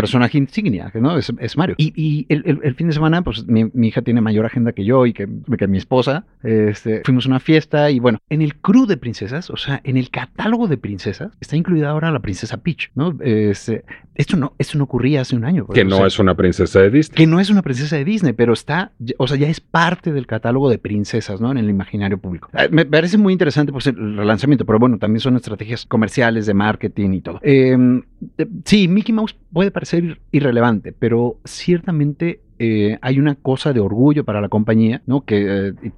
personaje 0.00 0.38
insignia, 0.38 0.90
¿no? 0.94 1.16
Es, 1.18 1.56
Mario. 1.56 1.74
Y, 1.78 2.26
el, 2.28 2.74
fin 2.74 2.88
de 2.88 2.92
semana, 2.92 3.22
pues 3.22 3.46
mi, 3.46 3.70
hija 3.86 4.02
tiene 4.02 4.20
mayor 4.20 4.46
agenda 4.46 4.72
que 4.72 4.84
yo 4.84 5.06
y 5.06 5.12
que, 5.12 5.26
mi 5.26 5.78
esposa. 5.78 6.24
Este, 6.42 7.02
fuimos 7.04 7.26
a 7.26 7.28
una 7.28 7.40
fiesta 7.40 7.90
y 7.90 7.98
bueno, 7.98 8.18
en 8.28 8.42
el 8.42 8.56
crew 8.56 8.86
de 8.86 8.96
princesas, 8.96 9.50
o 9.50 9.56
sea, 9.56 9.80
en 9.84 9.96
el 9.96 10.10
catálogo 10.10 10.68
de 10.68 10.76
princesas, 10.76 11.32
está 11.40 11.56
incluida 11.56 11.90
ahora 11.90 12.10
la 12.10 12.20
princesa 12.20 12.58
Peach, 12.58 12.90
¿no? 12.94 13.16
Este, 13.20 13.84
esto 14.14 14.36
no, 14.36 14.54
esto 14.58 14.78
no 14.78 14.84
ocurría 14.84 15.22
hace 15.22 15.36
un 15.36 15.44
año. 15.44 15.66
Pues, 15.66 15.76
que 15.76 15.84
no 15.84 16.06
es 16.06 16.18
una 16.18 16.34
princesa 16.34 16.80
de 16.80 16.90
Disney. 16.90 17.16
Que 17.16 17.26
no 17.26 17.40
es 17.40 17.50
una 17.50 17.62
princesa 17.62 17.96
de 17.96 18.04
Disney, 18.04 18.32
pero 18.32 18.52
está, 18.52 18.92
o 19.18 19.26
sea, 19.26 19.36
ya 19.36 19.48
es 19.48 19.60
parte 19.60 20.12
del 20.12 20.26
catálogo 20.26 20.70
de 20.70 20.78
princesas, 20.78 21.40
¿no? 21.40 21.50
En 21.50 21.58
el 21.58 21.68
imaginario 21.68 22.18
público. 22.18 22.48
Ah, 22.52 22.66
me 22.70 22.84
parece 22.84 23.18
muy 23.18 23.32
interesante 23.32 23.72
pues, 23.72 23.86
el 23.86 24.16
relanzamiento, 24.16 24.64
pero 24.64 24.78
bueno, 24.78 24.98
también 24.98 25.20
son 25.20 25.36
estrategias 25.36 25.86
comerciales 25.86 26.46
de 26.46 26.54
marketing 26.54 27.10
y 27.14 27.20
todo. 27.20 27.40
Em, 27.42 28.02
eh, 28.38 28.46
sí, 28.64 28.88
Mickey 28.88 29.14
Mouse 29.14 29.23
puede 29.32 29.70
parecer 29.70 30.20
irrelevante, 30.30 30.92
pero 30.92 31.38
ciertamente 31.44 32.40
eh, 32.58 32.98
hay 33.00 33.18
una 33.18 33.34
cosa 33.34 33.72
de 33.72 33.80
orgullo 33.80 34.24
para 34.24 34.40
la 34.40 34.48
compañía, 34.48 35.02
¿no? 35.06 35.24
Que, 35.24 35.68
eh, 35.68 35.92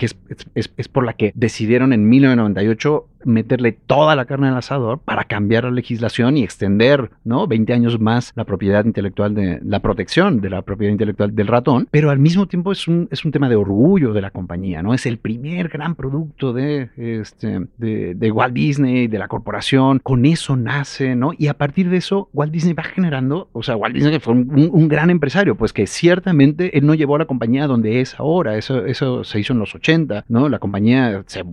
es, 0.55 0.73
es, 0.77 0.89
por 0.89 1.05
la 1.05 1.13
que 1.13 1.33
decidieron 1.35 1.93
en 1.93 2.09
1998 2.09 3.09
meterle 3.27 3.73
toda 3.73 4.17
la 4.17 4.25
carne 4.25 4.49
al 4.49 4.57
asador 4.57 4.99
para 4.99 5.25
cambiar 5.25 5.65
la 5.65 5.71
legislación 5.71 6.37
y 6.37 6.45
extender, 6.45 7.11
¿no? 7.25 7.47
20 7.47 7.73
años 7.73 8.01
más 8.01 8.33
la 8.37 8.45
propiedad 8.45 8.85
intelectual 8.85 9.35
de 9.35 9.61
la 9.63 9.81
protección 9.81 10.41
de 10.41 10.51
la 10.51 10.63
propiedad 10.63 10.93
intelectual 10.93 11.35
del 11.35 11.47
ratón, 11.47 11.89
pero 11.91 12.11
al 12.11 12.19
mismo 12.19 12.47
tiempo 12.47 12.73
es 12.73 12.89
un, 12.89 13.09
es 13.11 13.25
un 13.25 13.33
tema 13.33 13.49
de 13.49 13.57
orgullo 13.57 14.13
de 14.13 14.21
la 14.21 14.31
compañía, 14.31 14.83
¿no? 14.83 14.95
Es 14.95 15.07
el 15.07 15.19
primer 15.19 15.69
gran 15.69 15.95
producto 15.95 16.53
de, 16.53 16.91
este, 16.97 17.67
de, 17.79 18.15
de 18.15 18.31
Walt 18.31 18.55
Disney, 18.55 19.09
de 19.09 19.19
la 19.19 19.29
corporación, 19.29 19.99
con 19.99 20.25
eso 20.27 20.57
nace, 20.57 21.17
¿no? 21.17 21.33
Y 21.37 21.49
a 21.49 21.55
partir 21.55 21.91
de 21.91 21.99
eso, 21.99 22.29
Walt 22.33 22.53
Disney 22.53 22.75
va 22.75 22.85
generando, 22.85 23.49
o 23.53 23.63
sea, 23.63 23.77
Walt 23.77 23.95
Disney 23.95 24.19
fue 24.21 24.35
un, 24.35 24.71
un, 24.73 24.89
gran 24.89 25.11
empresario, 25.11 25.57
pues 25.57 25.73
que 25.73 25.87
ciertamente 25.87 26.77
él 26.79 26.87
no 26.87 26.95
llevó 26.95 27.17
a 27.17 27.19
la 27.19 27.25
compañía 27.27 27.67
donde 27.67 28.01
es 28.01 28.19
ahora, 28.19 28.57
eso, 28.57 28.87
eso 28.87 29.25
se 29.25 29.41
hizo 29.41 29.53
en 29.53 29.59
los 29.59 29.75
80, 29.75 30.25
¿no? 30.29 30.49
La 30.49 30.59
compañía 30.59 31.25
se, 31.27 31.45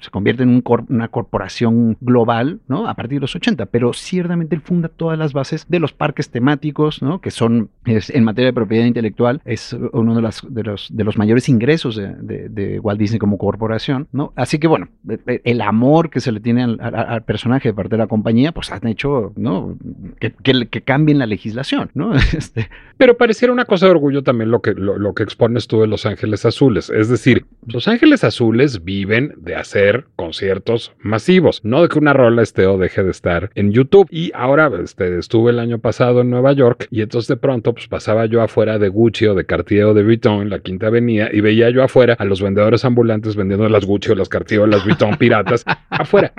se 0.00 0.10
convierte 0.10 0.42
en 0.42 0.50
un 0.50 0.60
una 0.88 1.08
corporación 1.08 1.96
global, 2.00 2.60
¿no? 2.68 2.88
A 2.88 2.94
partir 2.94 3.18
de 3.18 3.22
los 3.22 3.36
80, 3.36 3.66
pero 3.66 3.92
ciertamente 3.92 4.54
él 4.54 4.62
funda 4.62 4.88
todas 4.88 5.18
las 5.18 5.32
bases 5.32 5.66
de 5.68 5.78
los 5.78 5.92
parques 5.92 6.30
temáticos, 6.30 7.02
¿no? 7.02 7.20
Que 7.20 7.30
son, 7.30 7.70
en 7.84 8.24
materia 8.24 8.46
de 8.46 8.52
propiedad 8.52 8.84
intelectual, 8.84 9.40
es 9.44 9.76
uno 9.92 10.14
de, 10.14 10.22
las, 10.22 10.42
de, 10.48 10.62
los, 10.62 10.88
de 10.90 11.04
los 11.04 11.16
mayores 11.16 11.48
ingresos 11.48 11.96
de, 11.96 12.80
Walt 12.80 12.98
Disney 12.98 13.18
como 13.18 13.38
corporación, 13.38 14.08
¿no? 14.12 14.32
Así 14.36 14.58
que 14.58 14.66
bueno, 14.66 14.88
e, 15.08 15.18
e, 15.26 15.40
el 15.44 15.60
amor 15.60 16.10
que 16.10 16.20
se 16.20 16.32
le 16.32 16.40
tiene 16.40 16.62
al, 16.62 17.22
personaje 17.24 17.70
de 17.70 17.74
parte 17.74 17.90
de 17.90 17.98
la 17.98 18.06
compañía, 18.06 18.52
pues 18.52 18.70
han 18.72 18.86
hecho, 18.86 19.32
¿no? 19.36 19.76
Que, 20.18 20.32
que, 20.32 20.82
cambien 20.82 21.18
la 21.18 21.26
legislación, 21.26 21.90
¿no? 21.94 22.12
Este... 22.38 22.68
Pero 22.96 23.16
pareciera 23.16 23.52
una 23.52 23.64
cosa 23.64 23.86
de 23.86 23.92
orgullo 23.92 24.22
también 24.22 24.50
lo 24.50 24.60
que, 24.60 24.74
lo, 24.74 24.98
lo 24.98 25.14
que 25.14 25.22
expones 25.22 25.66
tú 25.66 25.80
de 25.80 25.86
Los 25.86 26.06
Ángeles 26.06 26.44
Azules. 26.44 26.90
Es 26.90 27.08
decir, 27.08 27.46
Los 27.66 27.88
Ángeles 27.88 28.24
Azules 28.24 28.84
viven 28.84 29.34
de 29.36 29.54
hacer 29.54 30.06
conciertos 30.16 30.67
masivos, 31.00 31.60
no 31.64 31.82
de 31.82 31.88
que 31.88 31.98
una 31.98 32.12
rola 32.12 32.42
esté 32.42 32.66
o 32.66 32.78
deje 32.78 33.02
de 33.02 33.10
estar 33.10 33.50
en 33.54 33.72
YouTube. 33.72 34.06
Y 34.10 34.30
ahora 34.34 34.70
este, 34.82 35.18
estuve 35.18 35.50
el 35.50 35.58
año 35.58 35.78
pasado 35.78 36.20
en 36.20 36.30
Nueva 36.30 36.52
York 36.52 36.88
y 36.90 37.02
entonces 37.02 37.28
de 37.28 37.36
pronto 37.36 37.72
pues 37.72 37.88
pasaba 37.88 38.26
yo 38.26 38.42
afuera 38.42 38.78
de 38.78 38.88
Gucci 38.88 39.26
o 39.26 39.34
de 39.34 39.46
Cartier 39.46 39.84
o 39.84 39.94
de 39.94 40.04
Vuitton 40.04 40.42
en 40.42 40.50
la 40.50 40.60
Quinta 40.60 40.88
Avenida 40.88 41.28
y 41.32 41.40
veía 41.40 41.70
yo 41.70 41.82
afuera 41.82 42.14
a 42.18 42.24
los 42.24 42.42
vendedores 42.42 42.84
ambulantes 42.84 43.36
vendiendo 43.36 43.68
las 43.68 43.84
Gucci 43.84 44.12
o 44.12 44.14
las 44.14 44.28
Cartier 44.28 44.60
o 44.60 44.66
las 44.66 44.84
Vuitton 44.84 45.16
piratas 45.16 45.64
afuera. 45.90 46.32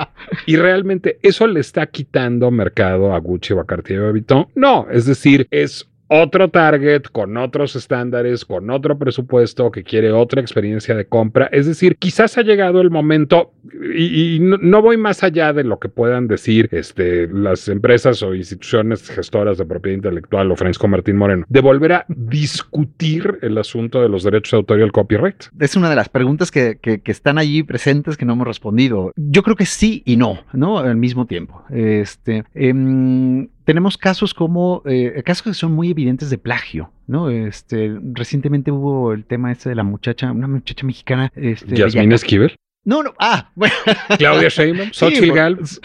Y 0.45 0.55
realmente 0.55 1.19
eso 1.21 1.47
le 1.47 1.59
está 1.59 1.87
quitando 1.87 2.51
mercado 2.51 3.13
a 3.13 3.19
Gucci 3.19 3.53
o 3.53 3.59
a 3.59 3.65
Cartier 3.65 4.01
o 4.01 4.07
a 4.07 4.11
Vuitton. 4.11 4.47
No, 4.55 4.87
es 4.91 5.05
decir, 5.05 5.47
es 5.51 5.87
otro 6.09 6.49
target, 6.49 7.03
con 7.03 7.37
otros 7.37 7.75
estándares, 7.75 8.43
con 8.43 8.69
otro 8.71 8.97
presupuesto, 8.97 9.71
que 9.71 9.83
quiere 9.83 10.11
otra 10.11 10.41
experiencia 10.41 10.95
de 10.95 11.05
compra. 11.05 11.47
Es 11.51 11.67
decir, 11.67 11.95
quizás 11.97 12.37
ha 12.37 12.41
llegado 12.41 12.81
el 12.81 12.89
momento, 12.89 13.53
y, 13.95 14.39
no, 14.41 14.81
voy 14.81 14.97
más 14.97 15.23
allá 15.23 15.53
de 15.53 15.63
lo 15.63 15.79
que 15.79 15.87
puedan 15.87 16.27
decir 16.27 16.67
este, 16.71 17.27
las 17.27 17.67
empresas 17.67 18.23
o 18.23 18.33
instituciones 18.33 19.07
gestoras 19.07 19.59
de 19.59 19.65
propiedad 19.65 19.97
intelectual 19.97 20.51
o 20.51 20.55
Francisco 20.55 20.87
Martín 20.87 21.15
Moreno, 21.15 21.45
de 21.47 21.61
volver 21.61 21.93
a 21.93 22.05
discutir 22.07 23.37
el 23.43 23.57
asunto 23.57 24.01
de 24.01 24.09
los 24.09 24.23
derechos 24.23 24.51
de 24.51 24.57
autor 24.57 24.79
y 24.79 24.83
el 24.83 24.91
copyright. 24.91 25.45
Es 25.59 25.75
una 25.75 25.89
de 25.89 25.95
las 25.95 26.09
preguntas 26.09 26.51
que, 26.51 26.79
están 27.05 27.37
allí 27.39 27.63
presentes 27.63 28.17
que 28.17 28.25
no 28.25 28.33
hemos 28.33 28.47
respondido. 28.47 29.13
Yo 29.15 29.41
creo 29.41 29.55
que 29.55 29.65
sí 29.65 30.03
y 30.05 30.15
no, 30.15 30.39
¿no? 30.53 30.79
Al 30.79 30.95
mismo 30.95 31.25
tiempo. 31.25 31.63
Este, 31.69 32.43
em, 32.53 33.47
tenemos 33.69 33.99
casos 33.99 34.33
como, 34.33 34.81
eh, 34.85 35.21
casos 35.23 35.43
que 35.43 35.53
son 35.53 35.73
muy 35.73 35.91
evidentes 35.91 36.31
de 36.31 36.39
plagio, 36.39 36.91
¿no? 37.05 37.29
Este, 37.29 37.99
recientemente 38.13 38.71
hubo 38.71 39.13
el 39.13 39.25
tema 39.25 39.51
este 39.51 39.69
de 39.69 39.75
la 39.75 39.83
muchacha, 39.83 40.31
una 40.31 40.47
muchacha 40.47 40.87
mexicana. 40.87 41.31
Este, 41.35 41.75
Yasmín 41.75 42.11
Esquivel. 42.11 42.55
No, 42.85 43.03
no, 43.03 43.13
ah, 43.19 43.51
bueno. 43.55 43.73
Claudia 44.17 44.47
Sheinbaum, 44.47 44.91
Xochitl 44.91 45.33
Galvez. 45.33 45.81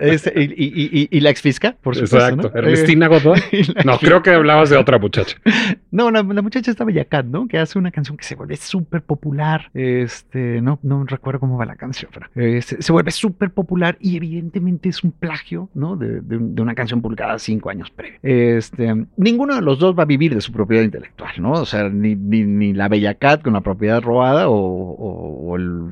Este, 0.00 0.32
y, 0.42 0.46
y, 0.56 1.08
y, 1.10 1.20
la 1.20 1.30
exfisca, 1.30 1.76
por 1.82 1.94
supuesto. 1.94 2.16
Exacto. 2.16 2.58
Ernestina 2.58 3.08
Godoy. 3.08 3.40
No, 3.84 3.98
creo 3.98 4.22
que 4.22 4.30
hablabas 4.30 4.70
de 4.70 4.76
otra 4.76 4.98
muchacha. 4.98 5.36
No, 5.92 6.12
la, 6.12 6.22
la 6.22 6.40
muchacha 6.40 6.70
está 6.70 6.84
Bellacat, 6.84 7.26
¿no? 7.26 7.48
Que 7.48 7.58
hace 7.58 7.76
una 7.76 7.90
canción 7.90 8.16
que 8.16 8.22
se 8.22 8.36
vuelve 8.36 8.56
súper 8.56 9.02
popular. 9.02 9.70
Este, 9.74 10.60
no, 10.60 10.78
no 10.84 11.04
recuerdo 11.04 11.40
cómo 11.40 11.58
va 11.58 11.66
la 11.66 11.74
canción, 11.74 12.12
pero 12.14 12.28
eh, 12.36 12.62
se, 12.62 12.92
vuelve 12.92 13.10
súper 13.10 13.50
popular 13.50 13.98
y 14.00 14.16
evidentemente 14.16 14.88
es 14.88 15.02
un 15.02 15.10
plagio, 15.10 15.68
¿no? 15.74 15.96
De, 15.96 16.20
de, 16.20 16.62
una 16.62 16.76
canción 16.76 17.02
publicada 17.02 17.40
cinco 17.40 17.70
años 17.70 17.90
previo. 17.90 18.20
Este, 18.22 19.04
ninguno 19.16 19.56
de 19.56 19.62
los 19.62 19.80
dos 19.80 19.98
va 19.98 20.04
a 20.04 20.06
vivir 20.06 20.32
de 20.32 20.40
su 20.40 20.52
propiedad 20.52 20.84
intelectual, 20.84 21.32
¿no? 21.38 21.52
O 21.54 21.66
sea, 21.66 21.88
ni, 21.88 22.14
ni, 22.14 22.44
ni 22.44 22.72
la 22.72 22.86
Bellacat 22.86 23.42
con 23.42 23.54
la 23.54 23.60
propiedad 23.60 24.00
robada 24.00 24.48
o, 24.48 24.54
o, 24.54 25.50
o 25.50 25.56
el 25.56 25.90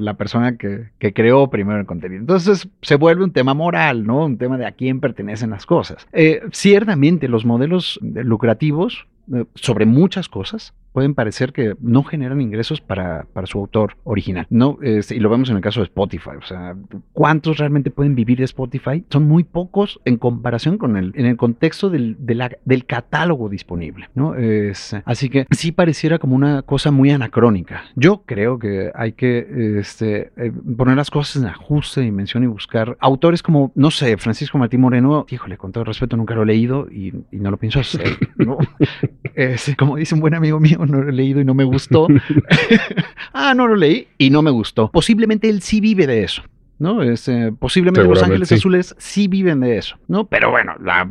la 0.00 0.14
persona 0.14 0.56
que, 0.56 0.90
creó 0.98 1.48
primero 1.50 1.80
el 1.80 1.86
contenido. 1.86 2.20
Entonces 2.20 2.68
se 2.82 2.96
vuelve 2.96 3.24
un 3.24 3.32
tema 3.32 3.54
moral, 3.54 4.06
¿no? 4.06 4.24
Un 4.24 4.38
tema 4.38 4.58
de 4.58 4.66
a 4.66 4.72
quién 4.72 5.00
pertenecen 5.00 5.50
las 5.50 5.66
cosas. 5.66 6.06
Eh, 6.12 6.42
ciertamente 6.52 7.28
los 7.28 7.44
modelos 7.44 7.98
lucrativos 8.02 9.06
eh, 9.32 9.44
sobre 9.54 9.86
muchas 9.86 10.28
cosas 10.28 10.74
pueden 10.98 11.14
parecer 11.14 11.52
que 11.52 11.76
no 11.80 12.02
generan 12.02 12.40
ingresos 12.40 12.80
para, 12.80 13.24
para 13.32 13.46
su 13.46 13.60
autor 13.60 13.96
original, 14.02 14.48
¿no? 14.50 14.78
Este, 14.82 15.14
y 15.14 15.20
lo 15.20 15.30
vemos 15.30 15.48
en 15.48 15.54
el 15.54 15.62
caso 15.62 15.78
de 15.78 15.84
Spotify, 15.84 16.30
o 16.36 16.42
sea, 16.42 16.74
¿cuántos 17.12 17.58
realmente 17.58 17.92
pueden 17.92 18.16
vivir 18.16 18.38
de 18.38 18.44
Spotify? 18.46 19.04
Son 19.08 19.28
muy 19.28 19.44
pocos 19.44 20.00
en 20.04 20.16
comparación 20.16 20.76
con 20.76 20.96
el, 20.96 21.12
en 21.14 21.26
el 21.26 21.36
contexto 21.36 21.88
del, 21.88 22.16
del 22.18 22.84
catálogo 22.84 23.48
disponible, 23.48 24.08
¿no? 24.16 24.34
Es, 24.34 24.96
así 25.04 25.30
que 25.30 25.46
sí 25.52 25.70
pareciera 25.70 26.18
como 26.18 26.34
una 26.34 26.62
cosa 26.62 26.90
muy 26.90 27.12
anacrónica. 27.12 27.84
Yo 27.94 28.24
creo 28.26 28.58
que 28.58 28.90
hay 28.92 29.12
que 29.12 29.78
este, 29.78 30.32
eh, 30.36 30.50
poner 30.76 30.96
las 30.96 31.12
cosas 31.12 31.40
en 31.40 31.48
ajuste, 31.48 32.00
dimensión 32.00 32.42
y 32.42 32.48
buscar 32.48 32.96
autores 32.98 33.40
como, 33.40 33.70
no 33.76 33.92
sé, 33.92 34.16
Francisco 34.16 34.58
Martín 34.58 34.80
Moreno, 34.80 35.26
híjole, 35.30 35.58
con 35.58 35.70
todo 35.70 35.84
respeto, 35.84 36.16
nunca 36.16 36.34
lo 36.34 36.42
he 36.42 36.46
leído 36.46 36.88
y, 36.90 37.14
no 37.30 37.52
lo 37.52 37.56
pienso 37.56 37.78
hacer, 37.78 38.18
como 39.78 39.96
dice 39.96 40.14
un 40.16 40.20
buen 40.20 40.34
amigo 40.34 40.58
mío, 40.58 40.78
no 40.92 41.02
lo 41.02 41.10
he 41.10 41.12
leído 41.12 41.40
y 41.40 41.44
no 41.44 41.54
me 41.54 41.64
gustó. 41.64 42.08
ah, 43.32 43.54
no 43.54 43.66
lo 43.66 43.76
leí 43.76 44.08
y 44.18 44.30
no 44.30 44.42
me 44.42 44.50
gustó. 44.50 44.90
Posiblemente 44.90 45.48
él 45.48 45.62
sí 45.62 45.80
vive 45.80 46.06
de 46.06 46.24
eso. 46.24 46.42
¿No? 46.78 47.02
Es, 47.02 47.28
eh, 47.28 47.52
posiblemente 47.58 48.08
Los 48.08 48.22
Ángeles 48.22 48.52
Azules 48.52 48.94
sí 48.98 49.28
viven 49.28 49.60
de 49.60 49.78
eso, 49.78 49.96
¿no? 50.06 50.26
Pero 50.26 50.50
bueno, 50.50 50.74
la, 50.80 51.08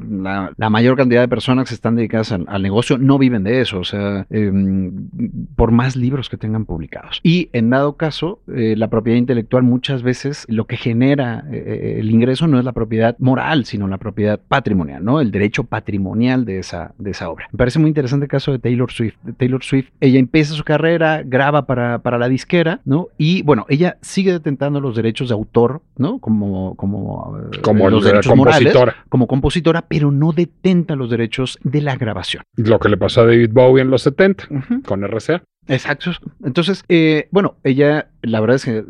la, 0.58 0.70
mayor 0.70 0.98
cantidad 0.98 1.22
de 1.22 1.28
personas 1.28 1.68
que 1.68 1.74
están 1.74 1.96
dedicadas 1.96 2.32
al, 2.32 2.62
negocio 2.62 2.98
no 2.98 3.18
viven 3.18 3.44
de 3.44 3.62
eso, 3.62 3.80
o 3.80 3.84
sea, 3.84 4.26
em, 4.30 5.10
por 5.56 5.72
más 5.72 5.96
libros 5.96 6.30
que 6.30 6.38
tengan 6.38 6.66
publicados. 6.66 7.20
Y 7.24 7.50
en 7.54 7.70
dado 7.70 7.98
caso, 7.98 8.42
eh, 8.54 8.76
la 8.78 8.90
propiedad 8.90 9.18
intelectual 9.18 9.64
muchas 9.64 10.04
veces 10.04 10.46
lo 10.50 10.66
que 10.66 10.78
genera 10.78 11.46
eh, 11.52 11.98
el 12.00 12.10
ingreso 12.10 12.48
no 12.48 12.60
es 12.60 12.66
la 12.66 12.74
propiedad 12.74 13.16
moral, 13.20 13.66
sino 13.66 13.88
la 13.88 13.98
propiedad 13.98 14.40
patrimonial, 14.48 15.04
¿no? 15.04 15.22
El 15.22 15.32
derecho 15.32 15.64
patrimonial 15.64 16.46
de 16.46 16.60
esa, 16.60 16.94
de 16.98 17.12
esa 17.12 17.30
obra. 17.30 17.48
Me 17.52 17.58
parece 17.58 17.80
muy 17.80 17.90
interesante 17.90 18.26
el 18.26 18.30
caso 18.30 18.52
de 18.52 18.60
Taylor 18.60 18.92
Swift. 18.92 19.16
Taylor 19.38 19.64
Swift, 19.64 19.90
ella 20.00 20.20
empieza 20.20 20.54
su 20.54 20.64
carrera, 20.64 21.24
graba 21.24 21.66
para, 21.66 22.00
para 22.00 22.18
la 22.18 22.28
disquera, 22.28 22.82
¿no? 22.86 23.08
Y 23.18 23.44
bueno, 23.44 23.66
ella 23.70 23.98
sigue 24.02 24.32
detentando 24.32 24.82
los 24.82 24.96
derechos 24.96 25.30
de 25.30 25.36
autor 25.36 25.57
¿no? 25.98 26.20
Como, 26.20 26.76
como, 26.76 27.38
eh, 27.38 27.62
como 27.62 27.90
los 27.90 28.04
derechos 28.04 28.32
compositora. 28.32 28.96
como 29.10 29.28
compositora, 29.28 29.82
pero 29.88 30.12
no 30.12 30.32
detenta 30.32 30.96
los 30.96 31.10
derechos 31.10 31.58
de 31.64 31.82
la 31.82 31.96
grabación. 31.96 32.44
Lo 32.56 32.80
que 32.80 32.90
le 32.90 32.98
pasó 32.98 33.22
a 33.22 33.26
David 33.26 33.52
Bowie 33.52 33.82
en 33.82 33.90
los 33.90 34.04
70 34.04 34.48
con 34.86 35.04
RCA. 35.04 35.44
Exacto. 35.68 36.12
Entonces, 36.46 36.86
eh, 36.88 37.28
bueno, 37.32 37.56
ella, 37.64 38.08
la 38.22 38.40
verdad 38.40 38.56
es 38.56 38.66
que 38.66 38.84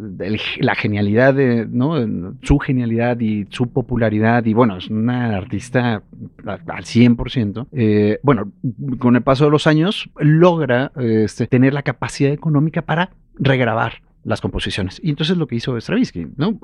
la 0.60 0.76
genialidad 0.76 1.34
de, 1.34 1.66
¿no? 1.68 1.96
Su 2.44 2.60
genialidad 2.60 3.20
y 3.20 3.48
su 3.50 3.72
popularidad, 3.72 4.46
y 4.46 4.54
bueno, 4.54 4.78
es 4.78 4.88
una 4.90 5.36
artista 5.36 6.04
al 6.46 6.84
100%. 6.84 7.68
Eh, 7.72 8.20
bueno, 8.22 8.52
con 9.00 9.16
el 9.16 9.24
paso 9.24 9.46
de 9.46 9.52
los 9.52 9.66
años, 9.66 10.10
logra 10.20 10.92
este, 10.98 11.48
tener 11.48 11.74
la 11.74 11.82
capacidad 11.82 12.32
económica 12.32 12.84
para 12.84 13.10
regrabar 13.40 14.02
las 14.28 14.42
composiciones. 14.42 15.00
Y 15.02 15.10
entonces 15.10 15.38
lo 15.38 15.48
que 15.48 15.56
hizo 15.56 15.80
Stravinsky, 15.80 16.28
¿no? 16.36 16.60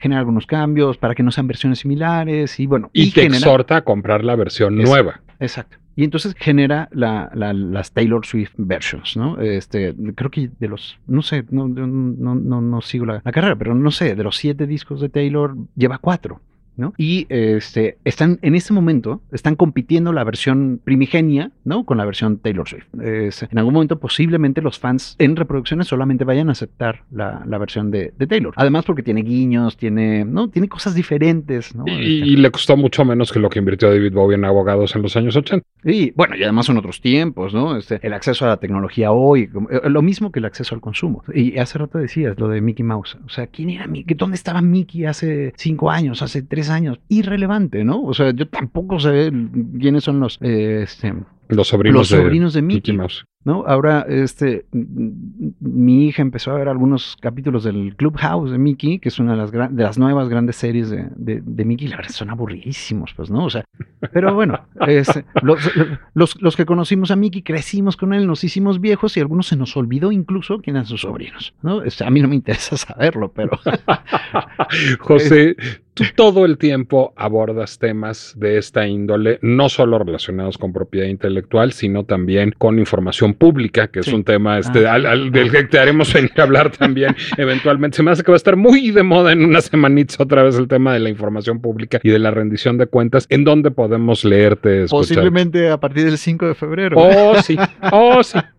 Genera 0.00 0.20
algunos 0.20 0.46
cambios 0.46 0.98
para 0.98 1.14
que 1.14 1.22
no 1.22 1.30
sean 1.30 1.46
versiones 1.46 1.78
similares 1.78 2.60
y 2.60 2.66
bueno. 2.66 2.90
Y, 2.92 3.10
te 3.10 3.24
exhorta 3.24 3.78
a 3.78 3.80
comprar 3.82 4.22
la 4.22 4.36
versión 4.36 4.76
nueva. 4.76 5.22
Exacto. 5.40 5.78
Y 5.96 6.04
entonces 6.04 6.34
genera 6.38 6.90
la, 6.92 7.30
las 7.32 7.92
Taylor 7.92 8.26
Swift 8.26 8.52
versions, 8.58 9.16
¿no? 9.16 9.40
Este, 9.40 9.94
creo 10.14 10.30
que 10.30 10.50
de 10.60 10.68
los, 10.68 10.98
no 11.06 11.22
sé, 11.22 11.42
no, 11.48 11.66
no, 11.68 11.86
no, 11.86 12.60
no 12.60 12.80
sigo 12.82 13.06
la, 13.06 13.22
la, 13.24 13.32
carrera, 13.32 13.56
pero 13.56 13.74
no 13.74 13.90
sé, 13.90 14.14
de 14.14 14.22
los 14.22 14.36
siete 14.36 14.66
discos 14.66 15.00
de 15.00 15.08
Taylor 15.08 15.56
lleva 15.74 15.96
cuatro. 15.96 16.42
¿No? 16.76 16.94
Y 16.96 17.26
este, 17.28 17.98
están 18.04 18.38
en 18.42 18.54
este 18.54 18.72
momento, 18.72 19.20
están 19.32 19.56
compitiendo 19.56 20.12
la 20.12 20.24
versión 20.24 20.80
primigenia, 20.82 21.50
¿no? 21.64 21.84
Con 21.84 21.98
la 21.98 22.04
versión 22.04 22.38
Taylor 22.38 22.68
Swift. 22.68 22.86
en 22.94 23.58
algún 23.58 23.74
momento 23.74 23.98
posiblemente 23.98 24.62
los 24.62 24.78
fans 24.78 25.16
en 25.18 25.36
reproducciones 25.36 25.88
solamente 25.88 26.24
vayan 26.24 26.48
a 26.48 26.52
aceptar 26.52 27.02
la, 27.10 27.42
versión 27.58 27.90
de, 27.90 28.12
Taylor. 28.28 28.52
Además 28.56 28.84
porque 28.84 29.02
tiene 29.02 29.22
guiños, 29.22 29.76
tiene, 29.76 30.24
¿no? 30.24 30.48
Tiene 30.48 30.68
cosas 30.68 30.94
diferentes, 30.94 31.74
¿no? 31.74 31.84
Y, 31.86 32.22
este, 32.22 32.42
le 32.42 32.50
costó 32.50 32.76
mucho 32.76 33.04
menos 33.04 33.32
que 33.32 33.38
lo 33.38 33.48
que 33.48 33.58
invirtió 33.58 33.88
David 33.88 34.12
Bowie 34.12 34.36
en 34.36 34.44
abogados 34.44 34.94
en 34.96 35.02
los 35.02 35.16
años 35.16 35.36
80. 35.36 35.66
Y 35.84 36.10
bueno, 36.12 36.36
y 36.36 36.42
además 36.42 36.66
son 36.66 36.76
otros 36.78 37.00
tiempos, 37.00 37.54
¿no? 37.54 37.76
Este, 37.76 37.98
el 38.02 38.12
acceso 38.12 38.44
a 38.44 38.48
la 38.48 38.56
tecnología 38.58 39.12
hoy, 39.12 39.50
eh, 39.70 39.88
lo 39.88 40.02
mismo 40.02 40.32
que 40.32 40.40
el 40.40 40.44
acceso 40.44 40.74
al 40.74 40.80
consumo. 40.80 41.22
Y 41.32 41.58
hace 41.58 41.78
rato 41.78 41.98
decías 41.98 42.38
lo 42.38 42.48
de 42.48 42.60
Mickey 42.60 42.84
Mouse. 42.84 43.16
O 43.24 43.28
sea, 43.28 43.46
¿quién 43.46 43.70
era 43.70 43.86
Mickey? 43.86 44.16
¿Dónde 44.16 44.36
estaba 44.36 44.60
Mickey 44.60 45.04
hace 45.04 45.52
cinco 45.56 45.90
años, 45.90 46.22
hace 46.22 46.42
tres 46.42 46.65
años, 46.70 47.00
irrelevante, 47.08 47.84
¿no? 47.84 48.02
O 48.02 48.14
sea, 48.14 48.30
yo 48.30 48.48
tampoco 48.48 48.98
sé 48.98 49.32
quiénes 49.78 50.04
son 50.04 50.20
los, 50.20 50.38
eh, 50.42 50.82
este, 50.82 51.14
los 51.48 51.68
sobrinos, 51.68 52.08
sobrinos 52.08 52.54
de, 52.54 52.62
Mickey. 52.62 52.98
¿no? 53.44 53.64
Ahora, 53.66 54.04
este, 54.08 54.66
mi 54.72 56.06
hija 56.06 56.20
empezó 56.20 56.50
a 56.50 56.54
ver 56.54 56.68
algunos 56.68 57.16
capítulos 57.20 57.62
del 57.62 57.94
Clubhouse 57.94 58.50
de 58.50 58.58
Mickey, 58.58 58.98
que 58.98 59.08
es 59.08 59.20
una 59.20 59.32
de 59.32 59.38
las, 59.38 59.52
de 59.52 59.82
las 59.84 59.98
nuevas 59.98 60.28
grandes 60.28 60.56
series 60.56 60.90
de, 60.90 61.08
de, 61.16 61.64
Mickey. 61.64 61.86
La 61.86 61.96
verdad, 61.96 62.10
son 62.10 62.30
aburridísimos, 62.30 63.14
pues, 63.14 63.30
¿no? 63.30 63.44
O 63.44 63.50
sea, 63.50 63.64
pero 64.12 64.34
bueno, 64.34 64.66
los, 65.42 66.42
los, 66.42 66.56
que 66.56 66.66
conocimos 66.66 67.12
a 67.12 67.16
Mickey, 67.16 67.42
crecimos 67.42 67.96
con 67.96 68.14
él, 68.14 68.26
nos 68.26 68.42
hicimos 68.42 68.80
viejos 68.80 69.16
y 69.16 69.20
algunos 69.20 69.46
se 69.46 69.56
nos 69.56 69.76
olvidó 69.76 70.10
incluso 70.10 70.58
quién 70.58 70.74
eran 70.76 70.86
sus 70.86 71.02
sobrinos, 71.02 71.54
¿no? 71.62 71.82
a 71.82 72.10
mí 72.10 72.20
no 72.20 72.28
me 72.28 72.34
interesa 72.34 72.76
saberlo, 72.76 73.30
pero... 73.32 73.58
José, 74.98 75.54
tú 75.94 76.04
todo 76.14 76.44
el 76.44 76.58
tiempo 76.58 77.12
abordas 77.16 77.78
temas 77.78 78.34
de 78.36 78.58
esta 78.58 78.86
índole, 78.86 79.38
no 79.42 79.68
solo 79.68 79.98
relacionados 79.98 80.58
con 80.58 80.72
propiedad 80.72 81.06
intelectual, 81.06 81.35
sino 81.70 82.04
también 82.04 82.54
con 82.56 82.78
información 82.78 83.34
pública, 83.34 83.88
que 83.88 84.00
es 84.00 84.08
un 84.08 84.24
tema 84.24 84.58
este, 84.58 84.86
ah. 84.86 84.98
del 84.98 85.50
que 85.50 85.64
te 85.64 85.78
haremos 85.78 86.12
venir 86.12 86.32
a 86.36 86.42
hablar 86.42 86.70
también 86.70 87.16
eventualmente. 87.36 87.96
Se 87.96 88.02
me 88.02 88.10
hace 88.10 88.22
que 88.22 88.30
va 88.30 88.36
a 88.36 88.36
estar 88.36 88.56
muy 88.56 88.90
de 88.90 89.02
moda 89.02 89.32
en 89.32 89.44
unas 89.44 89.64
semanitas 89.64 90.18
otra 90.20 90.42
vez 90.42 90.56
el 90.56 90.68
tema 90.68 90.92
de 90.92 91.00
la 91.00 91.08
información 91.08 91.60
pública 91.60 92.00
y 92.02 92.10
de 92.10 92.18
la 92.18 92.30
rendición 92.30 92.78
de 92.78 92.86
cuentas. 92.86 93.26
¿En 93.30 93.44
dónde 93.44 93.70
podemos 93.70 94.24
leerte? 94.24 94.86
Posiblemente 94.88 95.70
a 95.70 95.78
partir 95.78 96.04
del 96.04 96.18
5 96.18 96.46
de 96.46 96.54
febrero. 96.54 96.96
Oh, 96.98 97.34
sí. 97.42 97.56
Oh, 97.92 98.22
sí. 98.22 98.38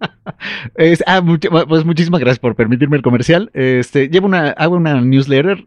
ah, 1.05 1.23
pues 1.67 1.85
muchísimas 1.85 2.19
gracias 2.19 2.39
por 2.39 2.55
permitirme 2.55 2.97
el 2.97 3.03
comercial. 3.03 3.49
Este, 3.53 4.09
llevo 4.09 4.27
una, 4.27 4.49
hago 4.49 4.75
una 4.75 5.01
newsletter 5.01 5.65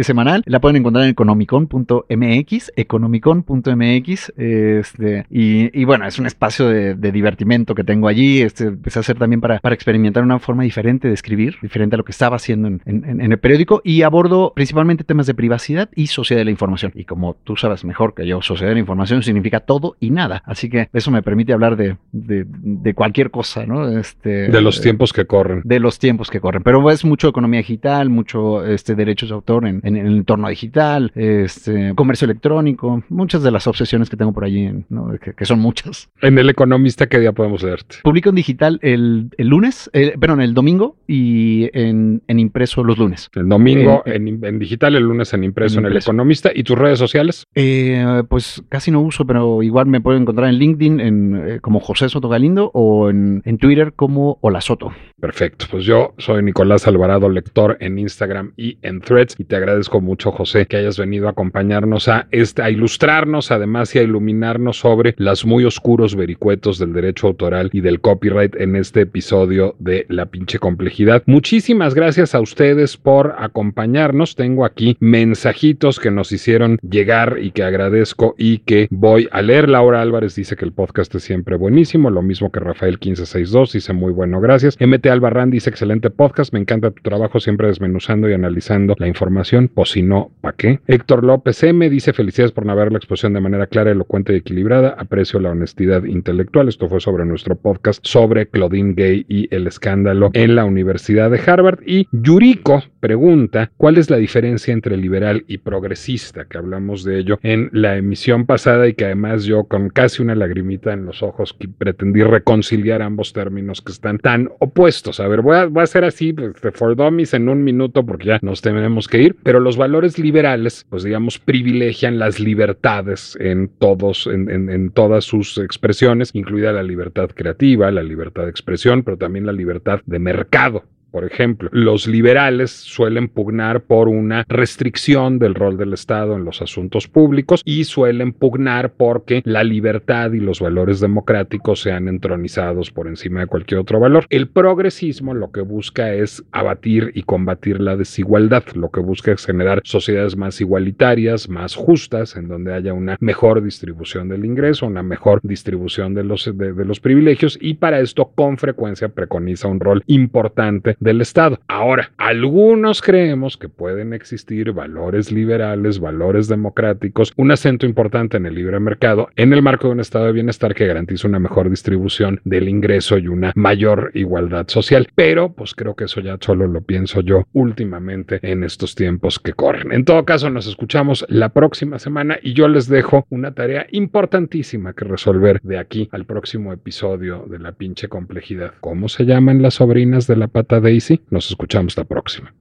semanal. 0.00 0.42
La 0.46 0.60
pueden 0.60 0.76
encontrar 0.76 1.04
en 1.04 1.10
economicon.mx, 1.10 2.72
economicon.mx. 2.76 4.32
Este, 4.36 5.26
y, 5.30 5.84
bueno, 5.84 6.06
es 6.06 6.18
un 6.18 6.26
espacio 6.26 6.68
de, 6.68 7.12
divertimento 7.12 7.74
que 7.74 7.84
tengo 7.84 8.08
allí. 8.08 8.40
Este, 8.40 8.64
empecé 8.64 8.98
a 8.98 9.00
hacer 9.00 9.18
también 9.18 9.40
para, 9.40 9.58
para 9.58 9.74
experimentar 9.74 10.22
una 10.22 10.38
forma 10.38 10.62
diferente 10.62 11.08
de 11.08 11.14
escribir, 11.14 11.56
diferente 11.62 11.96
a 11.96 11.98
lo 11.98 12.04
que 12.04 12.12
estaba 12.12 12.36
haciendo 12.36 12.68
en, 12.68 13.20
el 13.20 13.38
periódico. 13.38 13.80
Y 13.84 14.02
abordo 14.02 14.52
principalmente 14.54 15.04
temas 15.04 15.26
de 15.26 15.34
privacidad 15.34 15.90
y 15.94 16.06
sociedad 16.08 16.40
de 16.40 16.46
la 16.46 16.50
información. 16.50 16.92
Y 16.94 17.04
como 17.04 17.34
tú 17.34 17.56
sabes 17.56 17.84
mejor 17.84 18.14
que 18.14 18.26
yo, 18.26 18.42
sociedad 18.42 18.70
de 18.70 18.74
la 18.74 18.80
información 18.80 19.22
significa 19.22 19.60
todo 19.60 19.96
y 20.00 20.10
nada. 20.10 20.42
Así 20.46 20.68
que 20.68 20.88
eso 20.92 21.10
me 21.10 21.22
permite 21.22 21.52
hablar 21.52 21.76
de, 21.76 21.96
de, 22.12 22.44
de 22.46 22.94
cualquier 22.94 23.30
cosa, 23.30 23.66
¿no? 23.66 23.88
De 24.22 24.60
los 24.60 24.80
tiempos 24.80 25.12
que 25.12 25.24
corren. 25.24 25.62
De 25.64 25.80
los 25.80 25.98
tiempos 25.98 26.30
que 26.30 26.40
corren. 26.40 26.62
Pero 26.62 26.90
es 26.90 27.04
mucho 27.04 27.28
economía 27.28 27.60
digital, 27.60 28.10
mucho 28.10 28.64
este, 28.64 28.94
derechos 28.94 29.30
de 29.30 29.34
autor 29.34 29.66
en, 29.66 29.80
en, 29.84 29.96
el 29.96 30.18
entorno 30.18 30.48
digital, 30.48 31.12
este, 31.14 31.94
comercio 31.94 32.26
electrónico, 32.26 33.02
muchas 33.08 33.42
de 33.42 33.50
las 33.50 33.66
obsesiones 33.66 34.10
que 34.10 34.16
tengo 34.16 34.32
por 34.32 34.44
allí, 34.44 34.70
¿no? 34.88 35.12
que, 35.18 35.34
que, 35.34 35.44
son 35.44 35.58
muchas. 35.58 36.10
En 36.20 36.38
El 36.38 36.50
Economista, 36.50 37.06
¿qué 37.06 37.18
día 37.18 37.32
podemos 37.32 37.62
leerte? 37.62 37.96
Publico 38.02 38.30
en 38.30 38.34
digital 38.34 38.78
el, 38.82 39.30
el 39.36 39.48
lunes, 39.48 39.90
eh, 39.92 40.14
perdón, 40.18 40.40
el 40.40 40.54
domingo 40.54 40.96
y 41.06 41.70
en, 41.72 42.22
en, 42.26 42.38
impreso 42.38 42.84
los 42.84 42.98
lunes. 42.98 43.30
El 43.34 43.48
domingo 43.48 44.02
en, 44.06 44.44
en, 44.44 44.58
digital, 44.58 44.94
el 44.94 45.04
lunes 45.04 45.32
en 45.34 45.44
impreso 45.44 45.80
en, 45.80 45.86
El 45.86 45.96
Economista. 45.96 46.50
¿Y 46.54 46.62
tus 46.64 46.78
redes 46.78 46.98
sociales? 46.98 47.46
Eh, 47.54 48.22
pues 48.28 48.62
casi 48.68 48.90
no 48.90 49.00
uso, 49.00 49.26
pero 49.26 49.62
igual 49.62 49.86
me 49.86 50.00
pueden 50.00 50.22
encontrar 50.22 50.48
en 50.48 50.56
LinkedIn 50.56 51.00
en, 51.00 51.42
eh, 51.48 51.60
como 51.60 51.80
José 51.80 52.08
Soto 52.08 52.28
Galindo 52.28 52.70
o 52.74 53.10
en, 53.10 53.42
en 53.44 53.58
Twitter 53.58 53.91
como 53.94 54.38
Hola 54.40 54.60
Soto. 54.60 54.92
Perfecto, 55.20 55.66
pues 55.70 55.84
yo 55.84 56.14
soy 56.18 56.42
Nicolás 56.42 56.88
Alvarado, 56.88 57.28
lector 57.28 57.76
en 57.78 57.96
Instagram 57.98 58.54
y 58.56 58.78
en 58.82 59.00
Threads 59.00 59.36
y 59.38 59.44
te 59.44 59.54
agradezco 59.54 60.00
mucho, 60.00 60.32
José, 60.32 60.66
que 60.66 60.76
hayas 60.76 60.98
venido 60.98 61.28
a 61.28 61.30
acompañarnos 61.30 62.08
a, 62.08 62.26
este, 62.32 62.62
a 62.62 62.70
ilustrarnos, 62.70 63.52
además 63.52 63.94
y 63.94 64.00
a 64.00 64.02
iluminarnos 64.02 64.78
sobre 64.78 65.14
las 65.18 65.44
muy 65.44 65.64
oscuros 65.64 66.16
vericuetos 66.16 66.78
del 66.78 66.92
derecho 66.92 67.28
autoral 67.28 67.70
y 67.72 67.82
del 67.82 68.00
copyright 68.00 68.56
en 68.56 68.74
este 68.74 69.02
episodio 69.02 69.76
de 69.78 70.06
La 70.08 70.26
pinche 70.26 70.58
complejidad. 70.58 71.22
Muchísimas 71.26 71.94
gracias 71.94 72.34
a 72.34 72.40
ustedes 72.40 72.96
por 72.96 73.36
acompañarnos. 73.38 74.34
Tengo 74.34 74.64
aquí 74.64 74.96
mensajitos 74.98 76.00
que 76.00 76.10
nos 76.10 76.32
hicieron 76.32 76.78
llegar 76.78 77.38
y 77.40 77.52
que 77.52 77.62
agradezco 77.62 78.34
y 78.36 78.58
que 78.58 78.88
voy 78.90 79.28
a 79.30 79.42
leer. 79.42 79.68
Laura 79.68 80.02
Álvarez 80.02 80.34
dice 80.34 80.56
que 80.56 80.64
el 80.64 80.72
podcast 80.72 81.14
es 81.14 81.22
siempre 81.22 81.56
buenísimo, 81.56 82.10
lo 82.10 82.22
mismo 82.22 82.50
que 82.50 82.60
Rafael 82.60 82.94
1562 82.94 83.74
dice 83.82 83.92
muy 83.94 84.12
bueno, 84.12 84.40
gracias. 84.40 84.76
MT 84.78 85.06
Albarrán 85.08 85.50
dice 85.50 85.68
excelente 85.68 86.08
podcast, 86.08 86.52
me 86.52 86.60
encanta 86.60 86.92
tu 86.92 87.02
trabajo 87.02 87.40
siempre 87.40 87.66
desmenuzando 87.66 88.30
y 88.30 88.32
analizando 88.32 88.94
la 88.96 89.08
información, 89.08 89.66
pues 89.66 89.90
si 89.90 90.02
no, 90.02 90.30
¿para 90.40 90.56
qué? 90.56 90.78
Héctor 90.86 91.24
López 91.24 91.60
M 91.64 91.90
dice 91.90 92.12
felicidades 92.12 92.52
por 92.52 92.64
navegar 92.64 92.92
la 92.92 92.98
exposición 92.98 93.32
de 93.32 93.40
manera 93.40 93.66
clara, 93.66 93.90
elocuente 93.90 94.34
y 94.34 94.36
equilibrada, 94.36 94.90
aprecio 94.90 95.40
la 95.40 95.50
honestidad 95.50 96.04
intelectual, 96.04 96.68
esto 96.68 96.88
fue 96.88 97.00
sobre 97.00 97.24
nuestro 97.24 97.56
podcast 97.56 98.06
sobre 98.06 98.46
Claudine 98.46 98.94
Gay 98.94 99.26
y 99.28 99.52
el 99.52 99.66
escándalo 99.66 100.30
en 100.32 100.54
la 100.54 100.64
Universidad 100.64 101.28
de 101.32 101.40
Harvard 101.44 101.80
y 101.84 102.06
Yuriko 102.12 102.84
pregunta 103.00 103.72
cuál 103.76 103.98
es 103.98 104.10
la 104.10 104.18
diferencia 104.18 104.72
entre 104.72 104.96
liberal 104.96 105.44
y 105.48 105.58
progresista, 105.58 106.44
que 106.44 106.56
hablamos 106.56 107.02
de 107.02 107.18
ello 107.18 107.40
en 107.42 107.68
la 107.72 107.96
emisión 107.96 108.46
pasada 108.46 108.86
y 108.86 108.94
que 108.94 109.06
además 109.06 109.42
yo 109.42 109.64
con 109.64 109.88
casi 109.88 110.22
una 110.22 110.36
lagrimita 110.36 110.92
en 110.92 111.04
los 111.04 111.24
ojos 111.24 111.56
pretendí 111.78 112.22
reconciliar 112.22 113.02
ambos 113.02 113.32
términos 113.32 113.71
que 113.80 113.92
están 113.92 114.18
tan 114.18 114.50
opuestos. 114.58 115.20
A 115.20 115.28
ver, 115.28 115.42
voy 115.42 115.56
a, 115.56 115.62
a 115.62 115.82
hacer 115.82 116.04
así, 116.04 116.32
pues, 116.32 116.54
for 116.74 116.96
dummies 116.96 117.34
en 117.34 117.48
un 117.48 117.64
minuto 117.64 118.04
porque 118.04 118.26
ya 118.26 118.38
nos 118.42 118.60
tenemos 118.60 119.08
que 119.08 119.22
ir, 119.22 119.36
pero 119.42 119.60
los 119.60 119.76
valores 119.76 120.18
liberales, 120.18 120.86
pues 120.88 121.02
digamos, 121.02 121.38
privilegian 121.38 122.18
las 122.18 122.40
libertades 122.40 123.36
en 123.40 123.68
todos, 123.68 124.26
en, 124.26 124.50
en 124.50 124.90
todas 124.90 125.24
sus 125.24 125.58
expresiones, 125.58 126.30
incluida 126.34 126.72
la 126.72 126.82
libertad 126.82 127.30
creativa, 127.34 127.90
la 127.90 128.02
libertad 128.02 128.44
de 128.44 128.50
expresión, 128.50 129.02
pero 129.02 129.16
también 129.16 129.46
la 129.46 129.52
libertad 129.52 130.00
de 130.06 130.18
mercado. 130.18 130.84
Por 131.12 131.26
ejemplo, 131.26 131.68
los 131.72 132.08
liberales 132.08 132.70
suelen 132.70 133.28
pugnar 133.28 133.82
por 133.82 134.08
una 134.08 134.46
restricción 134.48 135.38
del 135.38 135.54
rol 135.54 135.76
del 135.76 135.92
Estado 135.92 136.36
en 136.36 136.46
los 136.46 136.62
asuntos 136.62 137.06
públicos 137.06 137.60
y 137.66 137.84
suelen 137.84 138.32
pugnar 138.32 138.94
porque 138.94 139.42
la 139.44 139.62
libertad 139.62 140.32
y 140.32 140.40
los 140.40 140.60
valores 140.60 141.00
democráticos 141.00 141.82
sean 141.82 142.08
entronizados 142.08 142.90
por 142.90 143.08
encima 143.08 143.40
de 143.40 143.46
cualquier 143.46 143.80
otro 143.80 144.00
valor. 144.00 144.24
El 144.30 144.48
progresismo 144.48 145.34
lo 145.34 145.52
que 145.52 145.60
busca 145.60 146.14
es 146.14 146.42
abatir 146.50 147.12
y 147.14 147.24
combatir 147.24 147.82
la 147.82 147.94
desigualdad, 147.94 148.64
lo 148.74 148.90
que 148.90 149.00
busca 149.00 149.32
es 149.32 149.44
generar 149.44 149.82
sociedades 149.84 150.34
más 150.34 150.62
igualitarias, 150.62 151.46
más 151.46 151.74
justas, 151.74 152.36
en 152.36 152.48
donde 152.48 152.72
haya 152.72 152.94
una 152.94 153.18
mejor 153.20 153.62
distribución 153.62 154.30
del 154.30 154.46
ingreso, 154.46 154.86
una 154.86 155.02
mejor 155.02 155.40
distribución 155.42 156.14
de 156.14 156.24
los, 156.24 156.50
de, 156.56 156.84
los 156.86 157.00
privilegios 157.00 157.58
y 157.60 157.74
para 157.74 158.00
esto 158.00 158.30
con 158.34 158.56
frecuencia 158.56 159.10
preconiza 159.10 159.68
un 159.68 159.78
rol 159.78 160.02
importante 160.06 160.96
del 161.02 161.20
Estado. 161.20 161.60
Ahora, 161.68 162.12
algunos 162.16 163.02
creemos 163.02 163.56
que 163.56 163.68
pueden 163.68 164.12
existir 164.12 164.72
valores 164.72 165.32
liberales, 165.32 165.98
valores 165.98 166.48
democráticos, 166.48 167.32
un 167.36 167.50
acento 167.50 167.86
importante 167.86 168.36
en 168.36 168.46
el 168.46 168.54
libre 168.54 168.78
mercado 168.80 169.28
en 169.36 169.52
el 169.52 169.62
marco 169.62 169.88
de 169.88 169.94
un 169.94 170.00
estado 170.00 170.26
de 170.26 170.32
bienestar 170.32 170.74
que 170.74 170.86
garantiza 170.86 171.28
una 171.28 171.38
mejor 171.38 171.68
distribución 171.68 172.40
del 172.44 172.68
ingreso 172.68 173.18
y 173.18 173.28
una 173.28 173.52
mayor 173.54 174.10
igualdad 174.14 174.68
social. 174.68 175.08
Pero, 175.14 175.52
pues 175.52 175.74
creo 175.74 175.94
que 175.94 176.04
eso 176.04 176.20
ya 176.20 176.38
solo 176.40 176.66
lo 176.66 176.82
pienso 176.82 177.20
yo 177.20 177.46
últimamente 177.52 178.38
en 178.42 178.64
estos 178.64 178.94
tiempos 178.94 179.38
que 179.38 179.52
corren. 179.52 179.92
En 179.92 180.04
todo 180.04 180.24
caso, 180.24 180.50
nos 180.50 180.66
escuchamos 180.66 181.24
la 181.28 181.48
próxima 181.48 181.98
semana 181.98 182.38
y 182.42 182.52
yo 182.52 182.68
les 182.68 182.88
dejo 182.88 183.26
una 183.30 183.54
tarea 183.54 183.86
importantísima 183.90 184.92
que 184.92 185.04
resolver 185.04 185.60
de 185.62 185.78
aquí 185.78 186.08
al 186.12 186.24
próximo 186.24 186.72
episodio 186.72 187.44
de 187.48 187.58
la 187.58 187.72
pinche 187.72 188.08
complejidad. 188.08 188.74
¿Cómo 188.80 189.08
se 189.08 189.24
llaman 189.24 189.62
las 189.62 189.74
sobrinas 189.74 190.26
de 190.26 190.36
la 190.36 190.48
pata 190.48 190.80
de 190.80 190.91
Daisy. 190.92 191.20
Nos 191.30 191.50
escuchamos 191.50 191.96
la 191.96 192.04
próxima. 192.04 192.52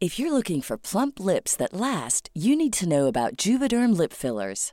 If 0.00 0.18
you're 0.18 0.32
looking 0.32 0.62
for 0.62 0.76
plump 0.76 1.20
lips 1.20 1.54
that 1.56 1.72
last, 1.72 2.28
you 2.34 2.56
need 2.56 2.72
to 2.72 2.88
know 2.88 3.06
about 3.06 3.36
Juvederm 3.36 3.96
lip 3.96 4.12
fillers. 4.12 4.72